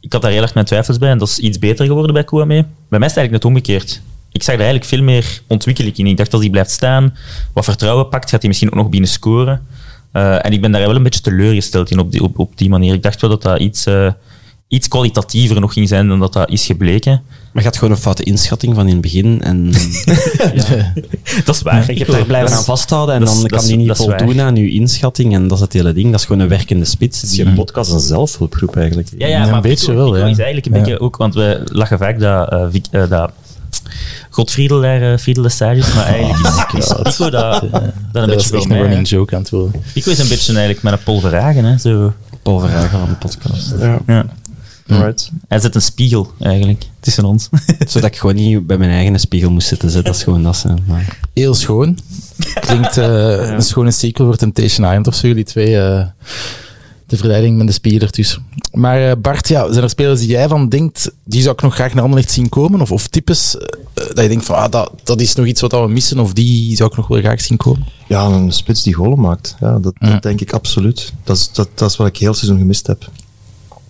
[0.00, 2.24] ik had daar heel erg mijn twijfels bij en dat is iets beter geworden bij
[2.24, 2.66] Kouame.
[2.88, 4.00] Bij mij is het eigenlijk net omgekeerd.
[4.32, 6.06] Ik zag daar eigenlijk veel meer ontwikkeling in.
[6.06, 7.16] Ik dacht, als hij blijft staan,
[7.52, 9.66] wat vertrouwen pakt, gaat hij misschien ook nog binnen scoren.
[10.12, 12.68] Eh, en ik ben daar wel een beetje teleurgesteld in op die, op, op die
[12.68, 12.94] manier.
[12.94, 14.12] Ik dacht wel dat dat iets, eh,
[14.68, 17.22] iets kwalitatiever nog ging zijn dan dat dat is gebleken.
[17.52, 19.42] Maar je had gewoon een foute inschatting van in het begin.
[19.42, 19.72] En
[20.54, 20.92] ja,
[21.44, 21.92] Dat is waar.
[21.92, 23.96] je hebt daar blijven aan vasthouden en dan dat kan die niet waar.
[23.96, 25.34] voldoen aan je inschatting.
[25.34, 26.10] En dat is het hele ding.
[26.10, 27.20] Dat is gewoon een werkende spits.
[27.20, 29.08] het is geen podcast, een zelfhulpgroep eigenlijk.
[29.18, 30.26] Ja, ja, Ja, maar een beetje wel, ja.
[30.26, 30.78] is eigenlijk een Ja.
[30.78, 33.30] beetje ook, want we lachen vaak dat, Vic- eh, dat
[34.30, 38.26] Godfriedel daar, eh, Friedel de stages, maar eigenlijk is, is Pico dat, dat een dat
[38.26, 39.82] beetje mij, een running joke aan het worden.
[39.92, 42.12] Pico is een beetje eigenlijk met een Paul Verhagen, hè, zo.
[42.42, 43.74] Paul Verhagen van de podcast.
[43.78, 43.98] Ja.
[44.06, 44.26] Ja,
[44.88, 45.30] Alright.
[45.48, 47.48] Hij zet een spiegel, eigenlijk, tussen ons.
[47.86, 49.90] Zodat ik gewoon niet bij mijn eigen spiegel moest zitten.
[49.90, 50.02] zo.
[50.02, 50.64] Dat is gewoon dat.
[50.86, 51.98] Maar- Heel schoon.
[52.60, 55.78] Klinkt eh, een schone sequel voor Temptation Island of zo, jullie twee.
[55.78, 56.04] eh,
[57.12, 58.46] de verleiding met de spiegel ertussen.
[58.72, 61.74] Maar eh, Bart, ja, zijn er spelers die jij van denkt, die zou ik nog
[61.74, 62.80] graag naar Anderlecht zien komen?
[62.80, 65.72] Of, of types eh, dat je denkt van, ah, dat, dat is nog iets wat
[65.72, 67.86] we missen, of die zou ik nog wel graag zien komen?
[68.08, 69.56] Ja, een spits die golen maakt.
[69.60, 71.12] Ja, dat, dat denk ik absoluut.
[71.24, 73.10] Dat is, dat, dat is wat ik heel seizoen gemist heb.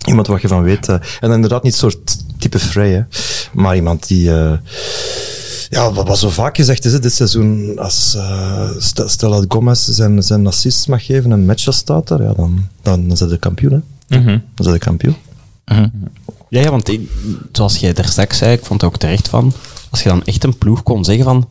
[0.07, 0.89] Iemand waar je van weet.
[0.89, 3.03] eh, en inderdaad niet soort type vrij, hè.
[3.53, 4.31] maar iemand die...
[5.73, 9.45] eh, ja, wat, wat zo vaak gezegd is, dit seizoen, als eh, stel, stel dat
[9.49, 13.31] Gomez zijn, zijn assist mag geven en match staat er, ja, dan, dan, dan zijn
[13.31, 13.85] de kampioen.
[14.09, 14.19] Hè.
[14.19, 14.27] Mhm.
[14.29, 15.17] Dan zijn de kampioen.
[16.49, 17.11] Ja, ja, want ik-
[17.53, 19.53] zoals jij daar straks zei, ik vond er ook terecht van.
[19.91, 21.49] Als je dan echt een ploeg kon zeggen van.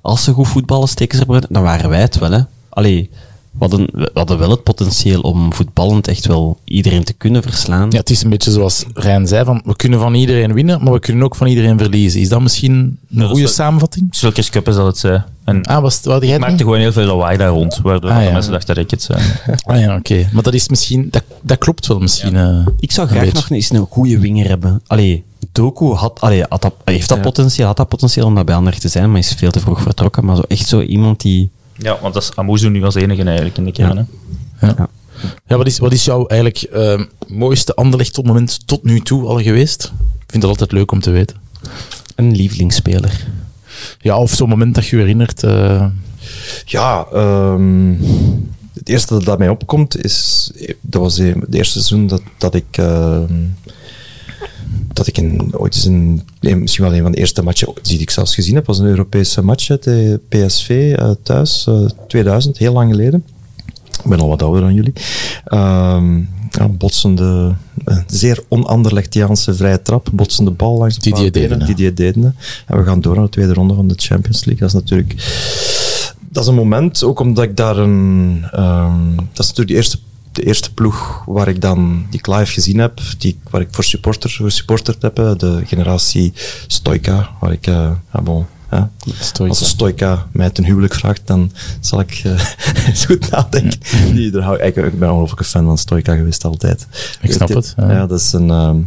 [0.00, 2.30] Als ze goed voetballen, steken ze erbij, dan waren wij het wel.
[2.30, 2.40] Hè.
[2.68, 3.10] Allee,
[3.58, 7.90] we hadden, we hadden wel het potentieel om voetballend echt wel iedereen te kunnen verslaan.
[7.90, 10.92] Ja, het is een beetje zoals Rijn zei, van, we kunnen van iedereen winnen, maar
[10.92, 12.20] we kunnen ook van iedereen verliezen.
[12.20, 14.08] Is dat misschien een goede wel- samenvatting?
[14.10, 15.22] Zulke Cup is dat het zei.
[15.44, 16.64] En Ah, was het, wat had jij ik het maakte niet?
[16.72, 18.32] gewoon heel veel lawaai daar rond, waardoor Ah, ja.
[18.32, 19.20] mensen dachten dat ik het zei.
[19.64, 20.28] Ah ja, oké.
[20.32, 22.36] Maar dat is misschien, dat, dat klopt wel misschien.
[22.36, 22.66] eh.
[22.78, 24.82] Ik zou graag nog eens een goede winger hebben.
[24.86, 27.22] Allee, Doku had, allee, had dat, heeft dat Ja.
[27.22, 29.80] potentieel, had dat potentieel om dat bij Anderlecht te zijn, maar is veel te vroeg
[29.80, 30.24] vertrokken.
[30.24, 31.50] Maar zo echt zo iemand die...
[31.78, 34.08] Ja, want dat is Amuzu nu als enige eigenlijk in de kern.
[34.56, 34.66] hè.
[35.46, 39.26] Ja, wat is, wat is jouw eigenlijk eh, mooiste Anderlecht tot moment tot nu toe
[39.26, 39.84] al geweest?
[40.18, 41.36] Ik vind dat altijd leuk om te weten.
[42.14, 43.26] Een lievelingsspeler.
[44.00, 45.42] Ja, of zo'n moment dat je je herinnert.
[45.42, 45.86] eh,
[46.64, 47.90] Ja, ehm,
[48.74, 50.50] het eerste dat mij opkomt is,
[50.80, 53.32] dat was het eerste seizoen dat, dat ik, ehm,
[54.96, 58.10] dat ik in, ooit eens een, misschien wel een van de eerste matchen die ik
[58.10, 62.90] zelfs gezien heb, was een Europese match tegen PSV eh, thuis, eh, 2000, heel lang
[62.90, 63.24] geleden.
[64.02, 64.92] Ik ben al wat ouder dan jullie.
[65.44, 66.20] Ehm
[66.50, 67.54] ja, botsende,
[68.06, 71.74] zeer onanderlechtiaanse vrije trap, botsende bal langs de Didier Dedene.
[71.74, 72.32] Dedene.
[72.66, 74.68] En we gaan door naar de tweede ronde van de Champions League.
[74.68, 75.14] Dat is natuurlijk
[76.36, 78.44] dat is een moment, ook omdat ik daar een...
[78.52, 79.98] ehm, dat is natuurlijk de eerste,
[80.36, 83.84] de eerste ploeg waar ik dan, die ik live gezien heb, die, waar ik voor
[83.84, 86.32] supporter, gesupporterd heb, de generatie
[86.66, 87.66] Stoika, waar ik...
[87.66, 88.90] eh ja, bon, ja.
[89.20, 89.48] Stoica.
[89.48, 92.32] Als een Stoika mij ten huwelijk vraagt, dan zal ik eh,
[92.88, 93.80] eens goed nadenken.
[94.14, 96.86] Die, daar hou, ik, ik ben een ongelooflijke fan van Stoika geweest, altijd.
[97.20, 98.06] Ik snap het, Ja, ja.
[98.06, 98.50] dat is een...
[98.50, 98.78] ehm,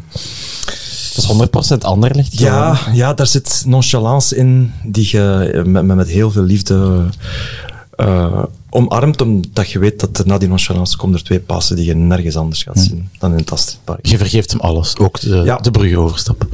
[1.15, 1.23] Dat
[1.63, 2.39] is 100% Anderlecht.
[2.39, 2.95] ja, gewoon.
[2.97, 7.05] ja, daar zit nonchalance in die je eh, met, met heel veel liefde
[7.99, 11.85] eh, omarmt, omdat je weet dat er na die nonchalance komen er twee passen die
[11.85, 14.05] je nergens anders gaat zien dan in het Astridpark.
[14.05, 15.55] je vergeeft hem alles, ook de, Ja.
[15.57, 16.47] de bruggeoverstap.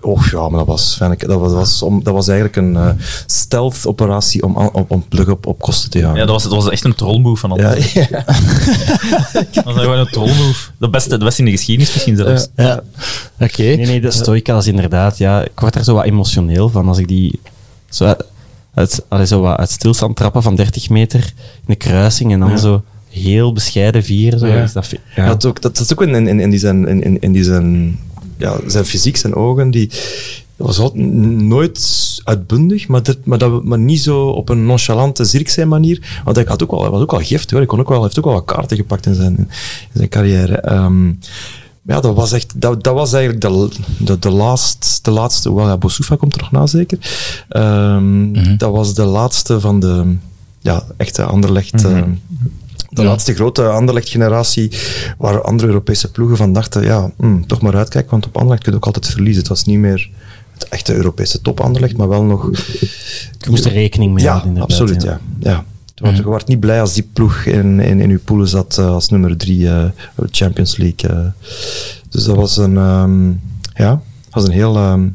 [0.00, 2.76] Och ja, maar dat was, ik, dat was, dat was, om, dat was eigenlijk een
[2.76, 2.88] eh,
[3.26, 6.16] stealth-operatie om, aan- om, om plug op, op kosten te jagen.
[6.18, 7.92] Ja, dat was, dat was echt een trollmove van ja, Anders.
[7.92, 8.06] ja.
[9.52, 10.70] Dat was gewoon een trollmove.
[10.78, 12.48] De beste, de beste in de geschiedenis misschien zelfs.
[12.56, 12.80] Ja.
[13.40, 13.62] Oké.
[13.62, 16.98] Nee, nee, de Stoica is inderdaad, ja, ik word daar zo wat emotioneel van als
[16.98, 17.40] ik die
[17.90, 18.14] zo
[18.74, 22.58] uit, allee, zo wat uit stilstand trappen van 30 meter in de kruising en dan
[22.58, 24.38] zo heel bescheiden vieren.
[24.38, 24.62] Zo, Ja.
[24.62, 25.22] is dat, fi- Ja.
[25.22, 25.28] ja.
[25.28, 27.44] Dat, ook, dat, dat is ook in, in, in die zijn, in, in, in die
[27.44, 27.98] zijn,
[28.36, 29.90] ja, zijn fysiek, zijn ogen, die
[30.56, 31.04] dat was altijd
[31.42, 36.20] nooit uitbundig, maar, dat, maar, dat, maar niet zo op een nonchalante Zirkzee manier.
[36.24, 37.58] Want hij had ook wel, hij was ook wel giftig, hoor.
[37.58, 39.48] Hij kon ook wel, hij heeft ook wel wat kaarten gepakt in zijn, in
[39.92, 40.56] zijn carrière.
[40.56, 41.12] Ehm,
[41.88, 43.68] ja, dat was echt, dat, dat was eigenlijk de,
[43.98, 46.98] de, de, laatst, de laatste, wel, ja, komt er nog na zeker.
[47.48, 50.16] Ehm, Dat was de laatste van de,
[50.60, 52.10] ja, echte Anderlecht, ehm,
[52.90, 54.72] de laatste grote Anderlecht-generatie,
[55.18, 58.72] waar andere Europese ploegen van dachten, ja, hm, toch maar uitkijken, want op Anderlecht kun
[58.72, 59.38] je ook altijd verliezen.
[59.38, 60.10] Het was niet meer
[60.52, 62.50] het echte Europese top Anderlecht, maar wel nog...
[63.38, 64.80] Je moest er rekening mee Ja, houden, inderdaad.
[64.80, 65.20] absoluut, ja.
[65.40, 65.64] ja.
[65.98, 68.86] Want Je wordt niet blij als die ploeg in, in, in uw poelen zat eh,
[68.88, 69.84] als nummer drie eh,
[70.30, 71.10] Champions League.
[71.10, 71.26] eh.
[72.08, 73.28] Dus dat was een, ehm,
[73.74, 74.76] ja, dat was een heel...
[74.76, 75.08] ehm,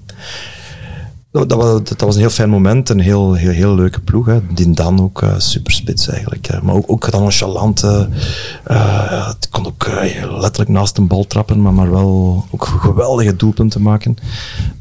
[1.33, 4.25] dat, dat was, dat was een heel fijn moment, een heel, heel, heel leuke ploeg.
[4.25, 4.39] Hè.
[4.53, 6.61] Die dan ook eh superspits eigenlijk.
[6.61, 7.83] Maar ook, ook dan nonchalant.
[7.83, 9.87] eh, het kon ook
[10.29, 14.17] letterlijk naast een bal trappen, maar, maar wel ook geweldige doelpunten maken.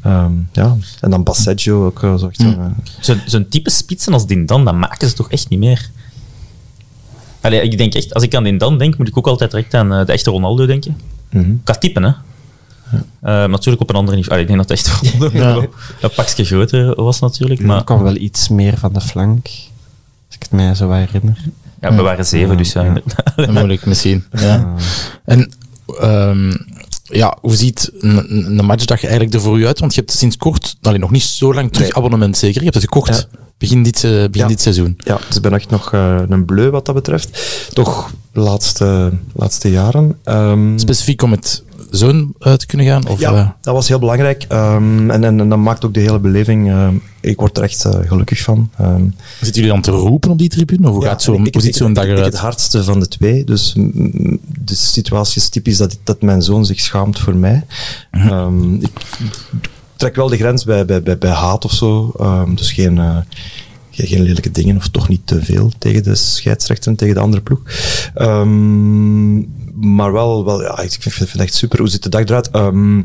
[0.01, 0.77] Ehm, ja.
[1.01, 2.45] En dan Passeggio ook eh, zo echt
[3.25, 5.89] zo'n, type spitsen als Dindan, dat maken ze toch echt niet meer?
[7.41, 9.89] Allee, ik denk echt, als ik aan Dindan denk, moet ik ook altijd direct aan
[9.89, 10.97] de echte Ronaldo denken.
[11.29, 11.55] mhm.
[11.63, 12.11] Qua typen, hè.
[13.21, 14.31] Eh, natuurlijk op een ander niveau.
[14.41, 15.69] Allee, ik denk dat het echt Ronaldo
[16.01, 17.59] een pakje groter was natuurlijk.
[17.59, 20.91] Maar Maar er kwam wel iets meer van de flank, als ik het mij zo
[20.91, 21.37] herinner.
[21.81, 22.81] ja, we waren zeven, dus ja.
[22.93, 23.51] inderdaad.
[23.51, 24.23] Moeilijk misschien.
[24.31, 24.73] Ja.
[25.25, 25.51] En
[25.99, 26.53] ehm,
[27.03, 29.79] ja, hoe ziet een, matchdag eigenlijk er voor u uit?
[29.79, 31.97] Want je hebt sinds kort, allee, nog niet zo lang terug Nee.
[31.97, 32.57] abonnement zeker.
[32.57, 33.27] Je hebt het gekocht
[33.57, 34.47] begin, dit, eh, begin Ja.
[34.47, 34.93] dit seizoen.
[34.97, 37.69] Ja, dus ik ben echt nog eh, een bleu wat dat betreft.
[37.73, 40.17] Toch de laatste, laatste jaren.
[40.23, 41.63] Ehm, Specifiek om het
[41.97, 43.07] zoon eh, te kunnen gaan?
[43.07, 44.45] Of, Ja, eh, dat was heel belangrijk.
[44.47, 46.69] Ehm, en, en, en dat maakt ook de hele beleving.
[46.69, 48.69] ehm, ik word er echt eh, gelukkig van.
[48.77, 49.03] Ehm,
[49.41, 50.87] zitten jullie dan te roepen op die tribune?
[50.87, 52.25] Of hoe, ja, gaat zo, zo'n ik- dag ik- ik eruit?
[52.33, 53.43] het hardste van de twee.
[53.43, 57.65] Dus mm, mm, de situatie is typisch dat, dat mijn zoon zich schaamt voor mij.
[58.11, 58.27] Mhm.
[58.27, 58.91] Ehm, ik
[59.95, 62.11] trek wel de grens bij, bij, bij, bij haat of zo.
[62.55, 63.17] Dus geen, eh,
[63.93, 67.41] geen, lelijke dingen of toch niet te veel tegen de scheidsrechter en tegen de andere
[67.41, 67.61] ploeg.
[68.13, 69.35] Ehm,
[69.95, 71.79] maar wel, wel ja, ik vind, het echt super.
[71.79, 72.49] Hoe ziet de dag eruit?
[72.49, 73.01] Ehm,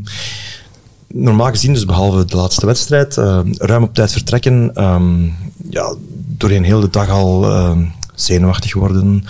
[1.07, 4.75] normaal gezien, dus behalve de laatste wedstrijd, eh, ruim op tijd vertrekken.
[4.75, 5.25] ehm,
[5.71, 5.95] ja,
[6.27, 7.85] doorheen heel de dag al ehm,
[8.15, 9.25] zenuwachtig worden.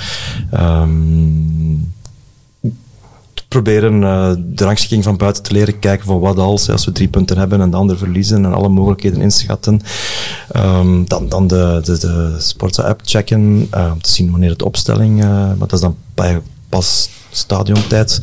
[0.51, 1.75] Ehm,
[3.49, 7.09] proberen eh, de rangschikking van buiten te leren kijken van wat als, als we drie
[7.09, 9.81] punten hebben en de ander verliezen en alle mogelijkheden inschatten.
[10.51, 15.21] Ehm, dan, dan de, de, de Sportsa-app checken, eh, om te zien wanneer het opstelling,
[15.23, 18.21] eh, maar dat is dan bij, pas stadiontijd.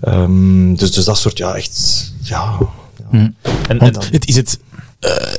[0.00, 2.58] Ehm, dus, dus dat soort, ja, echt, ja.
[3.10, 3.18] ja.
[3.18, 3.34] En,
[3.68, 4.58] en, Want het, is het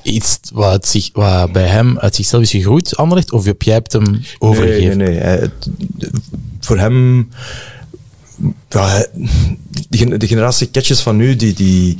[0.03, 3.93] iets wat, zich, wat bij hem uit zichzelf is gegroeid, Anderlecht, of heb jij het
[3.93, 4.97] hem overgegeven?
[4.97, 5.23] Nee, nee, nee.
[5.23, 5.69] Hij- het-
[6.59, 7.29] voor hem...
[8.69, 9.05] Ja,
[9.89, 11.97] de, gen- de generatie catches van nu, die, die,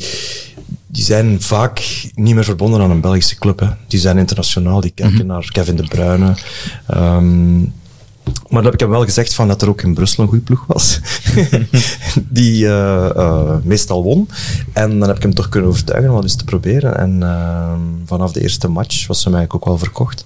[0.88, 3.60] die zijn vaak niet meer verbonden aan een Belgische club.
[3.60, 3.68] Hè.
[3.88, 6.34] Die zijn internationaal, die kijken naar Kevin De Bruyne.
[6.88, 7.60] Ehm,
[8.50, 10.44] maar dat heb ik hem wel gezegd van dat er ook in Brussel een goede
[10.44, 11.00] ploeg was.
[12.30, 14.30] die eh, eh, meestal won.
[14.74, 16.98] En dan heb ik hem toch kunnen overtuigen om wat eens te proberen.
[16.98, 20.26] En ehm, vanaf de eerste match was ze mij ook wel verkocht.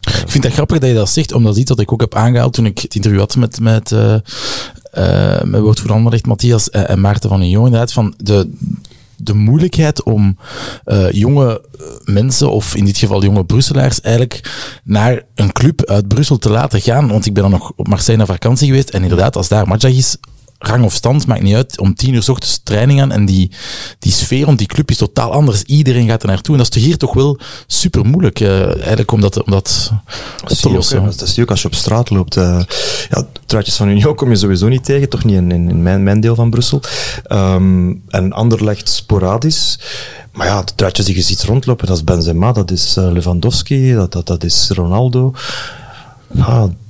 [0.00, 2.52] Ik vind het grappig dat je dat zegt, omdat iets dat ik ook heb aangehaald
[2.52, 3.94] toen ik het interview had met, met,
[4.90, 8.50] eh eh met woordvoerder Matthias en, en Maarten van Jong, inderdaad, van de,
[9.16, 10.36] de moeilijkheid om
[10.84, 14.50] eh, jonge eh, mensen, of in dit geval jonge Brusselaars, eigenlijk
[14.84, 17.08] naar een club uit Brussel te laten gaan.
[17.08, 19.92] Want ik ben dan nog op Marseille naar vakantie geweest, en inderdaad, als daar matchdag
[19.92, 20.16] is,
[20.62, 23.50] rang of stand, maakt niet uit, om tien uur s ochtends training aan en die,
[23.98, 25.62] die sfeer rond die club is totaal anders.
[25.62, 29.20] Iedereen gaat er naartoe en dat is hier toch wel super moeilijk, eh, eigenlijk, om
[29.20, 29.90] dat, om dat
[30.42, 31.02] op te ook, lossen.
[31.02, 31.08] hè.
[31.16, 32.36] dat zie je ook als je op straat loopt.
[32.36, 32.60] eh
[33.10, 36.20] ja, truitjes van Union kom je sowieso niet tegen, toch niet in, in, mijn, mijn
[36.20, 36.80] deel van Brussel.
[37.24, 39.78] Ehm en Anderlecht sporadisch.
[40.32, 43.92] Maar ja, de truitjes die je ziet rondlopen, dat is Benzema, dat is eh, Lewandowski,
[43.94, 45.32] dat, dat, dat is Ronaldo.
[46.34, 46.68] Ja,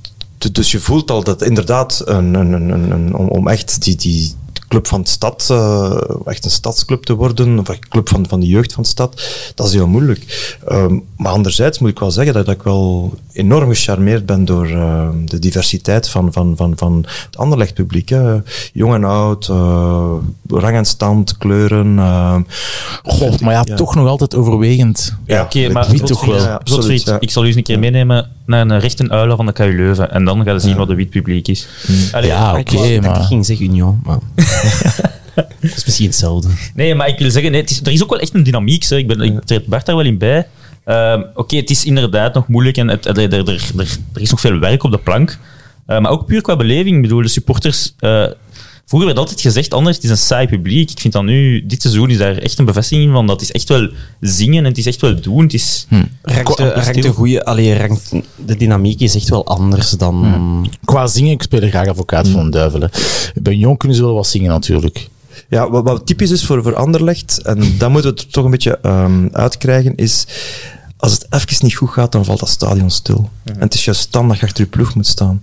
[0.51, 4.35] dus je voelt al dat inderdaad, een, een, een, om echt die, die
[4.71, 8.39] club van de stad, eh, echt een stadsclub te worden, of een club van, van
[8.39, 9.21] de jeugd van de stad,
[9.55, 10.57] dat is heel moeilijk.
[10.67, 15.25] Ehm, maar anderzijds moet ik wel zeggen dat, ik wel enorm gecharmeerd ben door ehm,
[15.25, 18.09] de diversiteit van, van, van, van het Anderlecht publiek.
[18.09, 18.37] Hè.
[18.73, 20.13] Jong en oud, eh,
[20.47, 21.99] rang en stand, kleuren.
[21.99, 22.41] ehm.
[23.03, 23.75] Goh, maar ja, Ja.
[23.75, 25.15] toch nog altijd overwegend.
[25.25, 26.35] Ja, Oké, maar wie toch wel.
[26.35, 27.17] Ja, absoluut, Zotfried, ja.
[27.19, 30.11] ik zal u eens een keer meenemen naar een rechte uilen van de KU Leuven.
[30.11, 31.67] En dan ga je zien wat de wit publiek is.
[32.11, 33.19] Allee, Ja, oké, dat maar...
[33.19, 34.17] Ik ging zeggen Union, maar...
[35.35, 36.49] dat is misschien hetzelfde.
[36.73, 38.83] Nee, maar ik wil zeggen, nee, het is, er is ook wel echt een dynamiek.
[38.83, 38.97] Hè.
[38.97, 40.47] Ik, ben, ik treed Bart daar wel in bij.
[40.85, 44.59] Ehm, Oké, het is inderdaad nog moeilijk en het, er, er, er, is nog veel
[44.59, 45.37] werk op de plank.
[45.85, 46.95] Eh, maar ook puur qua beleving.
[46.95, 47.95] Ik bedoel, de supporters...
[48.91, 50.91] vroeger werd altijd gezegd, anders, het is een saai publiek.
[50.91, 53.27] Ik vind dat nu, dit seizoen is daar echt een bevestiging van.
[53.27, 53.89] Dat is echt wel
[54.19, 55.43] zingen en het is echt wel doen.
[55.43, 55.87] Het is,
[56.21, 58.11] Rankt de, rankt de, goeie, allee, rankt,
[58.45, 60.69] de dynamiek is echt wel anders dan...
[60.85, 62.81] Qua zingen, ik speel er graag advocaat van een duivel.
[62.81, 62.87] hè.
[63.41, 65.07] Bij Jong kunnen ze wel wat zingen, natuurlijk.
[65.49, 68.79] Ja, wat, wat typisch is voor, voor Anderlecht, en dat moeten we toch een beetje
[68.81, 70.25] ehm, uitkrijgen, is
[70.97, 73.29] als het even niet goed gaat, dan valt dat stadion stil.
[73.43, 75.41] En het is juist dan dat je achter je ploeg moet staan.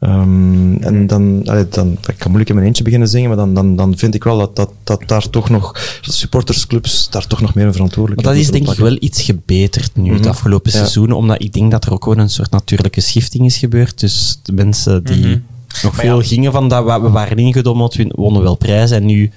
[0.00, 3.54] Ehm, en dan, allee, dan, ik kan moeilijk in mijn eentje beginnen zingen, maar dan,
[3.54, 7.54] dan, dan vind ik wel dat, dat, dat daar toch nog, supportersclubs daar toch nog
[7.54, 10.28] meer een Maar verantwoordelijkheid dat is denk ik wel iets gebeterd nu, het Mhm.
[10.28, 10.76] afgelopen Ja.
[10.78, 14.00] seizoen, omdat ik denk dat er ook gewoon een soort natuurlijke schifting is gebeurd.
[14.00, 15.38] Dus de mensen die Mhm.
[15.82, 19.30] nog veel gingen van dat, we waren ingedommeld, we wonnen wel prijzen en nu...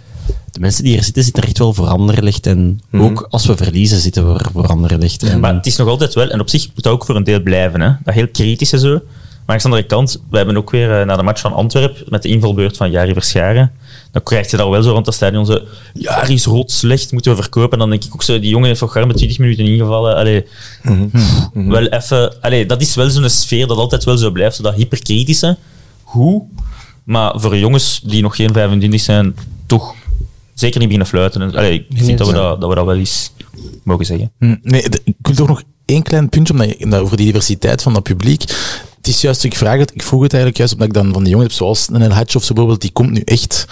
[0.52, 2.46] De mensen die er zitten, zitten er echt wel voor Anderlecht.
[2.48, 3.04] En Mhm.
[3.04, 5.38] ook als we verliezen, zitten we er voor Anderlecht.
[5.40, 7.42] Maar het is nog altijd wel, en op zich moet dat ook voor een deel
[7.42, 7.92] blijven, hè?
[8.04, 9.00] dat heel kritisch en zo.
[9.46, 12.04] Maar aan de andere kant, we hebben ook weer eh, na de match van Antwerpen
[12.10, 13.72] met de invalbeurt van Jari Verscharen.
[14.12, 15.60] Dan krijg je daar wel zo rond het stadion zo,
[15.94, 17.72] Jari is rot slecht, moeten we verkopen.
[17.72, 20.16] En dan denk ik ook zo, die jongen heeft voor garme 20 minuten ingevallen.
[20.16, 20.46] Allee,
[21.54, 24.74] wel even, allee, dat is wel zo'n sfeer dat altijd wel zo blijft, zo dat
[24.74, 25.58] hyperkritische.
[26.04, 26.44] Hoe?
[27.04, 29.36] Maar voor jongens die nog geen 25 zijn,
[29.66, 29.94] toch
[30.54, 31.56] zeker niet beginnen fluiten.
[31.56, 33.32] Allee, ik vind dat we dat, dat we dat wel eens
[33.84, 34.32] mogen zeggen.
[34.40, 37.82] Hm, Nee, ik wil toch nog één klein puntje omdat je, dat over die diversiteit
[37.82, 38.44] van dat publiek.
[39.02, 39.80] Het is juist, ik vraag.
[39.80, 42.02] Het, ik vroeg het eigenlijk juist omdat ik dan van die jongens heb, zoals een
[42.02, 43.66] El Hadj of zo bijvoorbeeld, die komt nu echt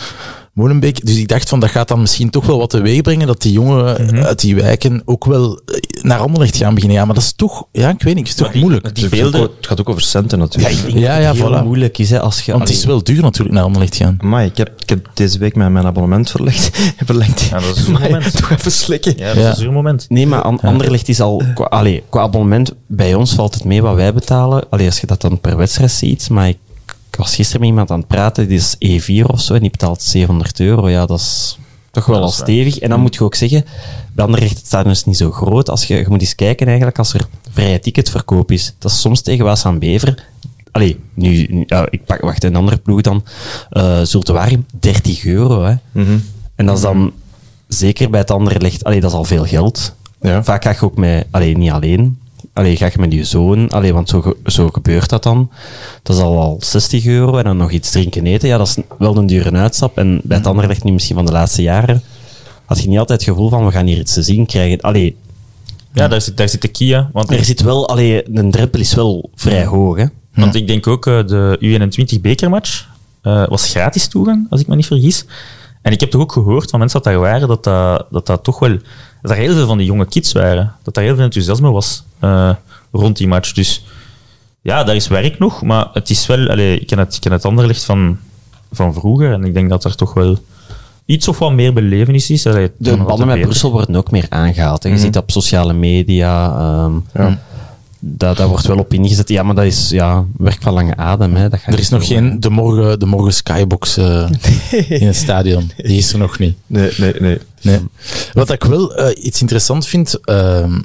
[0.60, 1.06] Molenbeek.
[1.06, 3.52] Dus ik dacht van, dat gaat dan misschien toch wel wat teweeg brengen, dat die
[3.52, 4.24] jongen Mhm.
[4.24, 6.98] uit die wijken ook wel eh, naar Anderlecht gaan beginnen.
[6.98, 8.86] Ja, maar dat is toch, ja, ik weet niet, het is toch moeilijk.
[8.86, 10.74] Het, gaat ook- het gaat ook over centen natuurlijk.
[10.74, 11.64] Ja, ik denk Ja, dat ja, het heel voilà.
[11.64, 12.52] moeilijk is hè, als je...
[12.52, 14.18] Want het is wel duur natuurlijk naar Anderlecht gaan.
[14.22, 16.70] Maar ik heb, ik heb deze week mijn, mijn abonnement verlegd.
[17.06, 17.42] verlengd.
[17.42, 18.38] Ja, dat is een Amai, moment.
[18.38, 19.14] Toch even slikken.
[19.18, 20.06] Ja, dat is een moment.
[20.10, 21.44] Nee, maar An- Anderlecht is al...
[21.54, 24.64] Qua, allee, qua abonnement, bij ons valt het mee wat wij betalen.
[24.70, 26.30] Allee, als je dat dan per wedstrijd ziet.
[26.30, 26.58] Maar ik
[27.20, 30.02] was gisteren met iemand aan het praten, die is E4 of zo, en die betaalt
[30.02, 30.90] 700 euro.
[30.90, 31.58] Ja, dat is
[31.92, 32.80] toch wel al stevig.
[32.80, 33.66] En dan moet je ook zeggen,
[34.14, 35.70] bij Anderlecht het stadion is niet zo groot.
[35.70, 38.74] Als je, je moet eens kijken eigenlijk, als er vrije ticketverkoop is.
[38.78, 40.26] Dat is soms tegen Waas aan Bever.
[40.72, 43.24] Allee, nu, nu- ja, ik pak, wacht, een andere ploeg dan.
[43.70, 45.74] eh Zulte Waregem, 30 euro, hè.
[46.56, 47.12] En dat is dan,
[47.68, 49.96] zeker bij het Anderlecht, allee, dat is al veel geld.
[50.22, 50.44] Ja.
[50.44, 52.20] Vaak ga je ook met, allee, niet alleen,
[52.60, 55.50] allee, ga je met je zoon, allee, want zo, zo gebeurt dat dan.
[56.04, 58.48] Dat is al, al 60 euro en dan nog iets drinken eten.
[58.48, 59.98] Ja, dat is wel een dure uitstap.
[59.98, 62.04] En bij het Anderlecht nu misschien van de laatste jaren,
[62.66, 64.82] had je niet altijd het gevoel van, we gaan hier iets te zien krijgen.
[64.82, 65.16] Allee,
[65.94, 67.10] Ja, daar zit, daar zit de Kia.
[67.14, 70.06] Want, er zit wel, allee, een drempel is wel vrij hoog, hè.
[70.34, 72.88] want ik denk ook, eh, de U21 bekermatch
[73.22, 75.26] eh, was gratis toegang, als ik me niet vergis.
[75.82, 78.44] En ik heb toch ook gehoord van mensen dat daar waren, dat dat, dat, dat
[78.44, 78.78] toch wel...
[79.22, 80.74] Dat er heel veel van die jonge kids waren.
[80.84, 82.50] Dat daar heel veel enthousiasme was eh,
[82.92, 83.52] rond die match.
[83.52, 83.84] Dus
[84.62, 86.48] ja, daar is werk nog, maar het is wel...
[86.50, 88.18] Allee, ik, ken het, ik ken het Anderlecht van,
[88.72, 90.38] van vroeger en ik denk dat er toch wel
[91.06, 92.46] iets of wat meer belevenis is.
[92.48, 93.42] Allee, De banden met beter.
[93.42, 94.84] Brussel worden ook meer aangehaald.
[94.84, 94.90] hè.
[94.90, 96.50] Je ziet dat op sociale media.
[97.14, 97.34] ehm,
[98.00, 99.30] dat, dat wordt wel op ingezet.
[99.30, 101.36] Ja, maar dat is ja, werk van lange adem.
[101.36, 101.50] Hè.
[101.50, 104.30] Dat gaat Er is nog geen de morgen, de morgen skybox eh,
[105.02, 105.72] in het stadion.
[105.78, 106.58] Die is er nog niet.
[106.68, 107.38] Nee, nee, nee.
[107.62, 107.80] Nee.
[108.34, 110.80] Wat ik wel eh, iets interessant vind, ehm,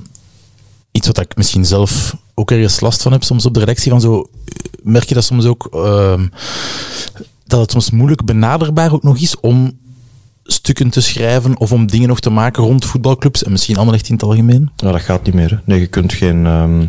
[0.93, 4.01] iets wat ik misschien zelf ook ergens last van heb soms op de redactie, van
[4.01, 4.29] zo,
[4.83, 6.29] merk je dat soms ook, ehm,
[7.47, 9.79] dat het soms moeilijk benaderbaar ook nog is om
[10.45, 14.09] stukken te schrijven of om dingen nog te maken rond voetbalclubs en misschien allemaal echt
[14.09, 14.71] in het algemeen.
[14.77, 15.63] Ja, dat gaat niet meer.
[15.65, 16.47] Nee, je kunt geen...
[16.47, 16.87] ehm,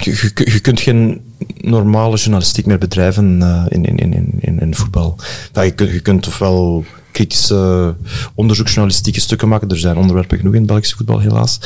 [0.00, 1.20] je, kunt geen
[1.56, 5.16] normale journalistiek meer bedrijven eh, in, in, in, in- in, voetbal.
[5.52, 7.94] Ja, je, kunt, je kunt ofwel kritische
[8.34, 9.68] onderzoeksjournalistieke stukken maken.
[9.68, 11.58] Er zijn onderwerpen genoeg in Belgische voetbal, helaas.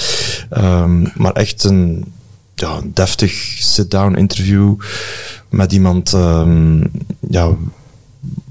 [0.50, 2.04] Ehm, maar echt een
[2.54, 4.74] ja, deftig sit-down interview
[5.48, 6.12] met iemand...
[6.12, 6.80] ehm,
[7.30, 7.50] ja,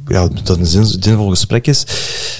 [0.07, 1.85] ja, dat een zin, zinvol gesprek is.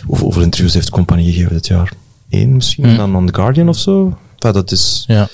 [0.06, 1.92] Hoeveel, hoeveel interviews heeft de compagnie gegeven dit jaar?
[2.30, 2.98] Eén misschien, Hmm.
[2.98, 4.18] dan aan The Guardian of zo.
[4.34, 5.04] Enfin, dat is...
[5.08, 5.28] Ja.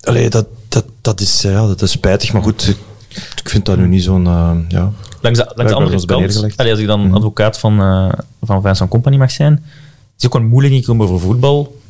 [0.00, 2.76] Allee, dat, dat, dat, is, ja, dat is spijtig, maar goed, ik,
[3.42, 4.26] ik vind dat nu niet zo'n...
[4.26, 4.92] eh, ja.
[5.20, 7.14] Langs de, langs de andere kant, allee, als ik dan Mhm.
[7.14, 8.08] advocaat van, eh
[8.42, 9.62] van Vincent Company mag zijn, het
[10.18, 11.80] is ook wel moeilijk om over voetbal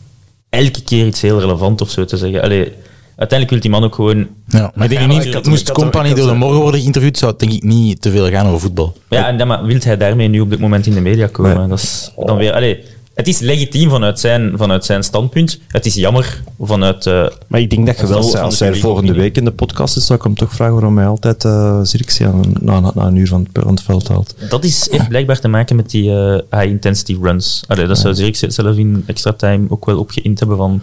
[0.48, 2.42] elke keer iets heel relevant of zo te zeggen.
[2.42, 2.72] Allee,
[3.16, 4.26] uiteindelijk wil die man ook gewoon...
[4.48, 7.40] Ja, maar ik denk niet, had- moest Company door de morgen worden geïnterviewd, zou het
[7.40, 8.96] denk ik niet te veel gaan over voetbal.
[9.08, 11.56] Ja, en dan maar wil hij daarmee nu op dit moment in de media komen?
[11.58, 11.68] Nee.
[11.68, 12.52] Dat is dan weer...
[12.52, 15.60] Allee, het is legitiem vanuit zijn, vanuit zijn standpunt.
[15.68, 17.06] Het is jammer vanuit...
[17.06, 18.36] eh, Maar ik denk dat je wel...
[18.38, 21.06] Als hij, volgende week in de podcast is, zou ik hem toch vragen waarom hij
[21.06, 24.34] altijd uh, Zirkzee aan- na, na, na een uur van het, van het veld haalt.
[24.48, 27.64] dat is, heeft blijkbaar te maken met die eh, high-intensity runs.
[27.66, 30.80] Allee, dat zou Zirk zelf in extra time ook wel opgeïnd hebben van...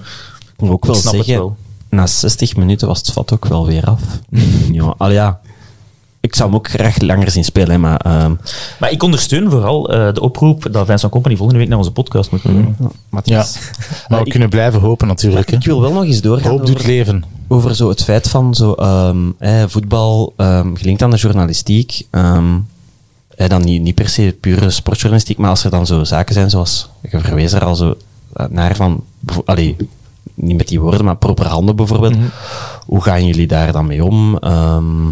[0.57, 1.55] Ik ook wel Ik snap het zeggen, wel.
[1.93, 4.01] Na 60 minuten was het vat ook wel weer af.
[4.71, 5.39] ja, al ja.
[6.19, 7.97] Ik zou hem ook graag langer zien spelen, hè, maar...
[7.97, 8.33] ehm,
[8.79, 12.31] Maar ik ondersteun vooral eh, de oproep dat Vincent Company volgende week naar onze podcast
[12.31, 12.77] moet komen.
[13.09, 13.57] Matthias.
[14.07, 15.49] Maar we ik- kunnen blijven hopen natuurlijk.
[15.49, 15.55] Hè.
[15.57, 17.23] Ik wil wel nog eens doorgaan Hoop doet over, leven.
[17.47, 22.01] over zo het feit van zo, ehm, eh, voetbal ehm, gelinkt aan de journalistiek.
[22.09, 22.57] ehm,
[23.35, 26.49] eh, dan niet, niet per se pure sportjournalistiek, maar als er dan zo zaken zijn
[26.49, 27.95] zoals, je verwees er al zo
[28.33, 29.03] eh, naar van,
[29.45, 29.75] allee,
[30.33, 32.15] niet met die woorden, maar proper handen bijvoorbeeld.
[32.85, 34.37] Hoe gaan jullie daar dan mee om?
[34.37, 35.05] Ehm,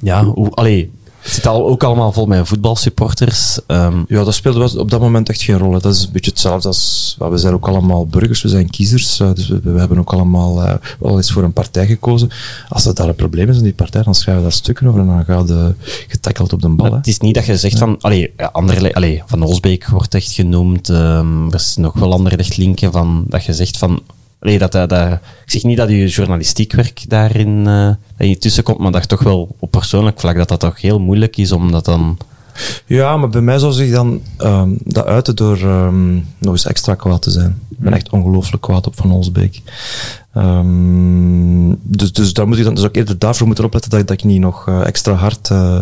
[0.00, 0.90] ja, hoe, allee,
[1.22, 3.58] het zit al, ook allemaal vol met voetbalsupporters.
[3.66, 5.72] ehm, Ja, dat speelde op dat moment echt geen rol.
[5.72, 5.78] hè.
[5.80, 7.16] Dat is een beetje hetzelfde als...
[7.18, 9.20] we zijn ook allemaal burgers, we zijn kiezers.
[9.20, 12.30] eh, dus we, we hebben ook allemaal eh, wel eens voor een partij gekozen.
[12.68, 15.00] Als er daar een probleem is in die partij, dan schrijven we daar stukken over
[15.00, 15.74] en dan gaat de
[16.08, 16.92] getackeld op de bal.
[16.94, 20.32] Het is niet dat je zegt van, allee, ja, Anderle- allee, Van Osbeek wordt echt
[20.32, 20.88] genoemd.
[20.88, 24.00] ehm, er is nog wel Anderlecht linken van, dat je zegt van,
[24.40, 25.12] allee, dat, dat, dat-
[25.44, 27.64] ik zeg niet dat je journalistiek werk daarin
[28.18, 31.36] je tussen komt, maar dat toch wel op persoonlijk vlak dat dat toch heel moeilijk
[31.36, 32.18] is om dat dan...
[32.86, 36.94] Ja, maar bij mij zou zich dan ehm, dat uiten door ehm, nog eens extra
[36.94, 37.58] kwaad te zijn.
[37.70, 39.62] Ik ben echt ongelooflijk kwaad op Van Olsbeek.
[40.34, 44.16] Ehm, dus, dus daar moet ik dan dus ook eerder daarvoor moeten opletten dat, dat
[44.18, 45.78] ik niet nog eh, extra hard eh,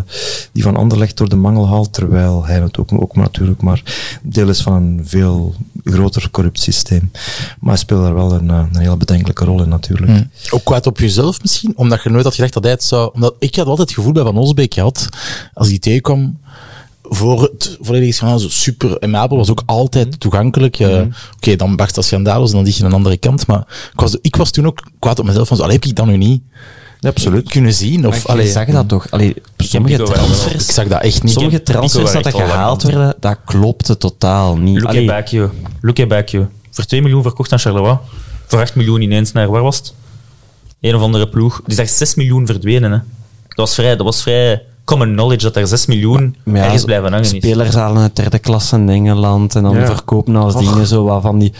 [0.51, 3.83] die van Anderlecht door de mangel haal, terwijl hij het ook, ook maar natuurlijk maar
[4.23, 5.55] deel is van een veel
[5.91, 7.11] groter corrupt systeem.
[7.59, 10.11] Maar hij speelt daar wel een, eh, een hele bedenkelijke rol in natuurlijk.
[10.11, 10.23] Hm.
[10.49, 13.11] Ook kwaad op jezelf misschien, omdat je nooit had gedacht dat hij het zou...
[13.13, 15.09] Omdat ik had altijd het gevoel bij Van Osbeek gehad,
[15.53, 16.37] als hij tegenkwam,
[17.09, 18.97] voor het volledige schandaal zo super.
[18.97, 20.79] En Mabel was ook altijd toegankelijk.
[20.79, 21.01] Eh,
[21.35, 23.47] Oké, dan Bart dat schandaal was, dan lig je aan de andere kant.
[23.47, 25.47] Maar ik was, ik was toen ook kwaad op mezelf.
[25.47, 26.41] Van zo, allee, heb ik dat nu niet
[27.01, 27.49] absoluut.
[27.49, 28.07] kunnen zien?
[28.07, 29.07] Of, Maar je allee, zag dat toch?
[29.11, 31.33] Allee, sommige transfers, ik zag dat echt niet.
[31.33, 34.75] sommige transfers dat gehaald werden, dat klopte totaal niet.
[34.75, 35.51] Luke Allee, Bacchio.
[35.81, 36.47] Luke Bacchio.
[36.71, 37.97] Voor 2 miljoen verkocht aan Charleroi.
[38.47, 39.93] Voor 8 miljoen ineens naar, waar was het?
[40.81, 41.61] Een of andere ploeg.
[41.65, 42.91] Die zegt 6 miljoen verdwenen.
[42.91, 42.97] Hè.
[43.47, 46.83] Dat, was vrij, dat was vrij common knowledge dat er 6 miljoen maar ja, ergens
[46.83, 47.25] blijven hangen.
[47.25, 49.85] Spelers halen uit derde klasse in Engeland en dan Ja.
[49.85, 51.53] verkopen als dingen zo wat van die...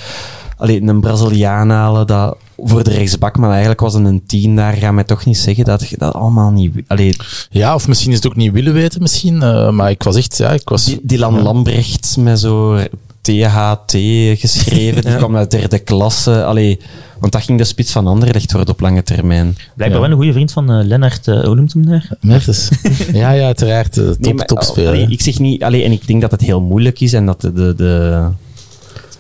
[0.60, 4.74] Allee, een Braziliaan halen dat voor de rechtsbak, maar eigenlijk was het een tien daar.
[4.74, 6.72] Ga mij toch niet zeggen dat je dat allemaal niet...
[6.88, 7.16] Allee,
[7.50, 9.42] Ja, of misschien is het ook niet willen weten, misschien.
[9.42, 10.98] eh, maar ik was echt, ja, ik was...
[11.02, 12.80] Dylan Lambrecht met zo
[13.22, 13.92] THT
[14.40, 16.44] geschreven, die kwam uit derde klasse.
[16.44, 16.80] Allee,
[17.20, 19.58] want dat ging de spits van Anderlecht worden op lange termijn.
[19.76, 22.10] Blijkbaar wel een goede vriend van eh, Lennart, hem daar?
[22.22, 22.70] Mertens.
[23.14, 23.94] ja, ja, uiteraard.
[23.94, 24.90] top, Nee, maar, topspeler.
[24.90, 25.12] allee, hè.
[25.12, 27.54] ik zeg niet, allee, en ik denk dat het heel moeilijk is en dat de.
[27.54, 28.24] de, de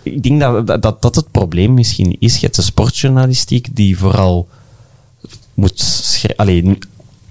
[0.03, 2.33] ik denk dat, dat- dat het probleem misschien is.
[2.33, 4.47] Je hebt de sportjournalistiek die vooral
[5.53, 6.79] moet schrij- allee, n-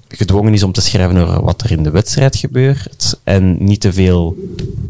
[0.09, 3.93] gedwongen is om te schrijven over wat er in de wedstrijd gebeurt en niet te
[3.93, 4.37] veel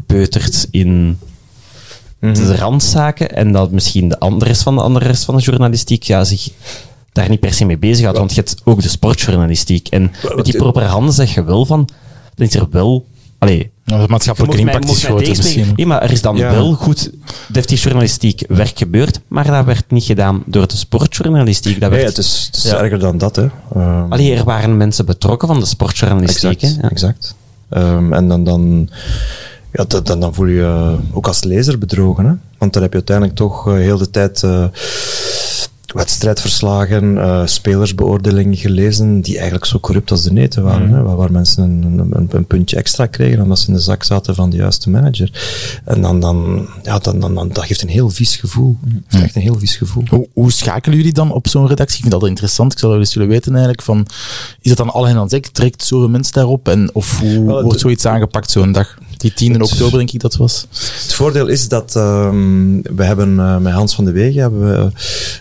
[0.05, 1.17] peutert in
[2.19, 6.03] de randzaken en dat misschien de andere rest van de andere rest van de journalistiek
[6.03, 6.49] ja, zich
[7.11, 9.87] daar niet per se mee bezighoudt, want je hebt ook de sportjournalistiek.
[9.87, 10.01] En
[10.35, 11.89] met die propaganda zeg je wel van,
[12.35, 13.05] dan is er wel...
[13.39, 15.73] Allee, Nou, de maatschappelijke mocht impact mij- is groter misschien.
[15.75, 16.51] Nee, maar er is dan Ja.
[16.51, 17.11] wel goed
[17.47, 21.79] deftig journalistiek werk gebeurd, maar dat werd niet gedaan door de sportjournalistiek.
[21.79, 22.77] Dat Nee, werd, het is, het is Ja.
[22.81, 23.47] erger dan dat, hè.
[23.75, 26.51] Ehm, Allee, er waren mensen betrokken van de sportjournalistiek.
[26.61, 26.81] Exact, hè.
[26.81, 26.89] Ja.
[26.89, 27.35] exact.
[27.69, 28.89] Ehm, en dan, dan,
[29.71, 32.25] ja, dan, dan voel je je ook als lezer bedrogen.
[32.25, 32.33] Hè?
[32.57, 34.63] Want dan heb je uiteindelijk toch eh, heel de tijd eh,
[35.93, 40.89] wedstrijdverslagen, eh, spelersbeoordelingen gelezen die eigenlijk zo corrupt als de neten waren.
[40.89, 41.01] Hè?
[41.01, 44.35] Waar, waar mensen een, een, een, puntje extra kregen omdat ze in de zak zaten
[44.35, 45.31] van de juiste manager.
[45.85, 48.77] En dan, dan, ja, dan, dan, dan dat geeft een heel vies gevoel.
[48.83, 50.03] Het heeft echt een heel vies gevoel.
[50.09, 51.95] Hoe, hoe schakelen jullie dan op zo'n redactie?
[51.95, 52.71] Ik vind dat wel interessant.
[52.71, 54.07] Ik zou wel eens willen weten eigenlijk van,
[54.61, 55.47] is het dan al hen aan dek?
[55.47, 56.67] Trekt zoveel mensen daarop?
[56.67, 58.97] En, of hoe wordt zoiets aangepakt zo'n dag?
[59.17, 60.67] Die 10 oktober denk ik dat was.
[61.03, 64.91] Het voordeel is dat ehm, we hebben eh, met Hans van de Wegen hebben we,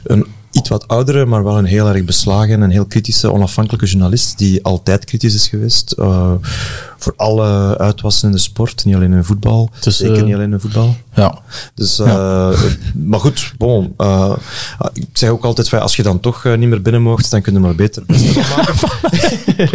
[0.05, 0.27] een
[0.59, 4.65] iets wat oudere, maar wel een heel erg beslagen en heel kritische, onafhankelijke journalist die
[4.65, 6.33] altijd kritisch is geweest eh,
[6.99, 10.53] voor alle uitwassen in de sport, niet alleen in voetbal, Dus, zeker eh, niet alleen
[10.53, 10.97] in voetbal.
[11.15, 11.39] Ja.
[11.75, 12.61] Dus, eh,
[12.95, 14.33] maar goed, bon, eh,
[14.93, 17.43] ik zeg ook altijd, van, als je dan toch eh, niet meer binnen mocht, dan
[17.43, 18.03] kun je maar beter
[18.57, 18.75] maken.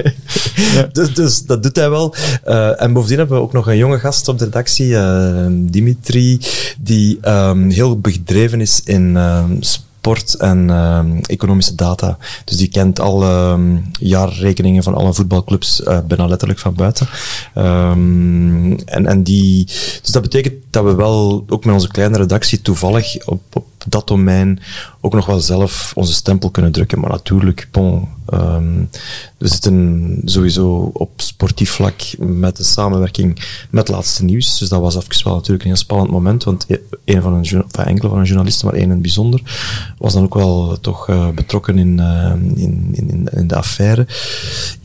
[0.94, 2.16] dus, dus dat doet hij wel.
[2.44, 6.40] Eh, en bovendien hebben we ook nog een jonge gast op de redactie, eh, Dimitri,
[6.80, 9.92] die ehm, heel bedreven is in ehm, sport
[10.38, 12.18] en ehm, economische data.
[12.46, 17.08] Dus die kent alle ehm, jaarrekeningen van alle voetbalclubs eh, bijna letterlijk van buiten.
[17.54, 19.66] Ehm, en, en die,
[20.02, 24.08] dus dat betekent dat we wel, ook met onze kleine redactie, toevallig op, op dat
[24.08, 24.60] domein
[25.02, 27.00] ook nog wel zelf onze stempel kunnen drukken.
[27.00, 27.68] Maar natuurlijk,
[28.26, 28.84] ehm,
[29.38, 34.60] we zitten sowieso op sportief vlak met de samenwerking met Laatste Nieuws.
[34.60, 37.66] Dus dat was even wel natuurlijk een heel spannend moment, want e- een van een,
[37.72, 39.42] enkele van een journalisten, maar één in het bijzonder,
[39.98, 44.08] was dan ook wel toch eh, betrokken in, eh, in, in, in, in de affaire.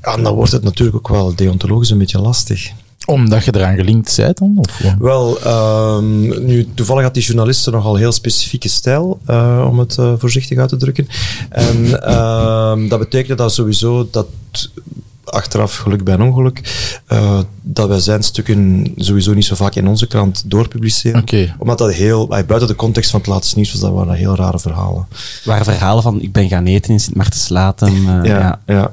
[0.03, 2.73] Ja, en dan wordt het natuurlijk ook wel deontologisch een beetje lastig.
[3.07, 4.53] Omdat je eraan gelinkt bent dan?
[4.57, 4.83] Of?
[4.99, 10.13] Wel, ehm, nu toevallig had die journalisten nogal heel specifieke stijl, eh, om het eh,
[10.19, 11.09] voorzichtig uit te drukken.
[11.49, 14.27] En ehm, dat betekent dat sowieso dat
[15.25, 16.61] achteraf geluk bij een ongeluk,
[17.07, 21.21] eh, dat wij zijn stukken sowieso niet zo vaak in onze krant doorpubliceren.
[21.21, 21.55] Oké.
[21.59, 24.59] Omdat dat heel, buiten de context van het laatste nieuws was, dat waren heel rare
[24.59, 25.07] verhalen.
[25.45, 27.89] waren verhalen van ik ben gaan eten in Sint-Martenslaten.
[27.89, 28.59] eh, Ja, ja.
[28.67, 28.91] ja.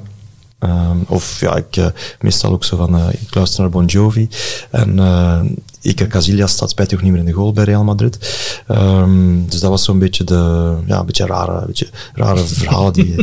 [0.58, 1.86] Ehm, of ja, ik eh,
[2.20, 4.28] meestal ook zo van, eh, ik luister naar Bon Jovi
[4.70, 5.40] en uh,
[5.80, 8.18] Iker Casillas staat spijtig niet meer in de goal bij Real Madrid.
[8.66, 12.92] Ehm, dus dat was zo'n beetje de, ja, een beetje rare, een beetje rare verhalen
[12.92, 13.14] die...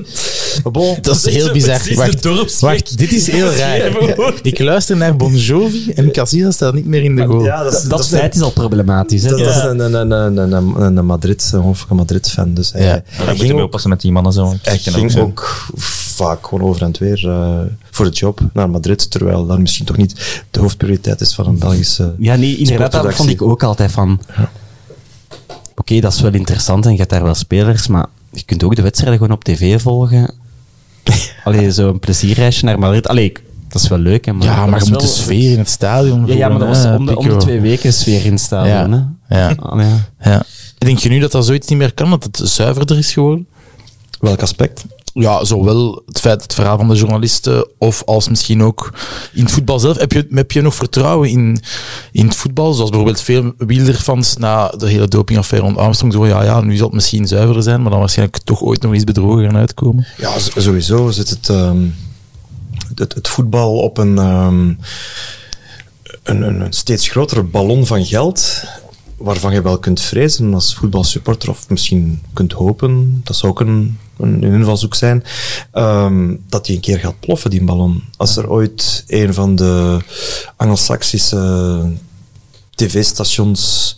[0.64, 1.82] maar bon, Dat is heel bizar.
[1.96, 4.38] Wacht, wacht, dit is heel raar.
[4.42, 7.44] Ik luister naar Bon Jovi en Casillas staat niet meer in de goal.
[7.44, 9.24] Ja, dat, is- Dat, feit is al problematisch.
[9.24, 9.30] Hè?
[9.30, 9.46] dat, Ja.
[9.46, 12.54] dat is een, een, een, een, een, een, een Madrid, een Madrid-fan.
[12.54, 12.88] Dus hij, Ja.
[12.90, 14.56] hij Daar moet je ging ook, oppassen met die mannen zo.
[14.62, 15.20] hij ging zo.
[15.20, 15.66] ook
[16.14, 17.60] vaak gewoon over en het weer eh,
[17.92, 21.58] voor de job naar Madrid, terwijl dat misschien toch niet de hoofdprioriteit is van een
[21.58, 24.20] Belgische Ja, nee, inderdaad, dat vond ik ook altijd van...
[25.76, 28.76] Oké, dat is wel interessant en je hebt daar wel spelers, maar je kunt ook
[28.76, 30.34] de wedstrijden gewoon op tv volgen.
[31.44, 33.08] Allee, zo'n plezierreisje naar Madrid.
[33.08, 33.32] Allee,
[33.68, 34.48] dat is wel leuk, hè, maar...
[34.48, 37.06] Ja, maar je moet de sfeer in het stadion Ja, ja, maar dat was om
[37.06, 39.16] de, om twee weken sfeer in het stadion, Ja.
[39.28, 39.40] hè.
[39.40, 39.56] Ja.
[39.70, 40.06] Allee, ja.
[40.20, 40.44] Ja.
[40.78, 43.48] Denk je nu dat dat zoiets niet meer kan, dat het zuiverder is geworden?
[44.20, 44.86] Welk aspect?
[45.14, 48.94] Ja, zowel het feit, het verhaal van de journalisten, of als misschien ook
[49.34, 49.98] in het voetbal zelf.
[49.98, 51.62] Heb je, heb je nog vertrouwen in,
[52.12, 52.74] in het voetbal?
[52.74, 56.14] Zoals bijvoorbeeld veel wielerfans na de hele dopingaffaire rond Armstrong.
[56.14, 58.94] Zo, ja, ja, nu zal het misschien zuiverder zijn, maar dan waarschijnlijk toch ooit nog
[58.94, 60.08] eens bedrogen gaan uitkomen.
[60.18, 61.86] Ja, sowieso zit het, ehm,
[62.96, 64.68] het, het voetbal op een, ehm,
[66.24, 68.64] een, een, een steeds grotere ballon van geld,
[69.24, 73.98] waarvan je wel kunt vrezen als voetbalsupporter, of misschien kunt hopen, dat zou ook een,
[74.18, 75.24] een, een invalshoek zijn,
[75.72, 78.04] ehm, dat die een keer gaat ploffen, die ballon.
[78.18, 80.00] Als er ooit een van de
[80.56, 81.92] Anglo-Saxische
[82.76, 83.98] tv-stations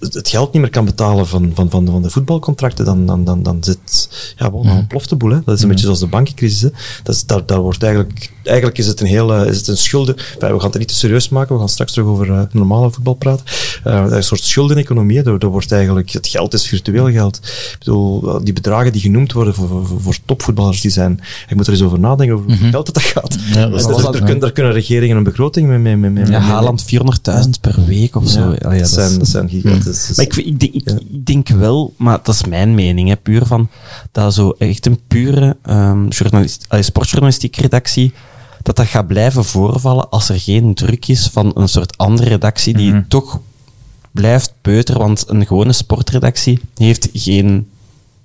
[0.00, 3.24] het geld niet meer kan betalen van, van, van, de, van de voetbalcontracten, dan, dan,
[3.24, 5.30] dan, dan zit, ja, bon, dan ploft de boel.
[5.30, 5.38] Hè.
[5.44, 6.60] Dat is een beetje zoals de bankencrisis.
[6.60, 6.68] Hè.
[7.02, 10.16] Dat is, daar, daar wordt eigenlijk, eigenlijk is het een hele, is het een schulden,
[10.16, 12.90] enfin, we gaan het niet te serieus maken, we gaan straks terug over uh, normale
[12.90, 13.44] voetbal praten.
[13.86, 17.36] Uh, dat is een soort schuldeneconomie, daar, daar wordt eigenlijk, het geld is virtueel geld.
[17.72, 21.66] Ik bedoel, die bedragen die genoemd worden voor, voor, voor topvoetballers, die zijn, ik moet
[21.66, 23.36] er eens over nadenken, over hoeveel geld dat, gaat.
[23.52, 24.18] Ja, dat is daar, ja.
[24.18, 27.84] kunnen, daar kunnen regeringen een begroting mee, mee, mee, mee Ja, mee- Haaland 400.000 per
[27.86, 28.54] week of zo.
[28.58, 29.48] Ja, dat, zijn, dat zijn
[30.16, 33.46] Maar ik, ik, denk- ik, ik denk wel, maar dat is mijn mening, hè, puur
[33.46, 33.68] van
[34.12, 38.12] dat zo echt een pure ehm journalist, allee, sportjournalistiek redactie,
[38.62, 42.74] dat dat gaat blijven voorvallen als er geen druk is van een soort andere redactie
[42.76, 43.40] die toch
[44.10, 47.68] blijft peuteren, want een gewone sportredactie heeft geen...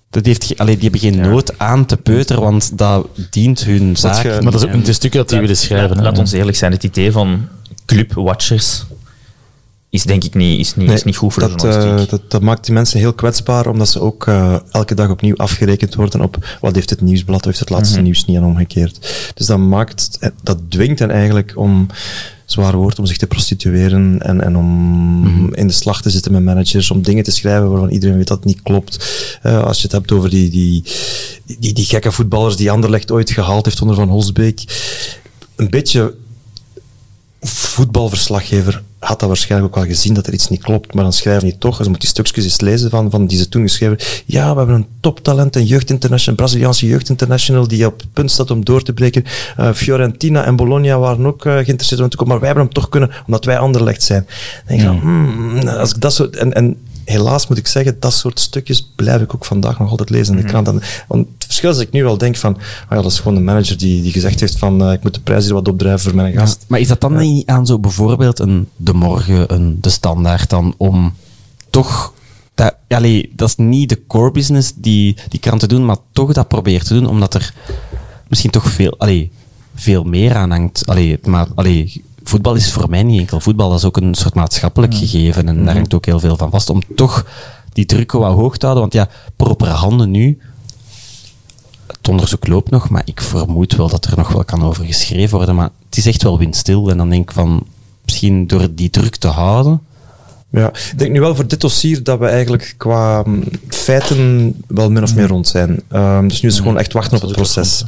[0.09, 3.97] Dat heeft, ge- allee, die hebben geen nood aan te peuteren, want dat dient hun
[3.97, 4.23] zaak.
[4.43, 5.95] Maar dat is ook een stukje dat die willen schrijven.
[5.95, 7.47] Laat, laat ons eerlijk zijn, het idee van
[7.85, 8.83] clubwatchers
[9.93, 12.03] is denk ik niet, is niet, is niet goed voor de dat, journalistiek.
[12.05, 15.35] eh, dat, dat maakt die mensen heel kwetsbaar, omdat ze ook eh, elke dag opnieuw
[15.35, 18.03] afgerekend worden op wat heeft het nieuwsblad, wat heeft het laatste Mhm.
[18.03, 19.31] nieuws niet en omgekeerd.
[19.33, 21.87] Dus dat maakt, eh, dat dwingt hen eigenlijk om,
[22.45, 24.65] zwaar woord, om zich te prostitueren en, en om
[25.21, 25.53] Mhm.
[25.53, 28.37] in de slag te zitten met managers, om dingen te schrijven waarvan iedereen weet dat
[28.37, 28.97] het niet klopt.
[29.43, 30.83] Als je het hebt over die, die,
[31.59, 34.63] die, die gekke voetballers die Anderlecht ooit gehaald heeft onder Van Holsbeek.
[35.55, 36.13] Een beetje
[37.41, 41.43] voetbalverslaggever had dat waarschijnlijk ook wel gezien dat er iets niet klopt, maar dan schrijven
[41.43, 44.51] die toch, ze moet die stukjes eens lezen van, van die ze toen geschreven ja,
[44.51, 48.65] we hebben een toptalent, een jeugdinternational, een Braziliaanse jeugdinternational die op het punt staat om
[48.65, 49.23] door te breken.
[49.57, 52.73] Eh, Fiorentina en Bologna waren ook eh, geïnteresseerd om te komen, maar wij hebben hem
[52.73, 54.27] toch kunnen, omdat wij Anderlecht zijn.
[54.67, 58.13] Dan denk ik, hmm, als ik dat soort, en, en helaas moet ik zeggen, dat
[58.13, 60.67] soort stukjes blijf ik ook vandaag nog altijd lezen in de krant.
[60.67, 62.61] En- Want het verschil is dat ik nu wel denk van, ah
[62.97, 65.19] ja, dat is gewoon de manager die, die gezegd heeft van, eh, ik moet de
[65.21, 66.65] prijs hier wat opdrijven voor mijn gast.
[66.67, 70.73] Maar is dat dan niet aan zo bijvoorbeeld een De Morgen, een De Standaard dan,
[70.77, 71.13] om
[71.69, 72.13] toch...
[72.55, 76.47] Dat, allee, dat is niet de core business die die kranten doen, maar toch dat
[76.47, 77.53] probeert te doen, omdat er
[78.27, 79.31] misschien toch veel, allee,
[79.75, 80.87] veel meer aan hangt.
[80.87, 84.15] Allee, het ma- allee, voetbal is voor mij niet enkel voetbal, dat is ook een
[84.15, 87.25] soort maatschappelijk gegeven en daar hangt ook heel veel van vast, om toch
[87.73, 88.89] die druk wat hoog te houden.
[88.89, 90.39] Want ja, propere handen nu,
[91.87, 95.37] het onderzoek loopt nog, maar ik vermoed wel dat er nog wel kan over geschreven
[95.37, 95.55] worden.
[95.55, 96.89] Maar het is echt wel windstil.
[96.89, 97.63] En dan denk ik van,
[98.05, 99.81] misschien door die druk te houden.
[100.55, 104.91] Ja, ik denk nu wel voor dit dossier dat we eigenlijk qua mm, feiten wel
[104.91, 105.81] min of meer rond zijn.
[105.89, 107.83] Ehm, dus nu is het gewoon echt wachten op het proces.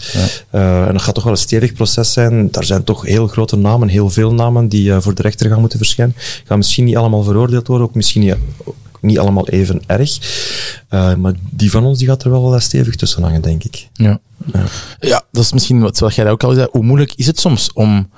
[0.50, 2.52] Eh, en dat gaat toch wel een stevig proces zijn.
[2.52, 5.60] Daar zijn toch heel grote namen, heel veel namen die eh, voor de rechter gaan
[5.60, 6.16] moeten verschijnen.
[6.46, 10.20] Gaan misschien niet allemaal veroordeeld worden, ook misschien niet, ook niet allemaal even erg.
[10.90, 13.88] Eh, maar die van ons die gaat er wel wel stevig tussen hangen, denk ik.
[13.94, 14.20] Ja.
[15.00, 16.68] ja, dat is misschien wat, wat jij ook al zei.
[16.72, 18.10] Hoe moeilijk is het soms om,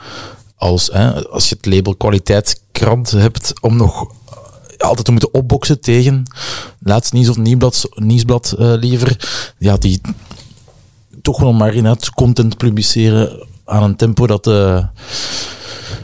[0.56, 4.16] als, hè, als je het label kwaliteitskrant hebt, om nog
[4.78, 6.24] altijd te moeten opboksen tegen
[6.80, 10.02] laatst nieuws of nieuwsblad, nieuwsblad eh, liever, ja, die
[11.22, 14.84] toch wel maar inderdaad content publiceren aan een tempo dat eh,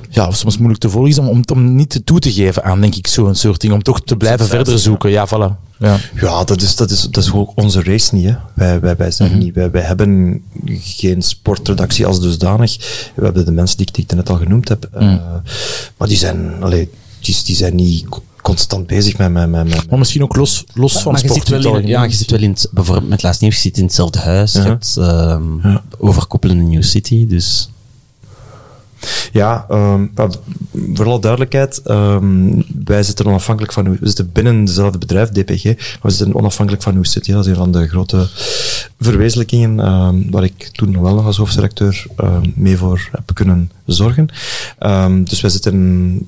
[0.10, 2.96] ja, soms moeilijk te volgen is om, om, om niet toe te geven aan, denk
[2.96, 3.74] ik, zo'n soort ding.
[3.74, 5.10] Om toch te blijven verder zoeken.
[5.10, 5.62] Ja, voilà.
[5.78, 5.98] Ja.
[6.22, 8.26] Ja, dat is, dat is, dat is ook onze race niet.
[8.26, 8.36] Hè.
[8.54, 12.78] Wij, wij, wij, zijn niet wij, wij hebben geen sportredactie als dusdanig.
[13.16, 14.88] We hebben de mensen die ik, die ik net al genoemd heb.
[14.92, 15.16] eh,
[15.98, 16.90] maar die zijn, allee,
[17.20, 18.06] die, die zijn niet
[18.44, 19.32] constant bezig met...
[19.32, 21.48] met, met, met Maar misschien ook los, los van maar je sport.
[21.48, 23.78] zit, wel in, ja, je zit wel in het, bijvoorbeeld met Laatst Nieuws, je zit
[23.78, 24.54] in hetzelfde huis.
[24.54, 27.28] Je hebt ehm, overkoepelende New City.
[27.28, 27.70] Dus
[29.32, 29.66] Ja,
[30.16, 30.30] maar
[30.94, 36.00] voor alle duidelijkheid, ehm, wij zitten onafhankelijk van, we zitten binnen hetzelfde bedrijf, DPG, maar
[36.02, 37.32] we zitten onafhankelijk van New City.
[37.32, 38.28] Dat is een van de grote
[39.00, 42.06] verwezenlijkingen ehm, waar ik toen nog wel nog als hoofdredacteur
[42.56, 44.28] mee voor heb kunnen zorgen.
[45.24, 46.28] Dus wij zitten,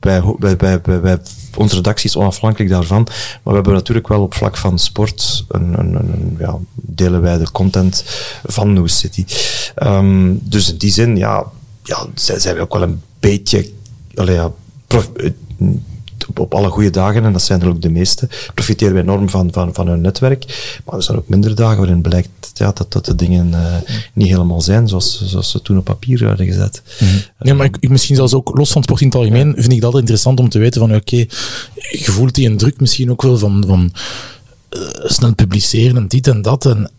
[0.00, 0.22] bij,
[0.56, 1.18] bij, bij,
[1.56, 5.78] onze redactie is onafhankelijk daarvan, maar we hebben natuurlijk wel op vlak van sport een,
[5.78, 8.04] een, ja, delen wij de content
[8.44, 9.24] van New City.
[10.32, 11.46] Dus in die zin, ja,
[11.84, 13.70] ja, zijn, zijn ook wel een beetje
[14.14, 14.52] allee, ja,
[14.86, 15.30] prof- eh,
[16.36, 19.52] op, alle goede dagen, en dat zijn er ook de meeste, profiteren we enorm van,
[19.52, 20.44] van, van hun netwerk.
[20.84, 23.74] Maar er zijn ook minder dagen waarin blijkt ja, dat, dat de dingen eh,
[24.14, 26.82] niet helemaal zijn zoals, zoals ze toen op papier werden gezet.
[27.40, 29.82] Ja, maar ik, ik- misschien zelfs ook los van sport in het algemeen, vind ik
[29.82, 31.16] altijd interessant om te weten van, oké,
[31.90, 33.92] je voelt die een druk misschien ook wel van, van
[34.68, 36.66] eh, snel publiceren en dit en dat.
[36.66, 36.90] En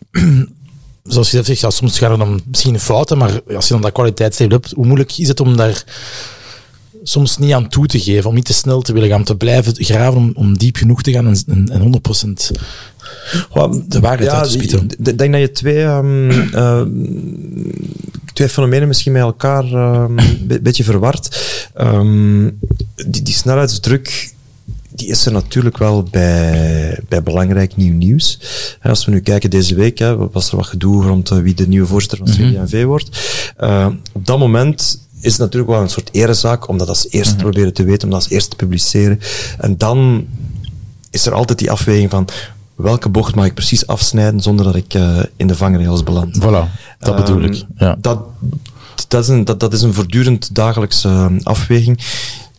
[1.02, 3.92] zoals je zegt, ja, soms gaat het om misschien fouten, maar als je dan dat
[3.92, 5.84] kwaliteitslabel hebt, hoe moeilijk is het om daar
[7.02, 9.36] soms niet aan toe te geven, om niet te snel te willen gaan, om te
[9.36, 12.00] blijven graven, om, om diep genoeg te gaan en, en, en
[12.52, 12.56] 100%
[13.88, 14.88] de waarheid uit te spitten.
[15.02, 16.82] Ik denk dat je twee, ehm, eh,
[18.32, 21.40] twee fenomenen misschien met elkaar ehm, een be- beetje verward.
[21.74, 22.50] Ehm,
[23.06, 24.32] die, die snelheidsdruk
[24.94, 28.38] die is er natuurlijk wel bij, bij belangrijk nieuw nieuws.
[28.82, 31.68] Als we nu kijken deze week, hè, was er wat gedoe rond eh, wie de
[31.68, 33.08] nieuwe voorzitter van CD&V wordt.
[33.56, 37.36] Eh, op dat moment is het natuurlijk wel een soort erezaak om dat als eerste
[37.36, 39.20] te proberen te weten, om dat als eerste te publiceren.
[39.58, 40.26] En dan
[41.10, 42.28] is er altijd die afweging van
[42.74, 46.38] welke bocht mag ik precies afsnijden zonder dat ik eh, in de vangrails beland.
[46.38, 47.64] Voilà, dat bedoel Ehm, ik.
[47.76, 47.96] Ja.
[48.00, 48.22] Dat,
[49.08, 51.98] dat, is een, dat, dat is een voortdurend dagelijkse eh, afweging.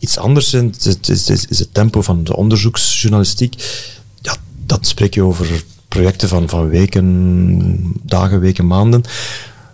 [0.03, 3.53] Iets anders is, is, is, is- is het tempo van de onderzoeksjournalistiek.
[4.21, 4.35] Ja,
[4.65, 9.03] dat spreek je over projecten van, van weken, dagen, weken, maanden.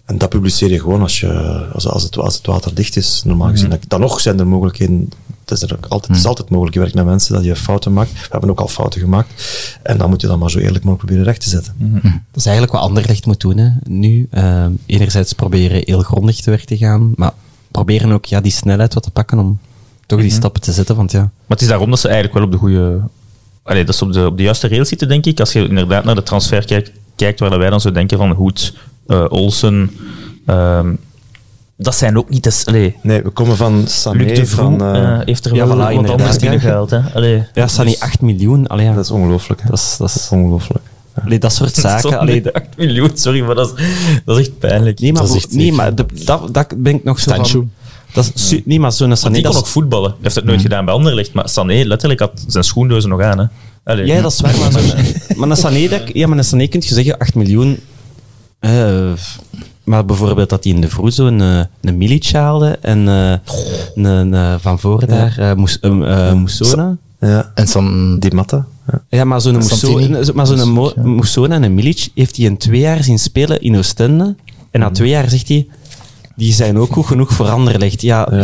[0.06, 1.32] En dat publiceer je gewoon als, je,
[1.74, 3.74] als, als, het, als het water dicht is, normaal gezien.
[3.88, 5.10] Dan nog zijn er mogelijkheden.
[5.46, 7.56] Het is, er ook altijd, het is altijd mogelijk, je werkt met mensen, dat je
[7.56, 8.12] fouten maakt.
[8.12, 9.32] We hebben ook al fouten gemaakt.
[9.84, 11.74] En dan moet je dat maar zo eerlijk mogelijk proberen recht te zetten.
[12.32, 13.58] Dat is eigenlijk wat Anderlecht moet doen.
[13.58, 13.70] Hè.
[13.88, 17.32] Nu, eh, enerzijds proberen heel grondig te werk te gaan, maar
[17.72, 19.60] proberen ook ja, die snelheid wat te pakken om
[20.10, 20.96] toch die stappen te zetten.
[20.96, 23.00] Want ja, Maar het is daarom dat ze eigenlijk wel op de goede...
[23.64, 25.40] Allee, dat ze op de, op de juiste rail zitten, denk ik.
[25.40, 28.74] Als je inderdaad naar de transfer kijkt, kijkt waar wij dan zo denken van Hoed,
[29.08, 29.92] eh, Olsen...
[30.46, 30.94] ehm,
[31.78, 32.46] dat zijn ook niet...
[32.46, 34.82] eens allee, Nee, we komen van Sané, Luc de van...
[34.82, 36.40] eh, eh, heeft er ja, wel voilà, wat anders ja.
[36.40, 36.90] binnengehaald.
[36.90, 37.00] Hè?
[37.14, 38.68] Allee, ja niet 8 miljoen.
[38.68, 38.94] Allee, ja.
[38.94, 39.62] dat is ongelooflijk.
[39.62, 39.70] hè.
[39.70, 40.84] dat, is, dat, is, Ongelooflijk.
[41.24, 42.20] allee, dat soort zaken.
[42.20, 43.86] Allee, de- 8 miljoen, sorry, maar dat is,
[44.26, 45.00] dat is echt pijnlijk.
[45.00, 45.74] nee, maar, Dat nee, zeker.
[45.74, 47.70] maar de, dat, dat ben ik nog zo van...
[48.14, 49.34] Dat is, nee, maar zo'n Sané...
[49.34, 50.10] die kon Dat ook voetballen.
[50.10, 53.40] Hij heeft het nooit gedaan bij Anderlecht, maar Sané letterlijk had zijn schoendozen nog aan.
[53.40, 53.46] Hè?
[53.84, 54.06] Allee.
[54.06, 54.58] ja, dat is waar.
[54.58, 54.72] Maar,
[55.38, 57.80] maar een Sané, dat, ja, maar een Sané kun je zeggen 8 miljoen...
[58.60, 59.12] eh,
[59.84, 63.32] maar bijvoorbeeld dat hij in de vroeg zo'n eh, een Milic haalde en eh,
[63.96, 66.98] een, een, eh, van voren daar, eh, eh, eh, Moussona.
[67.20, 67.52] Ja.
[67.56, 68.66] En dan Die matten.
[68.92, 69.02] Ja.
[69.10, 70.10] Ja, maar zo'n Santini.
[70.10, 73.62] Mousso- maar zo'n Mo- Moussona en een Milic heeft hij in twee jaar zien spelen
[73.62, 74.36] in Oostende.
[74.72, 75.68] En na twee jaar zegt hij,
[76.40, 78.02] die zijn ook goed genoeg voor Anderlecht.
[78.02, 78.44] Ja, Ja.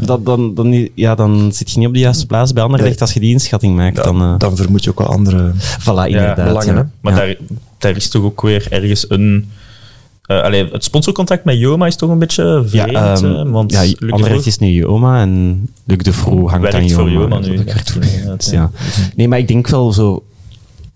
[0.00, 3.00] dat, dan, dan, ja, dan zit je niet op de juiste plaats bij Anderlecht Nee.
[3.00, 3.96] als je die inschatting maakt.
[4.04, 5.52] Dan, eh, Dan vermoed je ook wel andere...
[5.80, 6.46] voilà, inderdaad.
[6.46, 6.92] belangen.
[7.00, 7.18] Maar Ja.
[7.18, 7.36] daar,
[7.78, 9.50] daar is toch ook weer ergens een...
[10.26, 12.90] allee, het sponsorcontact met Joma is toch een beetje vreemd.
[12.90, 16.86] Ja, ehm, want ja, Anderlecht is nu Joma en Luc de Vroeg hangt werkt aan
[16.86, 17.02] Joma.
[17.02, 17.56] voor Joma nu.
[17.64, 17.94] Werkt
[18.38, 18.52] Dus ja.
[18.52, 18.70] ja.
[19.16, 20.24] Nee, maar ik denk wel zo,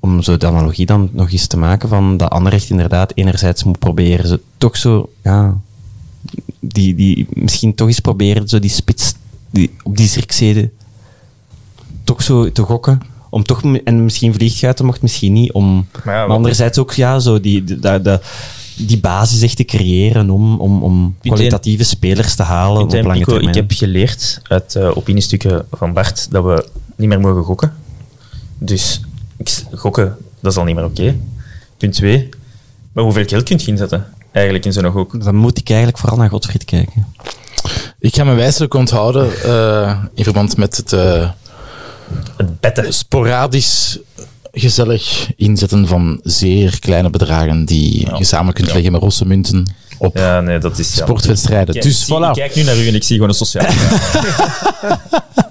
[0.00, 3.78] om zo de analogie dan nog eens te maken, van dat Anderlecht inderdaad enerzijds moet
[3.78, 5.56] proberen, zo, toch zo, ja,
[6.60, 9.14] die, die, misschien toch eens proberen, zo die spits,
[9.50, 10.70] die, op die Zirkzede,
[12.04, 13.00] toch zo te gokken.
[13.30, 15.52] Om toch, en misschien vliegt je uit mocht, misschien niet.
[15.52, 18.20] Om, Maar ja, maar wat- anderzijds ook ja, zo die, de, de-
[18.76, 23.24] die basis echt te creëren om, om, om kwalitatieve spelers te halen op lange Pico,
[23.32, 23.48] termijn.
[23.48, 27.72] ik heb geleerd uit eh opiniestukken van Bart dat we niet meer mogen gokken.
[28.58, 29.00] Dus
[29.74, 31.16] gokken, dat is al niet meer oké.
[31.76, 32.28] Punt twee.
[32.92, 35.24] Maar hoeveel geld kun je inzetten eigenlijk in zo'n gok?
[35.24, 37.06] Dan moet ik eigenlijk vooral naar Godfried kijken.
[37.98, 41.30] Ik ga me wijselijk onthouden eh, in verband met het eh,
[42.36, 42.92] Het betten.
[42.94, 43.98] sporadisch
[44.52, 48.72] gezellig inzetten van zeer kleine bedragen die je samen kunt Ja.
[48.74, 50.94] leggen met rosse munten op Ja, nee, dat is...
[50.94, 51.02] Ja.
[51.04, 51.74] sportwedstrijden.
[51.74, 52.28] Kijk, dus ik zie- voilà.
[52.28, 53.66] Ik kijk nu naar u en ik zie gewoon een sociaal.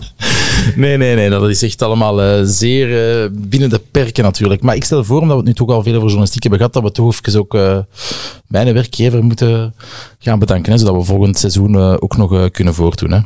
[0.76, 4.62] Nee, nee, nee, dat is echt allemaal eh, zeer eh, binnen de perken natuurlijk.
[4.62, 6.74] Maar ik stel voor, omdat we het nu toch al veel over journalistiek hebben gehad,
[6.74, 7.78] dat we toch even ook eh,
[8.48, 9.76] mijn werkgever moeten
[10.20, 13.12] gaan bedanken, hè, zodat we volgend seizoen ook nog kunnen voortdoen.
[13.12, 13.20] Hè.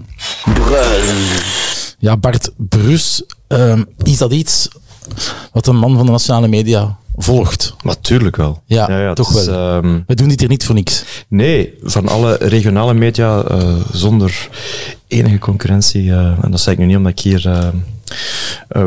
[1.99, 4.67] Ja, Bart Brus, ehm, is dat iets
[5.51, 7.76] wat een man van de nationale media volgt?
[7.84, 8.61] Natuurlijk wel.
[8.65, 9.77] Ja, toch is, wel.
[9.77, 11.03] ehm, We doen dit hier niet voor niks.
[11.27, 14.49] nee, van alle regionale media eh, zonder
[15.07, 16.11] enige concurrentie.
[16.11, 17.68] eh, en dat zeg ik nu niet omdat ik hier eh,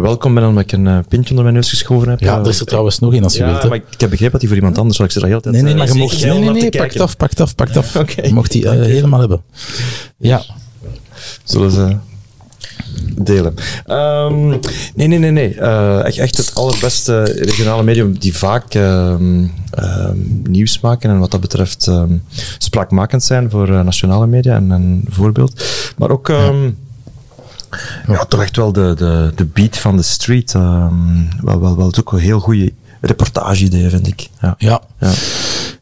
[0.01, 2.21] welkom ben, omdat ik een pintje onder mijn neus geschoven heb.
[2.21, 3.63] Ja, er is er trouwens nog één als je ja, wilt.
[3.63, 3.69] hè.
[3.69, 5.07] maar ik, ik heb begrepen dat die voor iemand anders zal.
[5.07, 6.21] Ik zit er heel tijd Nee, nee, eh, maar je mocht...
[6.25, 6.93] Nee, nee, nee, te pak kijken.
[6.93, 8.15] het af, pak het af, pak het af.
[8.27, 9.43] Je mocht die helemaal hebben.
[10.19, 10.43] Ja.
[11.45, 11.97] Zullen ze
[13.17, 13.55] delen.
[13.87, 14.49] Ehm,
[14.95, 15.55] nee, nee, nee, nee.
[15.55, 21.31] Eh, echt, echt het allerbeste regionale medium die vaak ehm, ehm, nieuws maken en wat
[21.31, 22.13] dat betreft ehm,
[22.59, 25.65] spraakmakend zijn voor eh, nationale media en een voorbeeld.
[25.97, 26.71] Maar ook ehm,
[28.09, 30.55] Ja, toch echt wel de, de, de beat van de street.
[30.55, 30.93] ehm
[31.41, 34.29] wel, wel, wel ook een heel goede reportage-idee, vind ik.
[34.41, 34.55] Ja.
[34.59, 34.81] Ja.
[35.01, 35.11] Ja.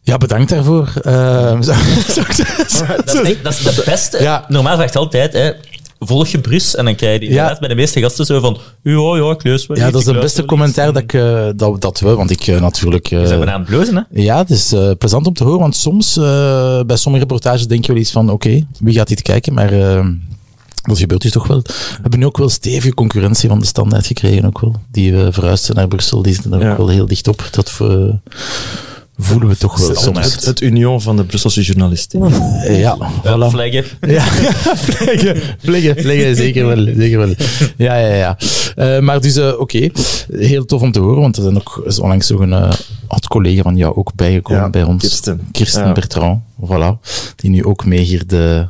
[0.05, 0.93] Ja, bedankt daarvoor.
[1.02, 1.52] Eh.
[1.60, 4.22] Dat is, dat is het beste.
[4.22, 4.44] Ja.
[4.48, 5.52] Normaal vraagt altijd, hè,
[6.07, 6.74] volg je Brus?
[6.77, 9.66] En dan krijg je inderdaad bij de meeste gasten zo van, ja, ja, ik lees
[9.66, 12.47] wel ja, dat is de beste commentaar dat, ik, eh, dat, dat we, want ik
[12.47, 13.11] eh, natuurlijk...
[13.11, 14.03] eh, We zijn bijna aan het blozen, hè?
[14.23, 17.85] Ja, het is eh, plezant om te horen, want soms eh, bij sommige reportages denk
[17.87, 19.55] je wel iets van, oké, wie gaat dit kijken?
[19.55, 19.70] Maar
[20.83, 21.61] dat gebeurt dus toch wel.
[21.62, 24.77] We hebben nu ook wel stevige concurrentie van de standaard gekregen, ook wel.
[24.91, 26.70] Die uh, verhuisd zijn naar Brussel, die zitten er Ja.
[26.70, 27.49] ook wel heel dicht op.
[27.51, 27.89] Dat eh,
[29.23, 30.35] voelen we toch wel Het, soms.
[30.35, 32.23] het, het union van de Brusselse journalistiek.
[32.23, 33.47] Eh, ja, Voilà.
[33.51, 33.85] Vleggen.
[34.01, 34.23] Ja,
[34.74, 36.86] vleggen, vleggen, vleggen, zeker wel.
[36.97, 37.35] Zeker wel.
[37.77, 38.36] Ja, ja, ja.
[38.77, 39.90] Eh, maar dus, eh, oké,
[40.32, 42.73] heel tof om te horen, want er zijn ook is onlangs nog een eh,
[43.07, 45.03] oud-collega van jou ook bijgekomen Ja, bij ons.
[45.03, 45.40] Kirsten.
[45.53, 45.93] Kirsten Ja.
[45.93, 47.01] Bertrand, voilà.
[47.36, 48.66] Die nu ook mee hier de,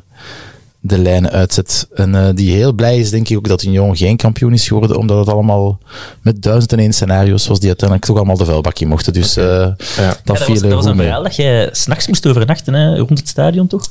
[0.85, 1.89] de lijnen uitzet.
[1.95, 4.97] En eh, die heel blij is, denk ik, ook dat Union geen kampioen is geworden,
[4.97, 5.79] omdat het allemaal
[6.23, 9.13] met duizend en één scenario's was die uiteindelijk toch allemaal de vuilbakje mochten.
[9.13, 9.77] Dus eh, Ja.
[9.77, 11.07] dat Ja, dat viel was, er dat was goed een mee.
[11.07, 13.89] verhaal dat jij s'nachts moest overnachten hè, rond het stadion, toch?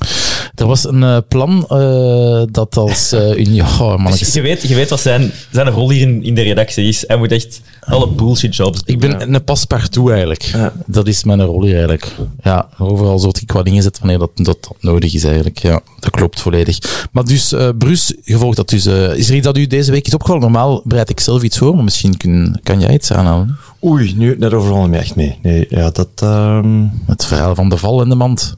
[0.56, 3.68] Er was een eh, plan eh, dat als uh, Union...
[3.68, 6.42] Oh, man, Dus je, weet, je weet wat zijn, zijn rol hier in, in de
[6.42, 7.04] redactie is.
[7.08, 8.96] Hij moet echt alle bullshit jobs doen.
[8.96, 10.42] Ik ben een paspartout eigenlijk.
[10.42, 10.74] Ja.
[10.86, 12.08] Dat is mijn rol hier eigenlijk.
[12.44, 15.60] Ja, overal zo ik wat ingezet wanneer dat, dat, dat nodig is eigenlijk.
[15.60, 16.80] Ja, dat klopt volledig.
[17.12, 18.88] Maar dus, uh, Bruce, gevolgd dat dus...
[18.88, 20.41] Uh, is er iets dat u deze week is opgevallen?
[20.41, 23.58] Normaal bereid ik zelf iets voor, maar misschien kun, kan jij iets aanhalen.
[23.84, 25.38] Oei, nu, daar overval me echt mee.
[25.41, 26.10] Nee, ja, dat...
[26.24, 26.91] Um...
[27.06, 28.56] Het verhaal van de val en de mand.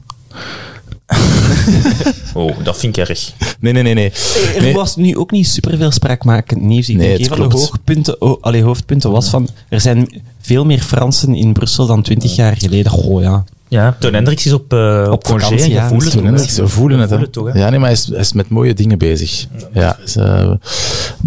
[2.34, 3.32] oh, dat vind ik erg.
[3.60, 3.94] Nee, nee, nee.
[3.94, 4.12] nee.
[4.54, 4.74] Er nee.
[4.74, 6.88] was nu ook niet superveel spraakmakend nieuws.
[6.88, 9.48] Ik nee, denk, een van de hoogpunten, oh, allee, hoofdpunten was van...
[9.68, 12.92] Er zijn veel meer Fransen in Brussel dan twintig jaar geleden.
[12.92, 13.44] Goh, ja.
[13.74, 15.40] Ja, Toon Hendricks is op, uh, op congé.
[15.40, 15.88] vakantie, ja.
[15.88, 17.58] voelen Toon Hendricks, we voelen het, toch, hè?
[17.58, 19.46] Ja, nee, maar hij is, hij is met mooie dingen bezig.
[19.72, 20.50] Ja, is uh,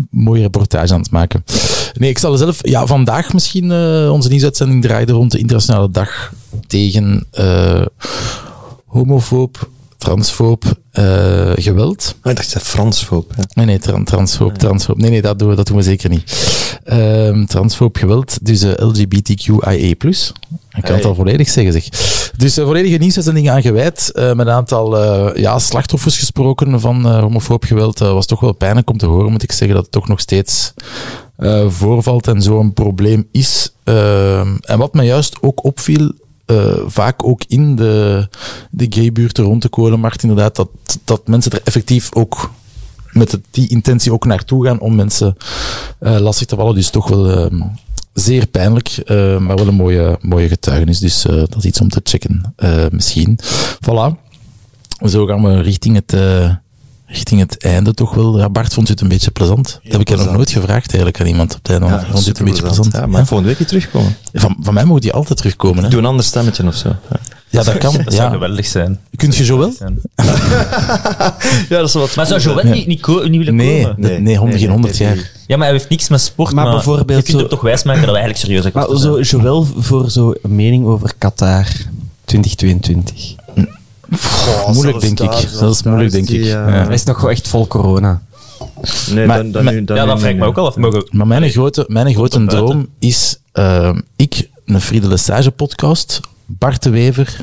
[0.10, 1.44] mooie reportage aan het maken.
[1.94, 2.60] Nee, ik zal zelf...
[2.62, 6.34] Ja, vandaag misschien uh, onze nieuwsuitzending draaide rond de internationale dag
[6.68, 7.86] tegen uh,
[8.86, 10.64] homofoob, transfoob,
[10.94, 12.16] uh, geweld.
[12.24, 13.34] Oh, ik dacht dat Fransfoob.
[13.38, 13.44] Ja.
[13.54, 14.98] Nee, nee, tra transfoob, Ah, transfoob.
[14.98, 16.56] Nee, nee, dat doen we, dat doen we zeker niet.
[16.94, 19.74] Um, transfoob geweld, dus uh, LGBTQIA+.
[19.78, 19.98] Ik
[20.84, 20.96] kan hey.
[20.96, 21.90] het al volledig zeggen, zeg.
[22.38, 24.12] Dus uh, volledige nieuwsuitzendingen aan gewijd.
[24.14, 28.00] Uh, met een aantal uh, ja, slachtoffers gesproken van uh, homofoob geweld.
[28.00, 30.74] was toch wel pijnlijk om te horen, moet ik zeggen, dat het toch nog steeds
[31.40, 33.74] uh, voorvalt en zo'n probleem is.
[33.86, 36.12] Uh, en wat me juist ook opviel,
[36.48, 38.28] uh, vaak ook in de,
[38.72, 40.70] de gaybuurten rond de kolenmarkt, inderdaad, dat,
[41.04, 42.52] dat mensen er effectief ook
[43.12, 45.36] met die intentie ook naartoe gaan om mensen
[46.00, 46.76] uh, lastig te vallen.
[46.76, 47.62] Dus toch wel uh,
[48.14, 51.00] zeer pijnlijk, uh, maar wel een mooie, mooie getuigenis.
[51.00, 52.56] Dus dat is iets om te checken,
[52.92, 53.40] misschien.
[53.76, 54.26] Voilà.
[55.06, 56.14] Zo gaan we richting het
[57.08, 58.38] richting het einde toch wel.
[58.38, 59.80] Ja, Bart vond je het een beetje plezant.
[59.84, 61.86] Dat heb ik je nog nooit gevraagd eigenlijk aan iemand op het einde.
[61.86, 62.94] Ja, vond het een beetje plezant?
[62.94, 63.26] Ja, maar ja.
[63.26, 64.16] volgende week terugkomen.
[64.34, 65.84] Van, van mij moet die altijd terugkomen.
[65.84, 65.90] Hè?
[65.90, 66.88] Doe een ander stemmetje of zo.
[66.88, 67.20] Ja,
[67.50, 67.94] ja dat kan.
[68.04, 68.20] Dat ja.
[68.20, 69.00] zou geweldig zijn.
[69.16, 69.74] Kunt je zo wel?
[71.70, 73.96] ja, dat is wat maar zou Joël niet, niet, niet willen nee, komen?
[74.00, 75.32] Nee, nee, honderd, geen honderd jaar.
[75.48, 78.02] Ja, maar hij heeft niks met sport, maar, maar bijvoorbeeld je kunt hem toch wijsmaken
[78.06, 81.68] dat hij eigenlijk serieus Maar zo, Joël voor zo'n mening over Qatar
[82.26, 83.36] 2022.
[84.74, 85.52] Moeilijk, denk daar, ik.
[85.60, 86.46] Dat is moeilijk, denk die, ik.
[86.46, 86.66] Uh, ja.
[86.66, 88.22] Hij is nog echt vol corona.
[89.12, 90.76] Nee, maar, dan, dan, maar, nu, dan ja, dat vraag ik me ook al af.
[90.76, 91.08] Mogen...
[91.12, 96.90] Maar mijn grote, mijn grote droom is uh, ik, een Friede Lesage podcast, Bart de
[96.90, 97.42] Wever,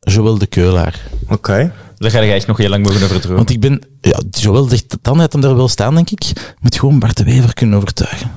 [0.00, 1.00] Joël de Keulaar.
[1.22, 1.32] Oké.
[1.32, 1.72] Okay.
[1.96, 3.36] Daar ga je echt nog heel lang mogen over dromen.
[3.36, 6.54] Want ik ben, ja, Joël zegt, dan heeft hem daar wel staan, denk ik.
[6.60, 8.30] Moet gewoon Bart de Wever kunnen overtuigen.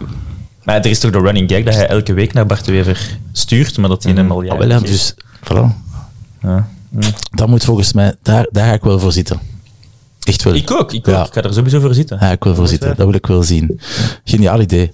[0.64, 3.18] Maar er is toch de running gag dat hij elke week naar Bart de Wever
[3.31, 5.65] stuurt, maar dat hij hem al jaren ah, wel, ja, dus, voilà.
[6.41, 6.68] Ja.
[7.30, 9.39] Dat moet volgens mij, daar, daar ga ik wel voor zitten.
[10.23, 10.53] Echt wel.
[10.53, 11.15] Ik ook, ik ook.
[11.15, 11.26] Ja.
[11.26, 12.18] Ik ga er sowieso voor zitten.
[12.22, 12.88] Ja, ik wil voor zitten.
[12.95, 13.80] Dat wil ik wel zien.
[14.23, 14.91] Geniaal idee.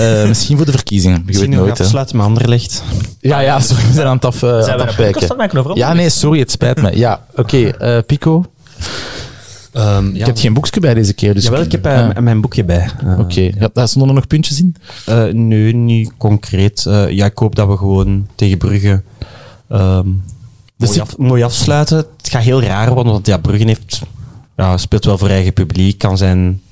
[0.00, 1.18] Uh, misschien voor de verkiezingen.
[1.18, 1.80] Je misschien weet nooit.
[1.80, 2.82] afsluiten met Anderlecht.
[3.20, 5.74] Ja, ja, sorry, we zijn aan het af, uh, zijn aan het afwijken.
[5.74, 6.96] Ja, nee, sorry, het spijt me.
[6.96, 7.40] Ja, oké.
[7.40, 8.44] Okay, uh, Pico?
[9.76, 10.24] Um, je ja.
[10.24, 11.34] hebt geen boekje bij deze keer.
[11.34, 12.90] Dus Jawel, ik heb uh, mijn boekje bij.
[13.00, 13.54] Oké, okay.
[13.74, 14.76] ja, stonden er nog puntjes in?
[15.08, 16.84] Uh, nee, niet concreet.
[16.88, 19.02] Uh, ja, ik hoop dat we gewoon tegen Brugge
[19.72, 20.24] um,
[20.76, 21.96] dus mooi, af, mooi, afsluiten.
[21.96, 24.02] Het gaat heel raar worden, want ja, Brugge heeft,
[24.56, 26.62] ja, speelt wel voor eigen publiek, kan zijn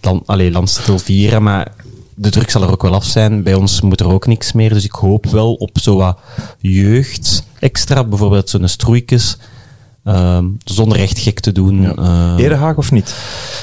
[0.00, 1.72] land, allee, landstitel vieren, maar
[2.14, 3.42] de druk zal er ook wel af zijn.
[3.42, 6.18] Bij ons moet er ook niks meer, dus ik hoop wel op zo wat
[6.58, 9.36] jeugd extra, bijvoorbeeld zo'n stroeikes.
[10.04, 11.82] Um, zonder echt gek te doen.
[11.82, 11.94] Ja.
[11.98, 13.14] Uh, Erehaag of niet?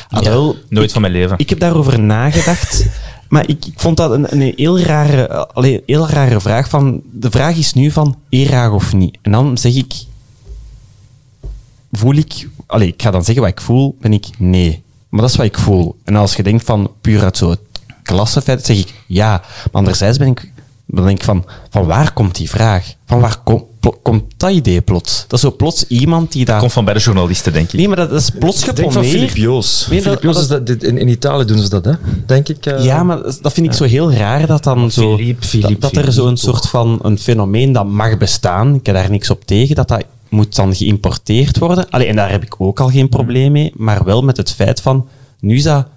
[0.10, 1.38] Ja, wel, nooit ik, van mijn leven.
[1.38, 2.86] Ik heb daarover nagedacht.
[3.30, 6.70] maar ik, ik, vond dat een, heel, rare, allee, heel rare vraag.
[6.70, 9.18] Van, de vraag is nu van Erehaag of niet.
[9.22, 9.94] En dan zeg ik...
[11.92, 12.48] Voel ik...
[12.66, 13.98] Allee, ik ga dan zeggen wat ik voel.
[14.02, 14.84] Ben ik nee.
[15.10, 15.96] Maar dat is wat ik voel.
[16.04, 17.58] En als je denkt van puur uit zo'n
[18.04, 19.30] klassefeit, zeg ik ja.
[19.32, 20.52] Maar anderzijds ben ik,
[20.86, 22.94] dan denk ik van, van waar komt die vraag?
[23.06, 25.26] Van waar kom- plo- komt dat idee plots?
[25.28, 26.60] Dat is zo plots iemand die daar...
[26.60, 27.74] Komt van bij de journalisten, denk ik.
[27.74, 29.14] Nee, maar dat is plots Denk van geponeerd.
[29.14, 29.88] Filip Joos.
[29.90, 31.92] Nee, Filip Joos dat, in, in Italië doen ze dat, hè?
[32.26, 32.66] Denk ik.
[32.66, 32.84] eh.
[32.84, 35.16] Ja, maar dat vind ik zo heel raar dat dan zo...
[35.16, 38.96] Philippe, Philippe, dat, dat er zo'n soort van een fenomeen dat mag bestaan, ik heb
[38.96, 41.90] daar niks op tegen, dat dat moet dan geïmporteerd worden.
[41.90, 44.82] Allee, en daar heb ik ook al geen probleem mee, maar wel met het feit
[44.82, 45.08] van,
[45.40, 45.88] nu is dat,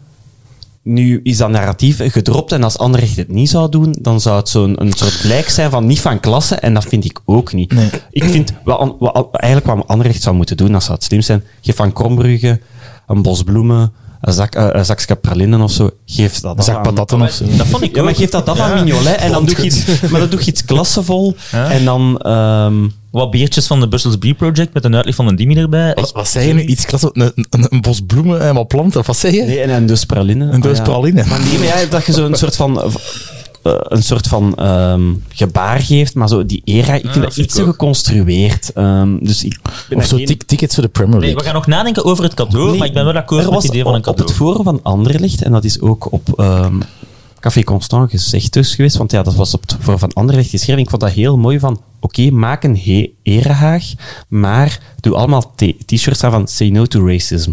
[0.88, 4.48] nu is dat narratief gedropt en als Anderlecht het niet zou doen, dan zou het
[4.48, 7.72] zo'n een soort blijk zijn van niet van klasse en dat vind ik ook niet.
[7.72, 7.90] Nee.
[8.10, 11.44] Ik vind, wat, wat, eigenlijk wat Anderlecht zou moeten doen, dat zou het slim zijn,
[11.60, 12.60] geef van Krombrugge
[13.06, 16.82] een bos bloemen, een zak, eh, een zakje pralinnen of zo, geef dat Een zak
[16.82, 17.44] patatten of zo.
[17.56, 19.84] Dat vond ik ja, maar geef dat dat aan Mignolet en dan doe je iets,
[20.10, 22.18] maar dan doe je iets klassevol en dan...
[22.18, 25.92] ehm, Wat biertjes van de Brussels Beer Project met een uitleg van een Dimi erbij.
[25.94, 26.62] Wat, wat zei je nu?
[26.62, 27.10] Iets klasse?
[27.12, 29.00] Een, een, een bos bloemen en wat planten?
[29.00, 29.42] Of wat zei je?
[29.42, 30.44] nee, en een doos praline.
[30.52, 30.92] Een doos Ah, ja.
[30.92, 31.24] praline.
[31.28, 32.80] Maar nee, maar ja, dat je zo'n soort van...
[32.82, 32.92] eh,
[33.82, 37.58] een soort van ehm, gebaar geeft, maar zo die era, ik vind dat dat iets
[37.60, 37.66] ook.
[37.66, 38.72] geconstrueerd.
[38.72, 39.58] Ehm, dus ik
[39.88, 41.38] ben Of zo geen- tickets voor de Premier Nee, League.
[41.38, 43.64] we gaan nog nadenken over het cadeau, Nee, maar ik ben wel akkoord met het
[43.64, 44.28] idee van een op- Op cadeau.
[44.30, 46.74] het forum van Anderlecht, en dat is ook op ehm,
[47.40, 50.82] Café Constant gezegd dus geweest, want ja, dat was op het forum van Anderlecht geschreven.
[50.82, 53.84] Ik vond dat heel mooi van, oké, maak een he- erehaag,
[54.28, 57.50] maar doe allemaal t- t-shirts aan van Say No to Racism.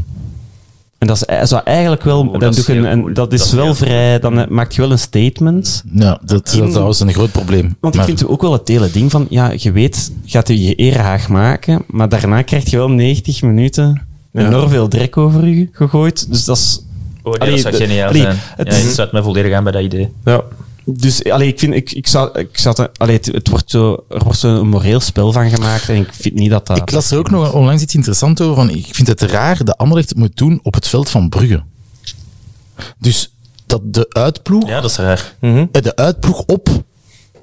[0.97, 3.33] En dat is eh, zou eigenlijk wel, Oh, dan dat doe is je een, dat
[3.33, 5.83] is Dat wel vrij, dan eh, maak je wel een statement.
[5.93, 7.75] Ja, dat, dat, dat was een groot probleem.
[7.79, 10.75] Want ik vind ook wel het hele ding van, ja, je weet, gaat je je
[10.75, 14.01] erehaag maken, maar daarna krijg je wel 90 minuten
[14.33, 16.29] enorm veel drek over je gegooid.
[16.31, 16.79] Dus dat is...
[17.25, 18.37] Oh, Allee, dat zou geniaal allee, zijn.
[18.39, 20.11] het ja, ik sluit mij volledig aan bij dat idee.
[20.25, 20.43] Ja.
[20.87, 24.05] Dus allee, ik vind, ik, ik zou, ik zou het, allee, het, het wordt zo,
[24.09, 26.77] er wordt zo een moreel spel van gemaakt en ik vind niet dat dat...
[26.77, 28.55] Ik las er ook nog onlangs iets interessants over.
[28.55, 31.63] Van, ik vind het raar dat Anderlecht het moet doen op het veld van Brugge.
[32.97, 33.33] Dus
[33.65, 35.35] dat de uitploeg, Ja, dat is raar.
[35.41, 36.69] eh, de uitploeg op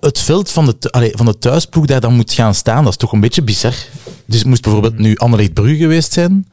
[0.01, 2.83] het veld van de, allee, van de thuisploeg daar dan moet gaan staan.
[2.85, 3.75] Dat is toch een beetje bizar.
[4.27, 6.49] Dus het moest bijvoorbeeld nu Anderlecht Brugge geweest zijn.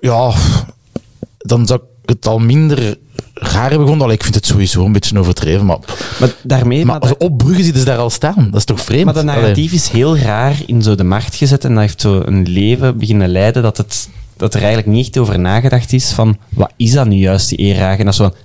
[0.00, 0.32] Ja,
[1.38, 2.96] dan zou ik het al minder
[3.34, 4.00] raar hebben.
[4.00, 5.66] Allee, ik vind het sowieso een beetje overdreven.
[5.66, 5.78] Maar,
[6.20, 6.84] Maar daarmee...
[6.84, 8.48] maar Maar, als op Brugge zitten ze daar al staan.
[8.50, 9.04] Dat is toch vreemd?
[9.04, 12.22] maar dat narratief is heel raar in zo de markt gezet en dat heeft zo
[12.24, 16.36] een leven beginnen leiden dat, het, dat er eigenlijk niet echt over nagedacht is van
[16.48, 17.98] wat is dat nu juist, die erehaag?
[17.98, 18.38] En dat is zo van,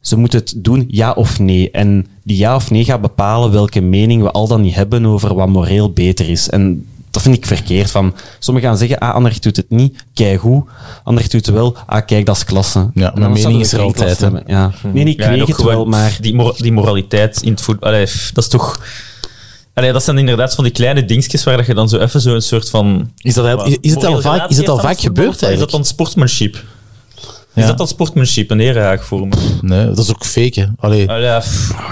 [0.00, 1.70] ze moeten het doen, ja of nee.
[1.70, 5.34] En die ja of nee gaat bepalen welke mening we al dan niet hebben over
[5.34, 6.48] wat moreel beter is.
[6.48, 7.90] En dat vind ik verkeerd.
[7.90, 10.64] Van, sommigen gaan zeggen, ah, Anderlecht doet het niet, kijk hoe.
[11.04, 12.90] Anderlecht doet het wel, ah, kijk, dat is klasse.
[12.94, 14.18] Ja, mijn mening is er altijd.
[14.46, 14.70] Ja.
[14.82, 16.16] Nee, nee, ik Ja, en weet ook het wel, maar...
[16.20, 17.90] Die, mor- die moraliteit in het voetbal,
[18.32, 18.80] dat is toch...
[19.74, 22.40] Allee, dat zijn inderdaad van die kleine dingetjes waar dat je dan zo even zo'n
[22.40, 23.10] soort van...
[23.18, 25.84] Is, dat, is, is het al vaak, is het al vaak gebeurd Is dat dan
[25.84, 26.64] sportsmanship?
[27.54, 27.62] Ja.
[27.62, 29.36] Is dat dan sportsmanship, een erehaag voor me?
[29.60, 30.60] Nee, dat is ook fake.
[30.60, 30.66] Hè.
[30.78, 31.44] Allee, Allee, Ah,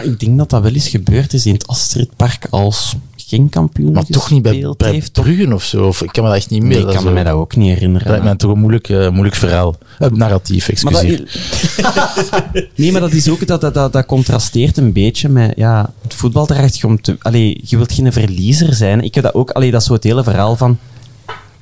[0.02, 2.94] Ik denk dat dat wel eens gebeurd is in het Astridpark als
[3.28, 5.12] geen kampioen maar toch niet bij, bij heeft.
[5.12, 5.86] Bruggen of zo.
[5.86, 6.70] Of, ik kan me dat echt niet meer.
[6.70, 8.08] Nee, ik dat kan me dat ook niet Dat herinneren.
[8.08, 9.76] lijkt mij toch een moeilijk, eh, moeilijk verhaal.
[9.98, 12.70] Eh, narratief, Maar dat, excuseer.
[12.76, 16.14] nee, maar dat is ook dat, dat, dat, dat contrasteert een beetje met ja, het
[16.14, 17.16] voetbal draait je om te.
[17.20, 19.00] Allee, je wilt geen verliezer zijn.
[19.00, 19.50] Ik heb dat ook.
[19.50, 20.78] Allee, dat is zo het hele verhaal van.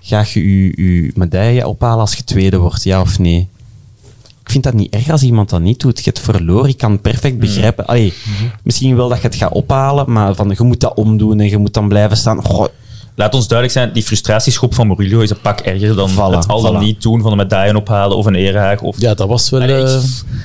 [0.01, 3.49] Ga je je, je medaille ophalen als je tweede wordt, ja of nee?
[4.47, 5.97] Ik vind dat niet erg als iemand dat niet doet.
[5.99, 7.87] Je hebt verloren, ik kan perfect begrijpen.
[7.87, 8.13] Allee,
[8.63, 11.57] Misschien wel dat je het gaat ophalen, maar van, je moet dat omdoen en je
[11.59, 12.45] moet dan blijven staan.
[12.45, 12.67] Goh,
[13.15, 16.49] Laat ons duidelijk zijn, die frustratieschop van Murillo is een pak erger dan Voilà, het
[16.49, 16.79] al dan voilà.
[16.85, 18.81] niet doen van een medaille ophalen of een erehaag.
[18.81, 19.61] Of, Ja, dat was wel...
[19.61, 20.03] Allee, ik- eh,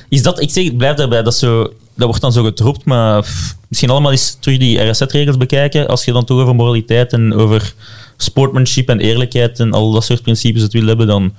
[0.08, 1.62] is dat, ik zeg, ik blijf daarbij, dat, zo,
[1.96, 6.04] dat wordt dan zo gedropt, maar pff, misschien allemaal eens terug die RSZ-regels bekijken, als
[6.04, 7.74] je dan toch over moraliteit en over
[8.16, 11.32] sportmanship en eerlijkheid en al dat soort principes het wil hebben, dan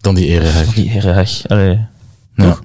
[0.00, 0.74] dan die erehaag.
[0.74, 1.40] die erehaag.
[1.46, 1.78] Allee.
[2.36, 2.58] Ja.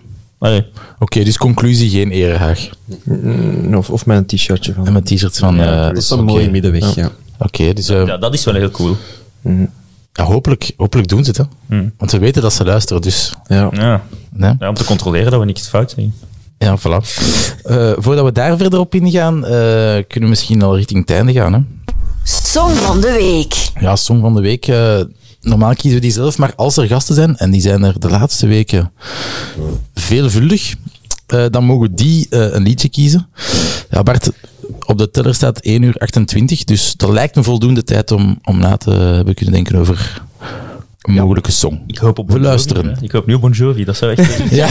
[0.99, 2.69] Oké, dus conclusie, geen erehaag.
[3.03, 4.87] Mm, Of, of met een t-shirtje van.
[4.87, 5.55] En met t-shirts van...
[5.55, 6.95] Ja, eh, dat is een mooie middenweg.
[6.95, 7.09] Ja.
[7.39, 8.95] Oké, dus eh, Ja, dat is wel heel cool.
[10.13, 11.37] ja, hopelijk, hopelijk doen ze het.
[11.37, 11.43] Hè.
[11.67, 11.91] Hmm.
[11.97, 13.33] Want we weten dat ze luisteren, dus...
[13.47, 13.69] Ja.
[13.71, 14.03] Ja.
[14.31, 14.53] Nee?
[14.59, 16.13] ja, om te controleren dat we niks fout zeggen.
[16.57, 17.05] Ja, voilà.
[17.63, 21.33] Eh, voordat we daar verder op ingaan, eh, kunnen we misschien al richting het einde
[21.33, 21.53] gaan.
[21.53, 21.59] Hè?
[22.23, 23.53] Song van de week.
[23.79, 24.67] Ja, Song van de Week.
[24.67, 24.99] eh,
[25.41, 28.09] normaal kiezen we die zelf, maar als er gasten zijn, en die zijn er de
[28.09, 28.91] laatste weken
[29.93, 30.75] veelvuldig,
[31.27, 33.27] eh, dan mogen die eh, een liedje kiezen.
[33.89, 34.31] Ja, Bart,
[34.85, 38.59] op de teller staat 1 uur 28, dus dat lijkt me voldoende tijd om, om
[38.59, 40.21] na te hebben kunnen denken over
[41.01, 41.83] een mogelijke song.
[41.87, 42.85] Ik hoop op Bon Jovi, luisteren.
[42.85, 43.01] hè.
[43.01, 44.37] Ik hoop nu Bon Jovi, dat zou echt...
[44.61, 44.67] Ja.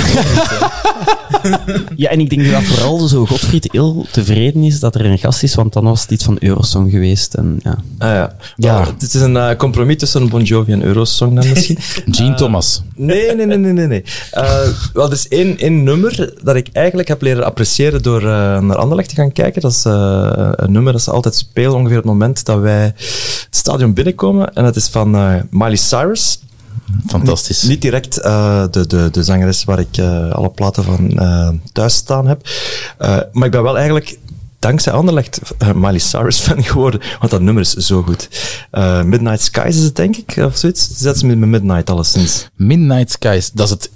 [1.96, 5.42] Ja, en ik denk dat vooral zo Godfried heel tevreden is dat er een gast
[5.42, 7.34] is, want dan was het iets van Eurosong geweest.
[7.34, 7.78] En, ja.
[7.98, 8.36] Ah, ja.
[8.56, 8.74] Ja.
[8.74, 11.78] Wel, het is een eh, compromis tussen Bon Jovi en Eurosong dan misschien.
[12.16, 12.82] Gene Thomas.
[12.94, 13.86] Nee, nee, nee, nee, nee.
[13.86, 14.04] nee.
[14.30, 18.60] Eh, wel, er is één, één nummer dat ik eigenlijk heb leren appreciëren door eh,
[18.60, 19.60] naar Anderlecht te gaan kijken.
[19.60, 22.82] Dat is eh, een nummer dat ze altijd spelen ongeveer op het moment dat wij
[22.84, 24.54] het stadion binnenkomen.
[24.54, 26.40] En dat is van eh, Miley Cyrus.
[27.06, 27.62] Fantastisch.
[27.62, 31.94] Niet direct eh, de, de, de zangeres waar ik eh, alle platen van eh, thuis
[31.94, 32.48] staan heb.
[33.32, 34.18] Maar ik ben wel eigenlijk
[34.58, 35.40] dankzij Anderlecht
[35.74, 38.28] Miley Cyrus fan geworden, want dat nummer is zo goed.
[39.04, 40.88] Midnight Skies is het, denk ik, of zoiets.
[40.96, 42.48] Zet ze met Midnight alleszins.
[42.56, 43.50] Midnight Skies.
[43.52, 43.90] Dat is het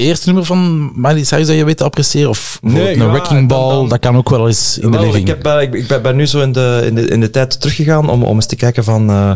[0.00, 2.28] eerste nummer van Miley Cyrus dat je weet te appreciëren?
[2.28, 5.16] Of Nee, een ja, Wrecking Ball, dan- dat kan ook wel eens in de living.
[5.16, 7.30] Ik, heb, eh, ik, ik ben, ben nu zo in de, in de, in de
[7.30, 9.10] tijd teruggegaan om, om eens te kijken van...
[9.10, 9.30] eh,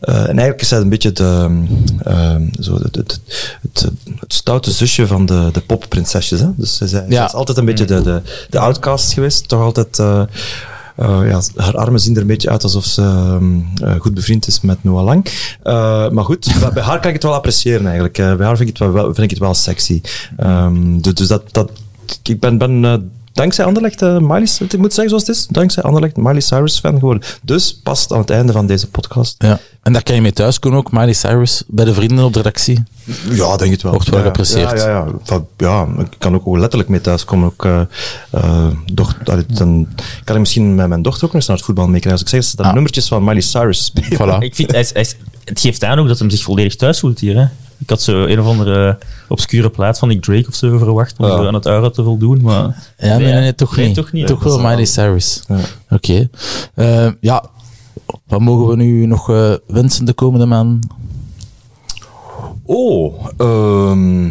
[0.00, 1.48] eh, en eigenlijk is zij een beetje de,
[2.04, 3.20] eh, zo het, het,
[3.62, 3.86] het,
[4.20, 6.40] het stoute zusje van de, de popprinsesjes.
[6.40, 6.48] Hè?
[6.56, 7.24] Dus zij, zij Ja.
[7.24, 8.20] is altijd een beetje de, de,
[8.50, 9.48] de outcast geweest.
[9.48, 10.00] Toch altijd...
[10.96, 14.46] eh, ja, haar armen zien er een beetje uit alsof ze ehm, eh, goed bevriend
[14.46, 15.26] is met Noah Lang.
[15.62, 18.16] Eh, maar goed, bij, haar kan ik het wel appreciëren eigenlijk.
[18.16, 20.00] Bij haar vind ik het wel, vind ik het wel sexy.
[20.36, 21.70] Ehm, dus dus dat, dat,
[22.22, 26.16] ik ben, ben dankzij Anderlecht, eh Miley, ik moet zeggen zoals het is, dankzij Anderlecht
[26.16, 27.22] Miley Cyrus fan geworden.
[27.42, 29.34] Dus past aan het einde van deze podcast.
[29.38, 29.58] Ja.
[29.82, 32.82] En daar kan je mee thuiskomen ook, Miley Cyrus, bij de vrienden op de redactie.
[33.30, 33.92] Ja, denk het wel.
[33.92, 34.70] Wordt wel ja, geapprecieerd.
[34.70, 35.06] Ja, ja, ja.
[35.22, 37.46] Van, ja, ik kan ook letterlijk mee thuiskomen.
[37.46, 37.80] Ook, eh,
[38.30, 39.88] eh, doch, allee, dan
[40.24, 42.12] kan ik misschien met mijn dochter ook nog eens naar het voetbal meekrijgen.
[42.12, 42.72] Als ik zeg dat ze Ah.
[42.74, 44.12] nummertjes van Miley Cyrus spelen.
[44.12, 44.38] Voilà.
[44.42, 45.16] Ik vind, hij is- hij is-
[45.46, 47.36] het geeft aan ook dat hij zich volledig thuis voelt hier.
[47.36, 47.44] Hè?
[47.78, 48.98] Ik had zo een of andere
[49.28, 51.46] obscure plaat van Nick Drake of zo verwacht om Ja.
[51.46, 52.40] aan het aura te voldoen.
[52.42, 53.94] Maar Ja, nee, nee, nee, toch Nee, niet.
[53.94, 55.42] toch niet, Toch wel Miley Cyrus.
[55.48, 55.58] Ja.
[55.90, 56.28] Oké.
[56.74, 57.44] Eh, ja,
[58.26, 60.86] wat mogen we nu nog eh, wensen de komende maand?
[62.64, 64.30] Oh, ehm,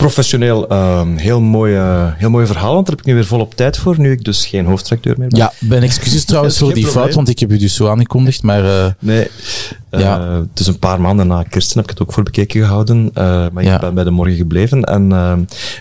[0.00, 3.54] professioneel ehm, heel, mooi, eh, heel mooi verhaal, want daar heb ik nu weer volop
[3.54, 5.38] tijd voor, nu ik dus geen hoofdtracteur meer ben.
[5.38, 8.64] Ja, mijn excuses trouwens voor die fout, want ik heb u dus zo aangekondigd, maar
[8.64, 9.28] eh, Nee,
[9.90, 10.42] Eh, Ja.
[10.54, 13.64] dus een paar maanden na Kirsten heb ik het ook voor bekeken gehouden, eh, maar
[13.64, 13.74] Ja.
[13.74, 15.12] ik ben bij de morgen gebleven en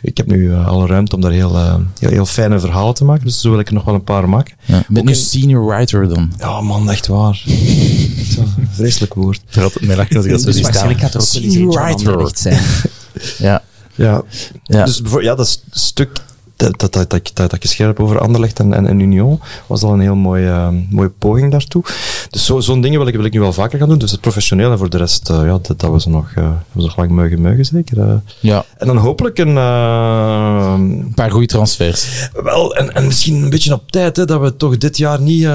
[0.01, 3.25] ik heb nu alle ruimte om daar heel, eh, heel, heel fijne verhalen te maken,
[3.25, 4.55] dus zo wil ik er nog wel een paar maken.
[4.65, 4.77] ja.
[4.79, 6.31] ik ben Ook nu senior writer dan.
[6.39, 7.43] Ja man, echt waar.
[8.71, 9.41] Vreselijk woord.
[9.51, 12.29] Er altijd mee lachen als ik dat zo Dus er Senior writer.
[12.33, 12.61] Zijn.
[13.37, 13.63] Ja,
[13.99, 14.23] Ja,
[14.63, 14.85] ja.
[14.85, 16.11] Dus bijvoor- ja, dat stuk
[16.60, 19.94] dat, dat, dat, dat, dat geschreven heb over Anderlecht en, en, en Union was al
[19.94, 21.84] een heel mooie, eh, mooie poging daartoe.
[22.30, 23.98] Dus zo, zo'n dingen wil ik, wil ik nu wel vaker gaan doen.
[23.98, 26.84] Dus het professioneel en voor de rest, eh, ja, dat, dat was nog, eh, was
[26.84, 28.22] nog lang meugen meugen zeker.
[28.40, 29.56] ja, En dan hopelijk een...
[29.56, 32.30] een paar goede transfers.
[32.44, 35.45] wel, en, en misschien een beetje op tijd, hè, dat we toch dit jaar niet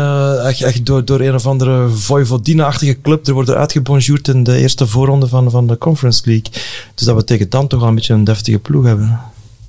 [0.44, 4.86] echt, echt door, door een of andere Vojvodina-achtige club er worden uitgebonjourd in de eerste
[4.86, 6.52] voorronde van, van de Conference League.
[6.94, 9.20] Dus dat we tegen dan toch al een beetje een deftige ploeg hebben.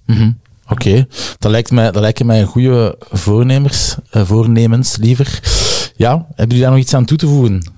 [0.05, 0.29] Mhm.
[0.69, 1.05] Oké,
[1.39, 5.39] dat, lijkt mij, dat lijken mij goede voornemers, eh, voornemens liever.
[5.95, 7.71] Ja, hebben jullie daar nog iets aan toe te voegen?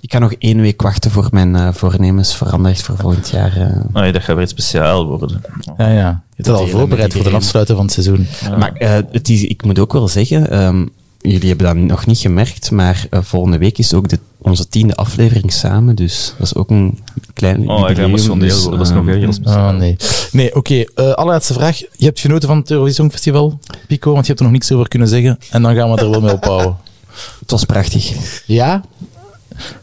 [0.00, 3.56] Ik kan nog één week wachten voor mijn eh, voornemens voor Anderlecht voor volgend jaar.
[3.56, 3.84] eh.
[4.02, 5.42] nee, dat gaat weer speciaal worden.
[5.78, 6.24] Ja, ja.
[6.36, 8.26] Je hebt het al voorbereid voor de afsluiten van het seizoen.
[8.58, 10.86] Maar eh, het is, ik moet ook wel zeggen, ehm,
[11.20, 14.94] jullie hebben dat nog niet gemerkt, maar eh, volgende week is ook de, onze tiende
[14.94, 16.98] aflevering samen, dus dat is ook een
[17.34, 18.64] klein Oh, ik emotioneel dus.
[18.64, 19.34] Dat is nog ehm, erger.
[19.44, 19.96] Oh, nee.
[20.32, 20.74] Nee, oké.
[20.94, 21.78] eh, allerlaatste vraag.
[21.78, 24.88] Je hebt genoten van het Eurovisie Songfestival, Pico, want je hebt er nog niks over
[24.88, 25.38] kunnen zeggen.
[25.50, 26.76] En dan gaan we er wel mee ophouden.
[27.40, 28.12] Het was prachtig.
[28.46, 28.82] Ja?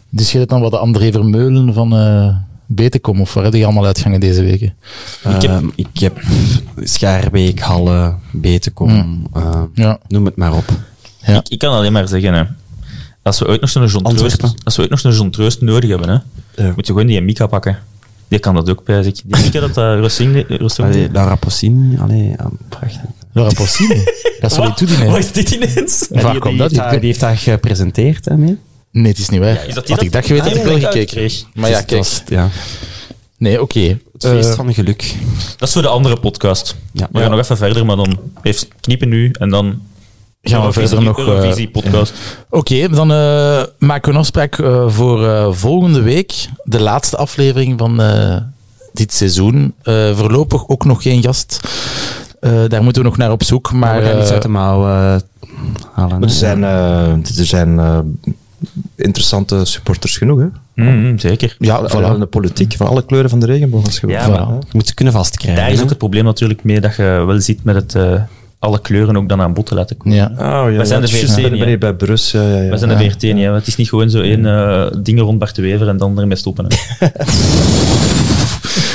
[0.08, 2.36] Dus je hebt dan wat de André Vermeulen van eh
[2.66, 4.74] Betekom, of waar heb je allemaal uitgangen deze weken?
[5.36, 6.20] Ik heb, ik heb
[6.82, 9.98] Schaarbeek, Halle, Betekom, eh, Ja.
[10.08, 10.64] noem het maar op.
[11.26, 11.36] Ja.
[11.38, 12.42] Ik, ik kan alleen maar zeggen, hè.
[13.22, 15.90] Als we ooit nog zo'n John Troost, als we ooit nog zo'n John Troost nodig
[15.90, 16.14] hebben, hè,
[16.64, 16.72] Ja.
[16.76, 17.78] moet je gewoon die Mika pakken.
[18.28, 19.14] Die kan dat ook, pijs ik.
[19.24, 21.12] Die Mika dat dat Rossing Rossing Allee, deed.
[21.12, 23.00] Laura Possini, allee, ja, prachtig.
[23.32, 23.54] Laura.
[24.40, 26.06] Dat is wel iets toedien, Wat is dit ineens?
[26.10, 26.70] Waar die, komt die dat?
[26.70, 28.58] heeft, haar- die heeft haar gepresenteerd, hè, mee?
[28.90, 29.66] Nee, het is niet waar.
[29.66, 31.08] is dat die Had ik dat- dat geweten, Ah, had ik wel ja, dat ik
[31.10, 31.46] gekeken.
[31.54, 32.00] Maar ja, Het kijk.
[32.02, 32.48] was- ja,
[33.38, 33.80] Nee, oké.
[33.80, 35.14] het feest Eh, van geluk.
[35.56, 36.76] Dat is voor de andere podcast.
[36.92, 37.08] Ja.
[37.12, 39.80] We gaan nog even verder, maar dan even knippen nu en dan
[40.44, 41.18] Gaan we verder nog...
[41.18, 42.14] eh, Eurovisie podcast.
[42.50, 46.32] Oké, dan eh, maken we een afspraak eh, voor eh, volgende week.
[46.64, 48.36] De laatste aflevering van eh,
[48.92, 49.74] dit seizoen.
[49.82, 51.60] Eh, voorlopig ook nog geen gast.
[52.40, 53.72] Eh, daar moeten we nog naar op zoek.
[53.72, 55.16] Maar, we gaan iets eh, uit de mouw eh,
[55.92, 56.22] halen.
[56.22, 57.08] Er zijn, eh,
[57.38, 57.80] er zijn
[58.96, 60.46] interessante supporters genoeg, hè?
[60.84, 61.56] Mhm, zeker.
[61.58, 62.18] ja, Alle- voilà.
[62.18, 63.84] De politiek van alle kleuren van de regenboog.
[63.86, 64.38] Als je Ja, maar-?
[64.40, 65.62] Je moet ze kunnen vastkrijgen.
[65.62, 68.22] Daar is ook het probleem natuurlijk mee dat je wel ziet met het eh,
[68.64, 70.16] alle kleuren ook dan aan bod te laten komen.
[70.16, 70.30] Ja.
[70.32, 71.00] Oh, ja, Wij zijn
[71.56, 72.30] ja, bij Brus.
[72.30, 72.70] Ja, ja, ja.
[72.70, 72.90] We zijn
[73.54, 76.36] het is niet gewoon zo één eh ding rond Bart de Wever en dan ermee
[76.36, 76.66] stoppen.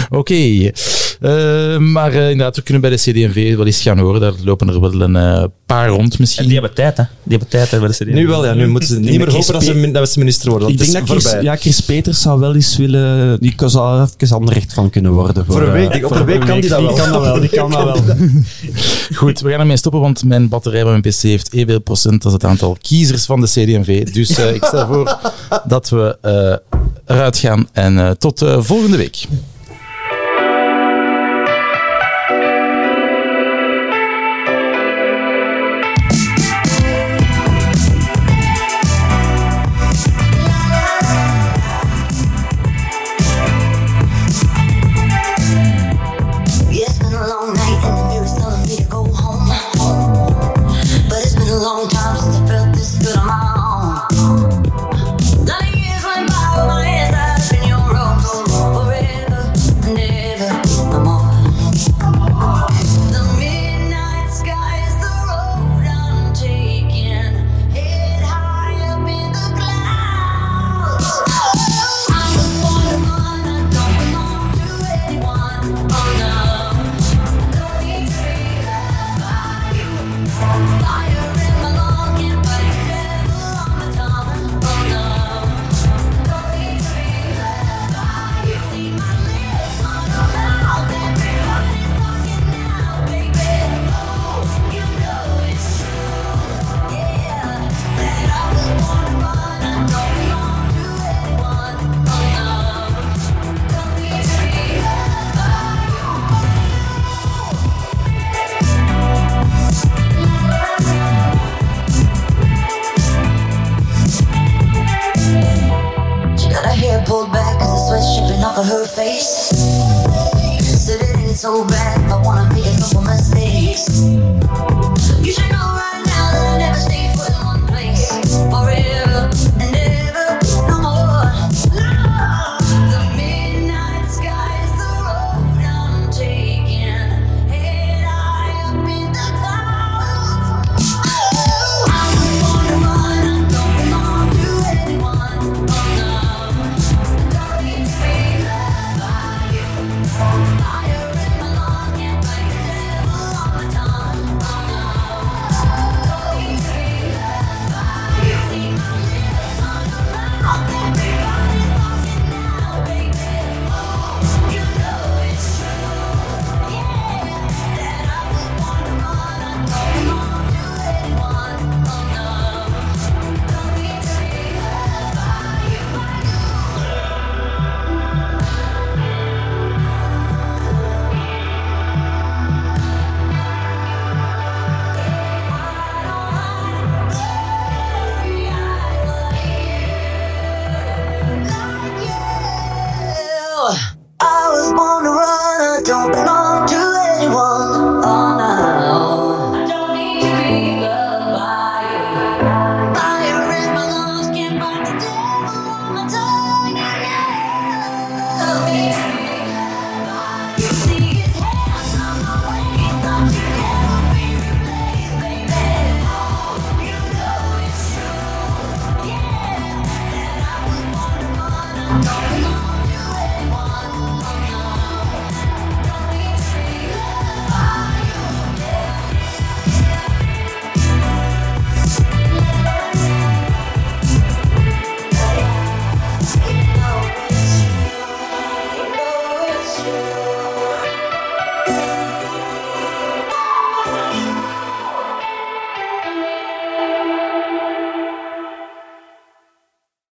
[0.09, 0.71] Oké.
[1.19, 4.21] Eh, maar eh, inderdaad, we kunnen bij de CD&V wel eens gaan horen.
[4.21, 6.45] Daar lopen er wel een eh, paar rond En misschien.
[6.45, 7.03] die hebben tijd, hè.
[7.03, 8.05] Die hebben tijd, hè, bij de CD.
[8.05, 8.53] Nu wel, ja.
[8.53, 10.69] Nu moeten ze niet meer Chris hopen dat ze, dat ze minister worden.
[10.69, 13.39] Ik denk dat is Chris, ja, Chris Peters zou wel eens willen...
[13.39, 15.45] Die zou er even aanrecht van kunnen worden.
[15.45, 15.95] Voor een week.
[15.95, 16.89] Op voor een week kan die dat wel.
[16.89, 17.39] Die kan dat wel.
[17.39, 18.17] Die kan dat wel.
[19.19, 22.33] Goed, we gaan ermee stoppen, want mijn batterij van mijn PC heeft evenveel procent als
[22.33, 24.11] het aantal kiezers van de CD&V.
[24.11, 25.19] Dus eh, ik stel voor
[25.65, 29.25] dat we eh, eruit gaan en eh, tot volgende week.